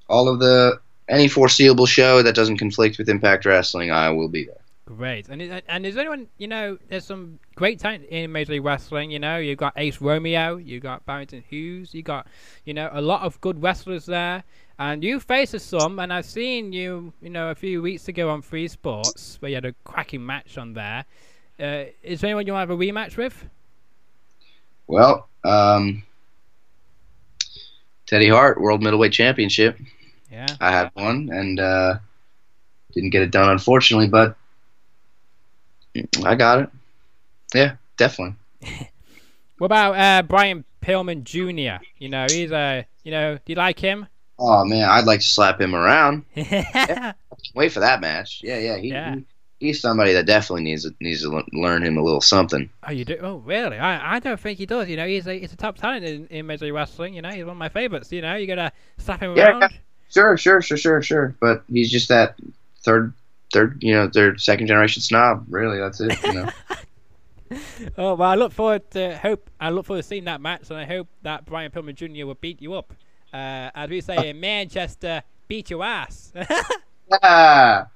All 0.08 0.28
of 0.28 0.40
the 0.40 0.80
any 1.08 1.28
foreseeable 1.28 1.86
show 1.86 2.22
that 2.22 2.34
doesn't 2.34 2.58
conflict 2.58 2.98
with 2.98 3.08
Impact 3.08 3.44
Wrestling, 3.44 3.90
I 3.90 4.10
will 4.10 4.28
be 4.28 4.44
there. 4.44 4.60
Great. 4.86 5.28
And 5.30 5.40
is, 5.40 5.62
and 5.66 5.86
is 5.86 5.96
anyone 5.96 6.28
you 6.36 6.46
know? 6.46 6.78
There's 6.88 7.06
some 7.06 7.38
great 7.54 7.78
talent 7.78 8.04
in 8.04 8.30
Major 8.30 8.52
League 8.52 8.64
Wrestling. 8.64 9.10
You 9.10 9.18
know, 9.18 9.38
you've 9.38 9.58
got 9.58 9.72
Ace 9.76 10.00
Romero, 10.00 10.56
you've 10.56 10.82
got 10.82 11.06
Barrington 11.06 11.42
Hughes, 11.48 11.94
you 11.94 12.02
got 12.02 12.26
you 12.66 12.74
know 12.74 12.90
a 12.92 13.00
lot 13.00 13.22
of 13.22 13.40
good 13.40 13.62
wrestlers 13.62 14.04
there. 14.04 14.44
And 14.78 15.04
you 15.04 15.20
faced 15.20 15.58
some, 15.60 15.98
and 16.00 16.12
I've 16.12 16.24
seen 16.24 16.72
you, 16.72 17.12
you 17.22 17.30
know, 17.30 17.50
a 17.50 17.54
few 17.54 17.80
weeks 17.80 18.08
ago 18.08 18.30
on 18.30 18.42
Free 18.42 18.66
Sports, 18.66 19.37
where 19.40 19.50
you 19.50 19.54
had 19.54 19.64
a 19.64 19.72
cracking 19.84 20.24
match 20.24 20.58
on 20.58 20.72
there. 20.72 21.04
Uh, 21.60 21.84
is 22.02 22.20
there 22.20 22.28
anyone 22.28 22.46
you 22.46 22.52
want 22.52 22.68
to 22.68 22.72
have 22.72 22.80
a 22.80 22.82
rematch 22.82 23.16
with? 23.16 23.44
Well, 24.88 25.28
um, 25.44 26.02
Teddy 28.06 28.28
Hart, 28.28 28.60
World 28.60 28.82
Middleweight 28.82 29.12
Championship. 29.12 29.78
Yeah. 30.30 30.46
I 30.60 30.72
had 30.72 30.90
one 30.94 31.30
and 31.32 31.60
uh, 31.60 31.98
didn't 32.92 33.10
get 33.10 33.22
it 33.22 33.30
done, 33.30 33.48
unfortunately, 33.48 34.08
but 34.08 34.37
I 36.24 36.34
got 36.34 36.62
it. 36.62 36.70
Yeah, 37.54 37.76
definitely. 37.96 38.37
What 39.58 39.66
about 39.66 39.96
uh, 39.96 40.22
Brian 40.22 40.64
Pillman 40.82 41.22
Jr.? 41.22 41.82
You 41.98 42.08
know, 42.08 42.26
he's 42.28 42.50
a, 42.50 42.84
you 43.04 43.12
know, 43.12 43.37
do 43.37 43.52
you 43.52 43.54
like 43.54 43.78
him? 43.78 44.08
Oh 44.38 44.64
man, 44.64 44.88
I'd 44.88 45.05
like 45.07 45.20
to 45.20 45.27
slap 45.27 45.61
him 45.61 45.75
around. 45.75 46.25
yeah. 46.35 47.12
Wait 47.55 47.73
for 47.73 47.81
that 47.81 48.01
match. 48.01 48.40
Yeah, 48.42 48.59
yeah. 48.59 48.77
He, 48.79 48.88
Yeah. 48.88 49.14
he- 49.16 49.25
he's 49.61 49.81
somebody 49.81 50.12
that 50.12 50.27
definitely 50.27 50.62
needs 50.64 50.83
to, 50.83 50.94
needs 51.01 51.23
to 51.23 51.42
learn 51.53 51.83
him 51.83 51.97
a 51.97 52.03
little 52.03 52.20
something. 52.20 52.68
Oh, 52.87 52.90
you 52.90 53.05
do? 53.05 53.16
Oh, 53.23 53.37
really? 53.37 53.79
I, 53.79 54.16
I 54.16 54.18
don't 54.18 54.38
think 54.38 54.59
he 54.59 54.66
does. 54.66 54.88
You 54.88 54.97
know, 54.97 55.07
he's 55.07 55.27
a 55.27 55.38
he's 55.38 55.53
a 55.53 55.57
top 55.57 55.77
talent 55.77 56.05
in, 56.05 56.27
in 56.27 56.47
Major 56.47 56.64
League 56.66 56.75
Wrestling. 56.75 57.14
You 57.14 57.23
know, 57.23 57.31
he's 57.31 57.44
one 57.44 57.53
of 57.53 57.57
my 57.59 57.68
favorites. 57.68 58.11
You 58.12 58.23
know, 58.23 58.35
you 58.35 58.47
gotta 58.47 58.73
slap 58.99 59.20
him 59.23 59.37
Yeah. 59.37 59.59
around. 59.59 59.79
Sure, 60.11 60.37
sure, 60.37 60.61
sure, 60.61 60.77
sure, 60.77 61.01
sure. 61.03 61.35
But 61.40 61.62
he's 61.73 61.90
just 61.90 62.09
that 62.09 62.35
third, 62.85 63.12
third, 63.53 63.83
you 63.83 63.94
know, 63.94 64.11
third, 64.12 64.40
second 64.40 64.66
generation 64.66 65.01
snob. 65.03 65.47
Really, 65.49 65.79
that's 65.79 66.01
it. 66.01 66.23
You 66.25 66.33
know. 66.35 66.51
Oh 67.97 68.14
well, 68.14 68.23
I 68.31 68.35
look 68.35 68.53
forward 68.53 68.90
to 68.92 69.16
hope. 69.18 69.49
I 69.61 69.70
look 69.70 69.87
forward 69.87 70.03
to 70.03 70.09
seeing 70.09 70.25
that 70.25 70.40
match, 70.40 70.70
and 70.70 70.79
I 70.79 70.87
hope 70.87 71.07
that 71.23 71.44
Brian 71.44 71.70
Pillman 71.70 71.94
Jr. 71.94 72.27
will 72.27 72.35
beat 72.35 72.61
you 72.61 72.75
up. 72.75 72.92
Uh, 73.35 73.70
as 73.75 73.90
we 73.90 74.01
say 74.01 74.31
in 74.31 74.38
Manchester, 74.38 75.25
beat 75.49 75.68
your 75.68 75.83
ass. 75.83 76.33
ah, 77.23 77.88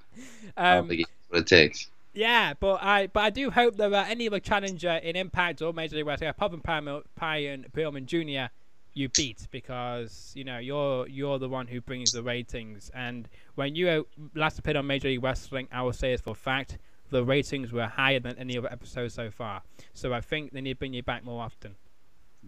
I 0.57 0.75
don't 0.75 0.79
um, 0.79 0.89
think 0.89 1.07
what 1.29 1.39
it 1.43 1.47
takes. 1.47 1.89
yeah, 2.13 2.55
but 2.59 2.83
I 2.83 3.07
but 3.07 3.21
I 3.21 3.31
do 3.31 3.49
hope 3.49 3.77
that 3.77 3.93
uh, 3.93 4.05
any 4.09 4.27
other 4.27 4.41
challenger 4.41 4.91
in 4.91 5.15
Impact 5.15 5.63
or 5.63 5.73
Major 5.73 5.95
League 5.95 6.07
Wrestling, 6.07 6.31
apart 6.31 6.51
from 6.51 6.61
Brian 6.61 7.03
Brian 7.15 7.67
Pillman 7.73 8.07
Jr., 8.07 8.53
you 8.95 9.09
beat 9.11 9.47
because 9.53 10.33
you 10.35 10.43
know 10.43 10.59
you're 10.59 11.07
you're 11.07 11.39
the 11.39 11.49
one 11.49 11.69
who 11.69 11.81
brings 11.81 12.11
the 12.11 12.25
ratings. 12.25 12.91
And 12.93 13.29
when 13.55 13.77
you 13.77 13.89
uh, 13.89 14.03
last 14.35 14.59
appeared 14.59 14.77
on 14.77 14.89
Major 14.89 15.07
League 15.07 15.23
Wrestling, 15.23 15.69
I 15.71 15.83
will 15.83 15.93
say 15.93 16.11
this 16.11 16.21
for 16.21 16.31
a 16.31 16.35
fact: 16.35 16.79
the 17.11 17.25
ratings 17.25 17.71
were 17.71 17.87
higher 17.87 18.19
than 18.19 18.37
any 18.39 18.59
other 18.59 18.73
episode 18.73 19.13
so 19.13 19.31
far. 19.31 19.63
So 19.95 20.13
I 20.13 20.21
think 20.21 20.51
they 20.51 20.61
need 20.61 20.75
to 20.75 20.79
bring 20.81 20.95
you 20.95 21.05
back 21.05 21.25
more 21.25 21.43
often. 21.43 21.77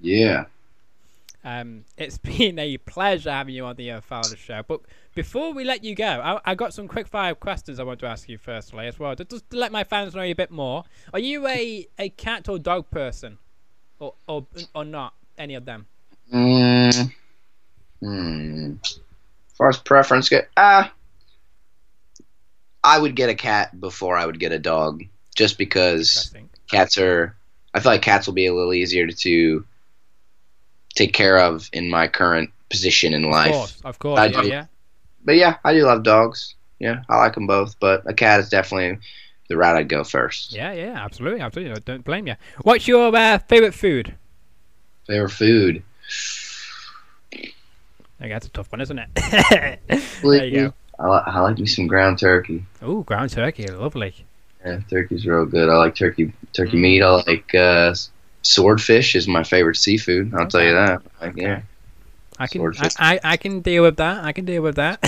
Yeah. 0.03 0.47
Um, 1.45 1.85
it's 1.97 2.19
been 2.39 2.59
a 2.59 2.77
pleasure 2.79 3.31
having 3.31 3.55
you 3.55 3.65
on 3.65 3.77
the 3.77 3.91
uh, 3.93 4.01
Fowler 4.01 4.37
Show. 4.37 4.63
But 4.67 4.81
before 5.15 5.53
we 5.53 5.65
let 5.65 5.85
you 5.85 5.95
go, 5.95 6.07
I, 6.07 6.41
I 6.45 6.55
got 6.55 6.75
some 6.75 6.89
quick 6.89 7.09
fire 7.09 7.35
questions 7.35 7.81
I 7.81 7.85
want 7.85 8.01
to 8.01 8.07
ask 8.07 8.29
you 8.29 8.39
firstly 8.39 8.87
as 8.87 8.99
well, 8.99 9.15
just 9.15 9.31
to 9.51 9.57
let 9.57 9.73
my 9.73 9.85
fans 9.85 10.15
know 10.15 10.23
you 10.23 10.33
a 10.33 10.37
bit 10.37 10.51
more. 10.51 10.85
Are 11.13 11.19
you 11.19 11.47
a, 11.47 11.87
a 11.99 12.09
cat 12.11 12.49
or 12.49 12.59
dog 12.59 12.91
person, 12.91 13.39
or 13.99 14.15
or 14.27 14.47
or 14.75 14.85
not? 14.85 15.15
Any 15.39 15.55
of 15.55 15.65
them? 15.65 15.87
Mm, 16.33 17.13
hmm. 18.01 18.75
As 18.85 18.99
far 19.57 19.69
as 19.69 19.79
preference 19.79 20.29
go, 20.29 20.41
ah, 20.57 20.93
I 22.85 22.99
would 22.99 23.17
get 23.17 23.31
a 23.31 23.35
cat 23.35 23.79
before 23.81 24.17
I 24.17 24.27
would 24.27 24.39
get 24.39 24.53
a 24.53 24.59
dog, 24.59 25.05
just 25.35 25.59
because 25.59 26.33
cats 26.71 26.99
are. 26.99 27.37
I 27.73 27.79
feel 27.79 27.93
like 27.93 28.03
cats 28.03 28.27
will 28.27 28.35
be 28.35 28.47
a 28.47 28.55
little 28.55 28.75
easier 28.75 29.07
to 29.07 29.65
take 30.95 31.13
care 31.13 31.39
of 31.39 31.69
in 31.73 31.91
my 31.91 32.09
current 32.09 32.51
position 32.69 33.15
in 33.15 33.25
life. 33.25 33.49
Of 33.49 33.55
course, 33.55 33.81
of 33.85 33.99
course, 33.99 34.21
I 34.21 34.27
yeah, 34.27 34.43
do. 34.43 34.49
yeah. 34.49 34.67
But 35.25 35.37
yeah, 35.37 35.57
I 35.65 35.73
do 35.75 35.85
love 35.85 36.03
dogs. 36.03 36.55
Yeah, 36.79 37.03
I 37.09 37.19
like 37.19 37.35
them 37.35 37.47
both, 37.47 37.79
but 37.79 38.03
a 38.07 38.15
cat 38.15 38.41
is 38.41 38.49
definitely 38.49 38.99
the 39.49 39.57
route 39.57 39.77
I'd 39.77 39.89
go 39.89 40.03
first. 40.03 40.53
Yeah, 40.53 40.73
yeah, 40.73 41.05
absolutely, 41.05 41.41
absolutely. 41.41 41.75
I 41.77 41.79
Don't 41.81 42.05
blame 42.05 42.27
you. 42.27 42.37
What's 42.63 42.89
your 42.89 43.15
uh, 43.15 43.39
favorite 43.39 43.75
food? 43.75 44.15
Favorite 45.07 45.31
food? 45.31 45.83
Okay, 47.35 47.53
that's 48.19 48.47
a 48.47 48.51
tough 48.51 48.71
one, 48.73 48.81
isn't 48.81 48.99
it? 48.99 49.09
there 50.23 50.47
you 50.47 50.51
go. 50.69 50.75
I, 50.99 51.09
li- 51.09 51.23
I 51.27 51.41
like 51.41 51.59
me 51.59 51.67
some 51.67 51.87
ground 51.87 52.19
turkey. 52.19 52.65
Oh, 52.83 53.03
ground 53.03 53.31
turkey, 53.31 53.67
lovely. 53.67 54.15
Yeah, 54.65 54.81
turkey's 54.89 55.27
real 55.27 55.47
good. 55.47 55.69
I 55.69 55.77
like 55.77 55.95
turkey 55.95 56.33
turkey 56.53 56.77
meat. 56.77 57.03
I 57.03 57.11
like 57.11 57.55
uh, 57.55 57.95
swordfish 58.43 59.15
is 59.15 59.29
my 59.29 59.45
favorite 59.45 59.77
seafood. 59.77 60.35
I'll 60.35 60.49
tell 60.49 60.63
you 60.63 60.73
that. 60.73 61.03
Like, 61.21 61.37
yeah. 61.37 61.63
I 62.39 62.47
can, 62.47 62.61
I, 62.61 62.65
Swordfish. 62.65 62.95
I, 62.99 63.21
I 63.23 63.37
can 63.37 63.61
deal 63.61 63.83
with 63.83 63.97
that. 63.99 64.25
I 64.25 64.33
can 64.33 64.47
deal 64.47 64.63
with 64.63 64.77
that. 64.77 64.99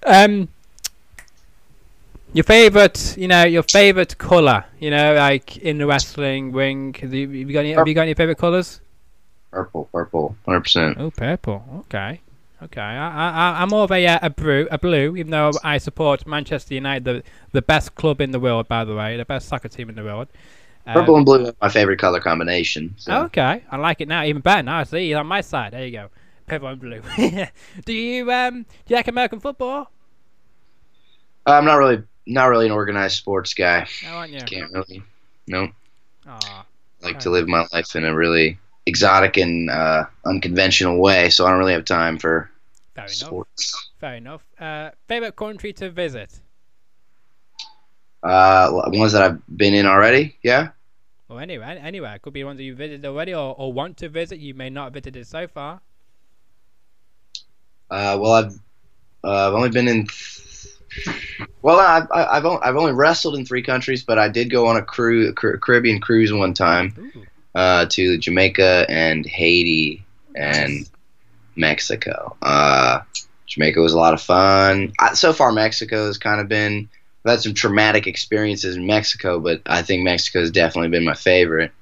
um, 0.06 0.48
your 2.32 2.44
favorite, 2.44 3.16
you 3.18 3.28
know, 3.28 3.44
your 3.44 3.62
favorite 3.62 4.16
color, 4.18 4.64
you 4.78 4.90
know, 4.90 5.14
like 5.14 5.58
in 5.58 5.78
the 5.78 5.86
wrestling 5.86 6.52
ring. 6.52 6.94
Have 6.94 7.12
you, 7.12 7.26
have 7.26 7.34
you 7.34 7.52
got 7.52 7.60
any? 7.60 7.72
Have 7.72 7.88
you 7.88 7.94
got 7.94 8.02
any 8.02 8.14
favorite 8.14 8.38
colors? 8.38 8.80
Purple, 9.50 9.88
purple, 9.92 10.36
hundred 10.44 10.62
percent. 10.62 10.96
Oh, 10.98 11.10
purple. 11.10 11.62
Okay, 11.80 12.20
okay. 12.62 12.80
I, 12.80 13.30
I, 13.30 13.62
I'm 13.62 13.68
more 13.68 13.84
of 13.84 13.92
a 13.92 14.06
uh, 14.06 14.18
a 14.22 14.30
blue, 14.30 14.66
a 14.70 14.78
blue. 14.78 15.16
Even 15.16 15.30
though 15.30 15.52
I 15.62 15.78
support 15.78 16.26
Manchester 16.26 16.74
United, 16.74 17.04
the 17.04 17.22
the 17.52 17.62
best 17.62 17.94
club 17.94 18.20
in 18.20 18.32
the 18.32 18.40
world, 18.40 18.68
by 18.68 18.84
the 18.84 18.94
way, 18.94 19.16
the 19.16 19.24
best 19.24 19.48
soccer 19.48 19.68
team 19.68 19.88
in 19.88 19.94
the 19.94 20.04
world. 20.04 20.28
Um, 20.86 20.94
Purple 20.94 21.16
and 21.16 21.24
blue 21.26 21.46
are 21.46 21.52
my 21.60 21.68
favorite 21.68 21.98
color 21.98 22.20
combination. 22.20 22.94
So. 22.98 23.26
Okay, 23.26 23.64
I 23.70 23.76
like 23.76 24.00
it 24.00 24.08
now 24.08 24.24
even 24.24 24.42
better. 24.42 24.62
Now 24.62 24.78
I 24.80 24.84
see 24.84 25.08
you're 25.08 25.20
on 25.20 25.26
my 25.26 25.40
side. 25.40 25.72
There 25.72 25.84
you 25.84 25.92
go, 25.92 26.10
purple 26.46 26.68
and 26.68 26.80
blue. 26.80 27.02
do 27.84 27.92
you 27.92 28.30
um 28.32 28.62
do 28.62 28.68
you 28.88 28.96
like 28.96 29.08
American 29.08 29.40
football? 29.40 29.90
I'm 31.46 31.64
not 31.64 31.76
really 31.76 32.02
not 32.26 32.46
really 32.46 32.66
an 32.66 32.72
organized 32.72 33.16
sports 33.16 33.54
guy. 33.54 33.86
Oh, 34.02 34.08
aren't 34.16 34.32
you? 34.32 34.48
Can't 34.48 34.70
really. 34.72 35.02
No, 35.46 35.68
Aw, 36.26 36.66
I 37.02 37.06
like 37.06 37.18
Okay. 37.18 37.20
to 37.20 37.30
live 37.30 37.48
my 37.48 37.66
life 37.72 37.94
in 37.96 38.04
a 38.04 38.14
really 38.14 38.58
exotic 38.86 39.36
and 39.36 39.70
uh, 39.70 40.04
unconventional 40.24 40.98
way, 40.98 41.30
so 41.30 41.46
I 41.46 41.50
don't 41.50 41.58
really 41.58 41.72
have 41.72 41.84
time 41.84 42.18
for 42.18 42.50
fair 42.94 43.10
enough. 43.10 43.36
sports. 43.36 43.90
Fair 43.98 44.16
enough. 44.16 44.46
Uh, 44.58 44.90
favorite 45.08 45.36
country 45.36 45.72
to 45.74 45.90
visit? 45.90 46.40
Uh, 48.22 48.70
ones 48.88 49.12
that 49.12 49.22
I've 49.22 49.40
been 49.56 49.74
in 49.74 49.86
already, 49.86 50.36
yeah. 50.42 50.70
Or 51.28 51.40
anywhere, 51.40 51.78
anywhere. 51.82 52.14
It 52.14 52.22
could 52.22 52.32
be 52.32 52.44
ones 52.44 52.58
that 52.58 52.64
you 52.64 52.74
visited 52.74 53.04
already, 53.04 53.34
or, 53.34 53.54
or 53.58 53.72
want 53.72 53.96
to 53.98 54.08
visit. 54.08 54.38
You 54.38 54.54
may 54.54 54.70
not 54.70 54.84
have 54.84 54.92
visited 54.94 55.26
so 55.26 55.48
far. 55.48 55.80
Uh, 57.90 58.16
well, 58.20 58.32
I've 58.32 58.60
uh, 59.24 59.48
I've 59.48 59.54
only 59.54 59.70
been 59.70 59.88
in. 59.88 60.06
Well, 61.62 61.80
I've 61.80 62.08
I- 62.12 62.36
I've 62.36 62.44
only, 62.44 62.62
I've 62.62 62.76
only 62.76 62.92
wrestled 62.92 63.36
in 63.36 63.44
three 63.44 63.62
countries, 63.62 64.04
but 64.04 64.18
I 64.18 64.28
did 64.28 64.50
go 64.50 64.66
on 64.68 64.76
a 64.76 64.82
cruise, 64.82 65.28
a 65.30 65.32
Caribbean 65.34 66.00
cruise 66.00 66.32
one 66.32 66.54
time 66.54 67.12
uh, 67.54 67.86
to 67.90 68.18
Jamaica 68.18 68.86
and 68.88 69.26
Haiti 69.26 70.04
and 70.36 70.72
Nice. 70.74 70.90
Mexico. 71.56 72.36
Uh, 72.42 73.00
Jamaica 73.46 73.80
was 73.80 73.94
a 73.94 73.98
lot 73.98 74.14
of 74.14 74.20
fun. 74.22 74.92
I, 75.00 75.14
so 75.14 75.32
far, 75.32 75.50
Mexico 75.52 76.06
has 76.06 76.18
kind 76.18 76.40
of 76.40 76.48
been. 76.48 76.88
I've 77.26 77.32
had 77.32 77.40
some 77.40 77.54
traumatic 77.54 78.06
experiences 78.06 78.76
in 78.76 78.86
Mexico, 78.86 79.40
but 79.40 79.60
I 79.66 79.82
think 79.82 80.04
Mexico 80.04 80.38
has 80.38 80.52
definitely 80.52 80.90
been 80.90 81.02
my 81.02 81.14
favorite 81.14 81.72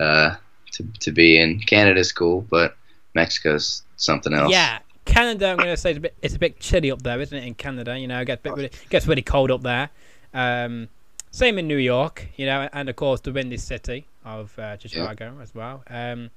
uh, 0.00 0.36
to 0.72 0.86
to 1.00 1.12
be 1.12 1.38
in. 1.38 1.60
Canada's 1.60 2.12
cool, 2.12 2.46
but 2.48 2.76
Mexico's 3.14 3.82
something 3.96 4.32
else. 4.32 4.50
Yeah, 4.50 4.78
Canada. 5.04 5.48
I'm 5.48 5.58
going 5.58 5.68
to 5.68 5.76
say 5.76 5.90
it's 5.90 5.98
a 5.98 6.00
bit 6.00 6.14
it's 6.22 6.34
a 6.34 6.38
bit 6.38 6.60
chilly 6.60 6.90
up 6.90 7.02
there, 7.02 7.20
isn't 7.20 7.36
it? 7.36 7.44
In 7.44 7.54
Canada, 7.54 7.98
you 7.98 8.08
know, 8.08 8.22
it 8.22 8.24
gets 8.24 8.40
a 8.40 8.42
bit 8.44 8.54
really, 8.54 8.70
gets 8.88 9.06
really 9.06 9.20
cold 9.20 9.50
up 9.50 9.60
there. 9.60 9.90
Um, 10.32 10.88
same 11.30 11.58
in 11.58 11.68
New 11.68 11.76
York, 11.76 12.28
you 12.36 12.46
know, 12.46 12.66
and 12.72 12.88
of 12.88 12.96
course 12.96 13.20
the 13.20 13.32
windy 13.32 13.58
city 13.58 14.06
of 14.24 14.58
uh, 14.58 14.78
Chicago 14.78 15.34
as 15.42 15.54
well. 15.54 15.84
Um, 15.90 16.30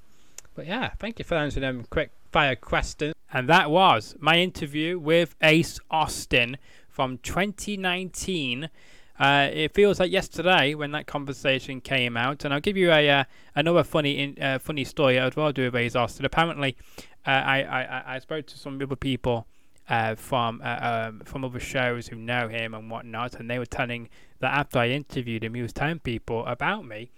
but 0.53 0.68
yeah, 0.68 0.89
thank 0.99 1.18
you 1.18 1.24
for 1.24 1.36
answering 1.36 1.62
them 1.62 1.86
quick 1.89 2.12
fire 2.34 2.57
questions. 2.57 3.14
And 3.32 3.47
that 3.47 3.72
was 3.72 4.16
my 4.20 4.38
interview 4.38 4.99
with 4.99 5.36
Ace 5.41 5.80
Austin 5.89 6.57
from 7.00 7.18
2019. 7.20 8.70
Uh, 9.18 9.50
it 9.54 9.74
feels 9.74 10.02
like 10.02 10.12
yesterday 10.12 10.74
when 10.74 10.91
that 10.91 11.08
conversation 11.08 11.80
came 11.80 12.18
out, 12.18 12.43
and 12.43 12.54
I'll 12.54 12.60
give 12.60 12.76
you 12.76 12.91
a 12.91 13.10
uh, 13.10 13.24
another 13.56 13.86
funny 13.86 14.20
in, 14.20 14.43
uh, 14.43 14.60
funny 14.60 14.84
story 14.84 15.18
as 15.18 15.34
well. 15.38 15.54
Do 15.54 15.64
with 15.64 15.78
Ace 15.78 15.95
Austin. 15.95 16.26
Apparently, 16.26 16.76
uh, 17.26 17.30
I, 17.30 17.62
I 17.62 18.16
I- 18.16 18.20
spoke 18.20 18.47
to 18.47 18.58
some 18.58 18.82
other 18.82 18.97
people 18.97 19.47
uh, 19.88 20.16
from 20.16 20.62
uh, 20.62 21.08
um, 21.08 21.22
from 21.22 21.45
other 21.45 21.62
shows 21.62 22.08
who 22.08 22.18
know 22.18 22.50
him 22.50 22.74
and 22.74 22.91
whatnot, 22.91 23.36
and 23.36 23.50
they 23.50 23.60
were 23.60 23.66
telling 23.66 24.10
that 24.41 24.54
after 24.54 24.80
I 24.80 24.89
interviewed 24.89 25.45
him, 25.45 25.54
he 25.54 25.62
was 25.62 25.72
telling 25.72 26.00
people 26.00 26.45
about 26.47 26.86
me 26.86 27.12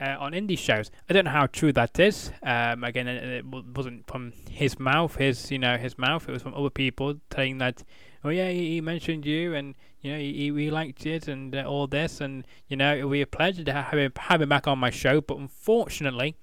on 0.00 0.32
indie 0.32 0.58
shows. 0.58 0.90
I 1.08 1.12
don't 1.12 1.26
know 1.26 1.30
how 1.30 1.46
true 1.46 1.72
that 1.74 2.00
is. 2.00 2.32
Um, 2.42 2.82
again, 2.82 3.06
it, 3.06 3.44
wasn't 3.44 4.04
from 4.08 4.32
his 4.50 4.80
mouth, 4.80 5.14
his 5.14 5.52
you 5.52 5.60
know 5.60 5.76
his 5.76 5.96
mouth. 5.96 6.28
It 6.28 6.32
was 6.32 6.42
from 6.42 6.54
other 6.54 6.70
people 6.70 7.14
saying 7.32 7.58
that, 7.58 7.84
oh 8.24 8.28
yeah, 8.28 8.50
he, 8.50 8.74
he 8.74 8.80
mentioned 8.80 9.26
you, 9.26 9.54
and 9.54 9.74
you 10.00 10.12
know 10.12 10.18
he, 10.18 10.52
he 10.54 10.70
liked 10.70 11.06
it, 11.06 11.28
and 11.28 11.54
uh, 11.54 11.64
all 11.64 11.86
this, 11.86 12.20
and 12.20 12.44
you 12.68 12.76
know 12.76 12.94
it 12.94 13.04
would 13.04 13.12
be 13.12 13.22
a 13.22 13.26
pleasure 13.26 13.64
to 13.64 13.72
have 13.72 13.98
him 13.98 14.12
have 14.16 14.42
him 14.42 14.48
back 14.48 14.66
on 14.66 14.78
my 14.78 14.90
show. 14.90 15.20
But 15.20 15.38
unfortunately, 15.38 16.36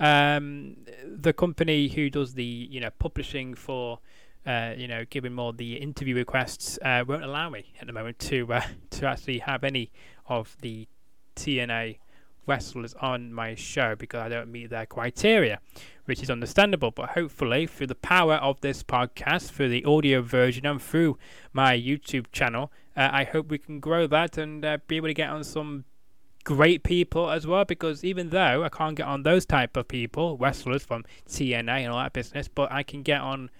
um, 0.00 0.76
the 1.04 1.32
company 1.32 1.88
who 1.88 2.10
does 2.10 2.34
the 2.34 2.44
you 2.44 2.80
know 2.80 2.90
publishing 2.98 3.54
for. 3.54 4.00
Uh, 4.46 4.72
you 4.76 4.86
know, 4.86 5.04
giving 5.10 5.32
more 5.32 5.52
the 5.52 5.74
interview 5.74 6.14
requests 6.14 6.78
uh, 6.82 7.02
won't 7.04 7.24
allow 7.24 7.50
me 7.50 7.64
at 7.80 7.88
the 7.88 7.92
moment 7.92 8.16
to 8.20 8.46
uh, 8.52 8.62
to 8.90 9.04
actually 9.04 9.40
have 9.40 9.64
any 9.64 9.90
of 10.28 10.56
the 10.60 10.86
TNA 11.34 11.98
wrestlers 12.46 12.94
on 13.00 13.32
my 13.32 13.54
show 13.54 13.94
because 13.96 14.20
I 14.20 14.28
don't 14.28 14.50
meet 14.50 14.70
their 14.70 14.86
criteria, 14.86 15.60
which 16.06 16.22
is 16.22 16.30
understandable. 16.30 16.90
But 16.90 17.10
hopefully, 17.10 17.66
through 17.66 17.88
the 17.88 17.94
power 17.94 18.34
of 18.34 18.60
this 18.62 18.82
podcast, 18.82 19.50
through 19.50 19.68
the 19.68 19.84
audio 19.84 20.22
version, 20.22 20.66
and 20.66 20.80
through 20.80 21.18
my 21.52 21.78
YouTube 21.78 22.32
channel, 22.32 22.72
uh, 22.96 23.10
I 23.12 23.24
hope 23.24 23.48
we 23.48 23.58
can 23.58 23.78
grow 23.78 24.06
that 24.06 24.38
and 24.38 24.64
uh, 24.64 24.78
be 24.88 24.96
able 24.96 25.08
to 25.08 25.14
get 25.14 25.28
on 25.28 25.44
some 25.44 25.84
great 26.44 26.82
people 26.82 27.30
as 27.30 27.46
well. 27.46 27.64
Because 27.64 28.02
even 28.02 28.30
though 28.30 28.64
I 28.64 28.68
can't 28.68 28.96
get 28.96 29.06
on 29.06 29.22
those 29.22 29.44
type 29.44 29.76
of 29.76 29.86
people, 29.86 30.36
wrestlers 30.38 30.84
from 30.84 31.04
TNA 31.28 31.80
and 31.80 31.92
all 31.92 31.98
that 31.98 32.12
business, 32.12 32.48
but 32.48 32.72
I 32.72 32.82
can 32.82 33.02
get 33.02 33.20
on 33.20 33.50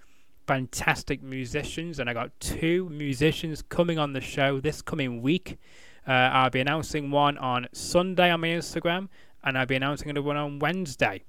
fantastic 0.46 1.22
musicians, 1.22 1.98
and 1.98 2.08
I 2.08 2.14
got 2.14 2.38
two 2.40 2.88
musicians 2.88 3.62
coming 3.62 3.98
on 3.98 4.12
the 4.12 4.20
show 4.20 4.60
this 4.60 4.80
coming 4.80 5.20
week. 5.20 5.58
Uh, 6.06 6.12
I'll 6.12 6.50
be 6.50 6.60
announcing 6.60 7.10
one 7.10 7.36
on 7.38 7.66
Sunday 7.72 8.30
on 8.30 8.40
my 8.40 8.48
Instagram, 8.48 9.08
and 9.42 9.58
I'll 9.58 9.66
be 9.66 9.74
announcing 9.74 10.08
another 10.08 10.26
one 10.26 10.36
on 10.36 10.58
Wednesday. 10.60 11.24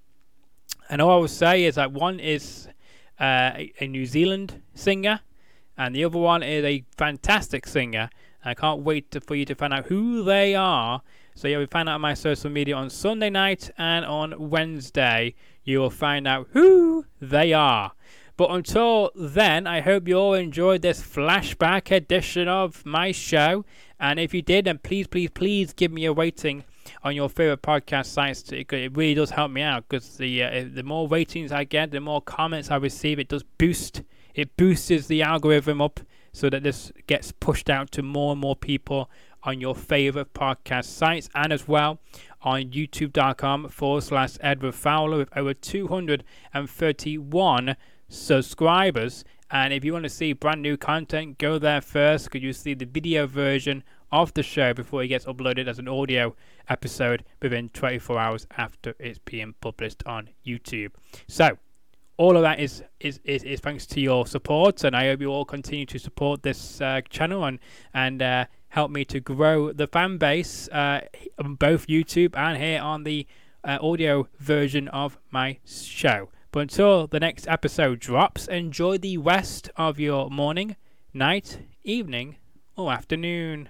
And 0.89 1.01
all 1.01 1.11
I 1.11 1.15
will 1.17 1.27
say 1.27 1.65
is 1.65 1.75
that 1.75 1.91
one 1.91 2.19
is 2.19 2.67
uh, 3.19 3.51
a, 3.79 3.87
New 3.87 4.05
Zealand 4.05 4.61
singer, 4.73 5.21
and 5.77 5.95
the 5.95 6.05
other 6.05 6.17
one 6.17 6.43
is 6.43 6.63
a 6.63 6.85
fantastic 6.97 7.67
singer. 7.67 8.09
I 8.45 8.53
can't 8.53 8.81
wait 8.81 9.11
to, 9.11 9.21
for 9.21 9.35
you 9.35 9.45
to 9.45 9.55
find 9.55 9.73
out 9.73 9.87
who 9.87 10.23
they 10.23 10.55
are. 10.55 11.01
So 11.35 11.47
you'll 11.47 11.67
find 11.67 11.89
out 11.89 11.95
on 11.95 12.01
my 12.01 12.13
social 12.13 12.49
media 12.49 12.75
on 12.75 12.89
Sunday 12.89 13.29
night 13.29 13.69
and 13.77 14.05
on 14.05 14.49
Wednesday. 14.49 15.35
You 15.63 15.79
will 15.79 15.89
find 15.89 16.27
out 16.27 16.47
who 16.51 17.05
they 17.19 17.53
are. 17.53 17.91
But 18.37 18.51
until 18.51 19.11
then, 19.15 19.65
I 19.67 19.81
hope 19.81 20.07
you 20.07 20.15
all 20.15 20.33
enjoyed 20.35 20.83
this 20.83 21.01
flashback 21.01 21.91
edition 21.91 22.47
of 22.47 22.85
my 22.85 23.11
show. 23.11 23.65
And 23.99 24.19
if 24.19 24.33
you 24.33 24.43
did, 24.43 24.65
then 24.65 24.77
please, 24.77 25.07
please, 25.07 25.31
please 25.31 25.73
give 25.73 25.91
me 25.91 26.05
a 26.05 26.13
rating 26.13 26.63
on 27.03 27.15
your 27.15 27.29
favorite 27.29 27.61
podcast 27.61 28.07
sites. 28.07 28.51
It 28.51 28.71
it 28.73 28.95
really 28.95 29.13
does 29.13 29.31
help 29.31 29.51
me 29.51 29.61
out 29.61 29.87
because 29.87 30.17
the 30.17 30.43
uh, 30.43 30.65
the 30.73 30.83
more 30.83 31.07
ratings 31.07 31.51
I 31.51 31.63
get, 31.63 31.91
the 31.91 31.99
more 31.99 32.21
comments 32.21 32.71
I 32.71 32.77
receive. 32.77 33.19
It 33.19 33.29
does 33.29 33.43
boost. 33.43 34.03
It 34.33 34.55
boosts 34.57 35.07
the 35.07 35.21
algorithm 35.23 35.81
up 35.81 35.99
so 36.31 36.49
that 36.49 36.63
this 36.63 36.91
gets 37.07 37.31
pushed 37.31 37.69
out 37.69 37.91
to 37.91 38.03
more 38.03 38.33
and 38.33 38.41
more 38.41 38.55
people 38.55 39.09
on 39.43 39.59
your 39.59 39.73
favorite 39.73 40.33
podcast 40.33 40.85
sites 40.85 41.29
and 41.33 41.53
as 41.53 41.67
well 41.67 41.99
on 42.41 42.65
youtube.com 42.65 43.69
forward 43.69 44.03
slash 44.03 44.37
Edward 44.41 44.75
Fowler 44.75 45.17
with 45.17 45.35
over 45.35 45.53
231 45.53 47.75
subscribers. 48.07 49.25
And 49.49 49.73
if 49.73 49.83
you 49.83 49.93
want 49.93 50.03
to 50.03 50.09
see 50.09 50.33
brand 50.33 50.61
new 50.61 50.77
content, 50.77 51.37
go 51.37 51.57
there 51.57 51.81
first 51.81 52.25
because 52.25 52.43
you 52.43 52.53
see 52.53 52.73
the 52.73 52.85
video 52.85 53.25
version 53.25 53.83
of 54.11 54.33
the 54.33 54.43
show 54.43 54.73
before 54.73 55.03
it 55.03 55.07
gets 55.07 55.25
uploaded 55.25 55.67
as 55.67 55.79
an 55.79 55.87
audio 55.87 56.35
episode 56.69 57.23
within 57.41 57.69
24 57.69 58.19
hours 58.19 58.47
after 58.57 58.95
it's 58.99 59.19
being 59.19 59.53
published 59.61 60.03
on 60.05 60.29
YouTube. 60.45 60.91
So, 61.27 61.57
all 62.17 62.35
of 62.35 62.41
that 62.41 62.59
is, 62.59 62.83
is, 62.99 63.19
is, 63.23 63.43
is 63.43 63.59
thanks 63.59 63.85
to 63.85 64.01
your 64.01 64.25
support, 64.25 64.83
and 64.83 64.95
I 64.95 65.05
hope 65.05 65.21
you 65.21 65.27
all 65.27 65.45
continue 65.45 65.85
to 65.85 65.99
support 65.99 66.41
this 66.41 66.81
uh, 66.81 67.01
channel 67.09 67.45
and 67.45 67.59
and 67.93 68.21
uh, 68.21 68.45
help 68.69 68.91
me 68.91 69.05
to 69.05 69.19
grow 69.19 69.71
the 69.71 69.87
fan 69.87 70.17
base 70.17 70.67
uh, 70.69 71.01
on 71.37 71.55
both 71.55 71.87
YouTube 71.87 72.35
and 72.35 72.57
here 72.57 72.81
on 72.81 73.03
the 73.03 73.27
uh, 73.63 73.77
audio 73.81 74.27
version 74.39 74.87
of 74.89 75.17
my 75.29 75.59
show. 75.65 76.29
But 76.51 76.61
until 76.61 77.07
the 77.07 77.19
next 77.19 77.47
episode 77.47 77.99
drops, 77.99 78.47
enjoy 78.47 78.97
the 78.97 79.17
rest 79.17 79.69
of 79.75 79.99
your 79.99 80.29
morning, 80.29 80.75
night, 81.13 81.59
evening, 81.83 82.37
or 82.75 82.91
afternoon. 82.91 83.69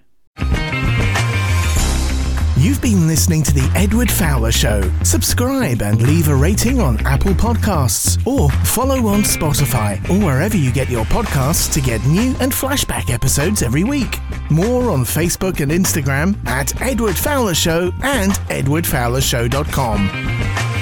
You've 2.67 2.81
been 2.81 3.07
listening 3.07 3.43
to 3.43 3.53
The 3.53 3.71
Edward 3.75 4.11
Fowler 4.11 4.51
Show. 4.51 4.81
Subscribe 5.01 5.81
and 5.81 6.01
leave 6.01 6.27
a 6.27 6.35
rating 6.35 6.81
on 6.81 6.99
Apple 7.07 7.31
Podcasts 7.31 8.21
or 8.27 8.49
follow 8.65 9.07
on 9.07 9.21
Spotify 9.21 9.97
or 10.09 10.21
wherever 10.21 10.57
you 10.57 10.73
get 10.73 10.89
your 10.89 11.05
podcasts 11.05 11.71
to 11.71 11.79
get 11.79 12.05
new 12.05 12.35
and 12.41 12.51
flashback 12.51 13.09
episodes 13.09 13.61
every 13.61 13.85
week. 13.85 14.19
More 14.49 14.89
on 14.89 15.05
Facebook 15.05 15.61
and 15.61 15.71
Instagram 15.71 16.45
at 16.45 16.81
Edward 16.81 17.15
Fowler 17.15 17.55
Show 17.55 17.93
and 18.03 18.33
edwardfowlershow.com. 18.33 20.76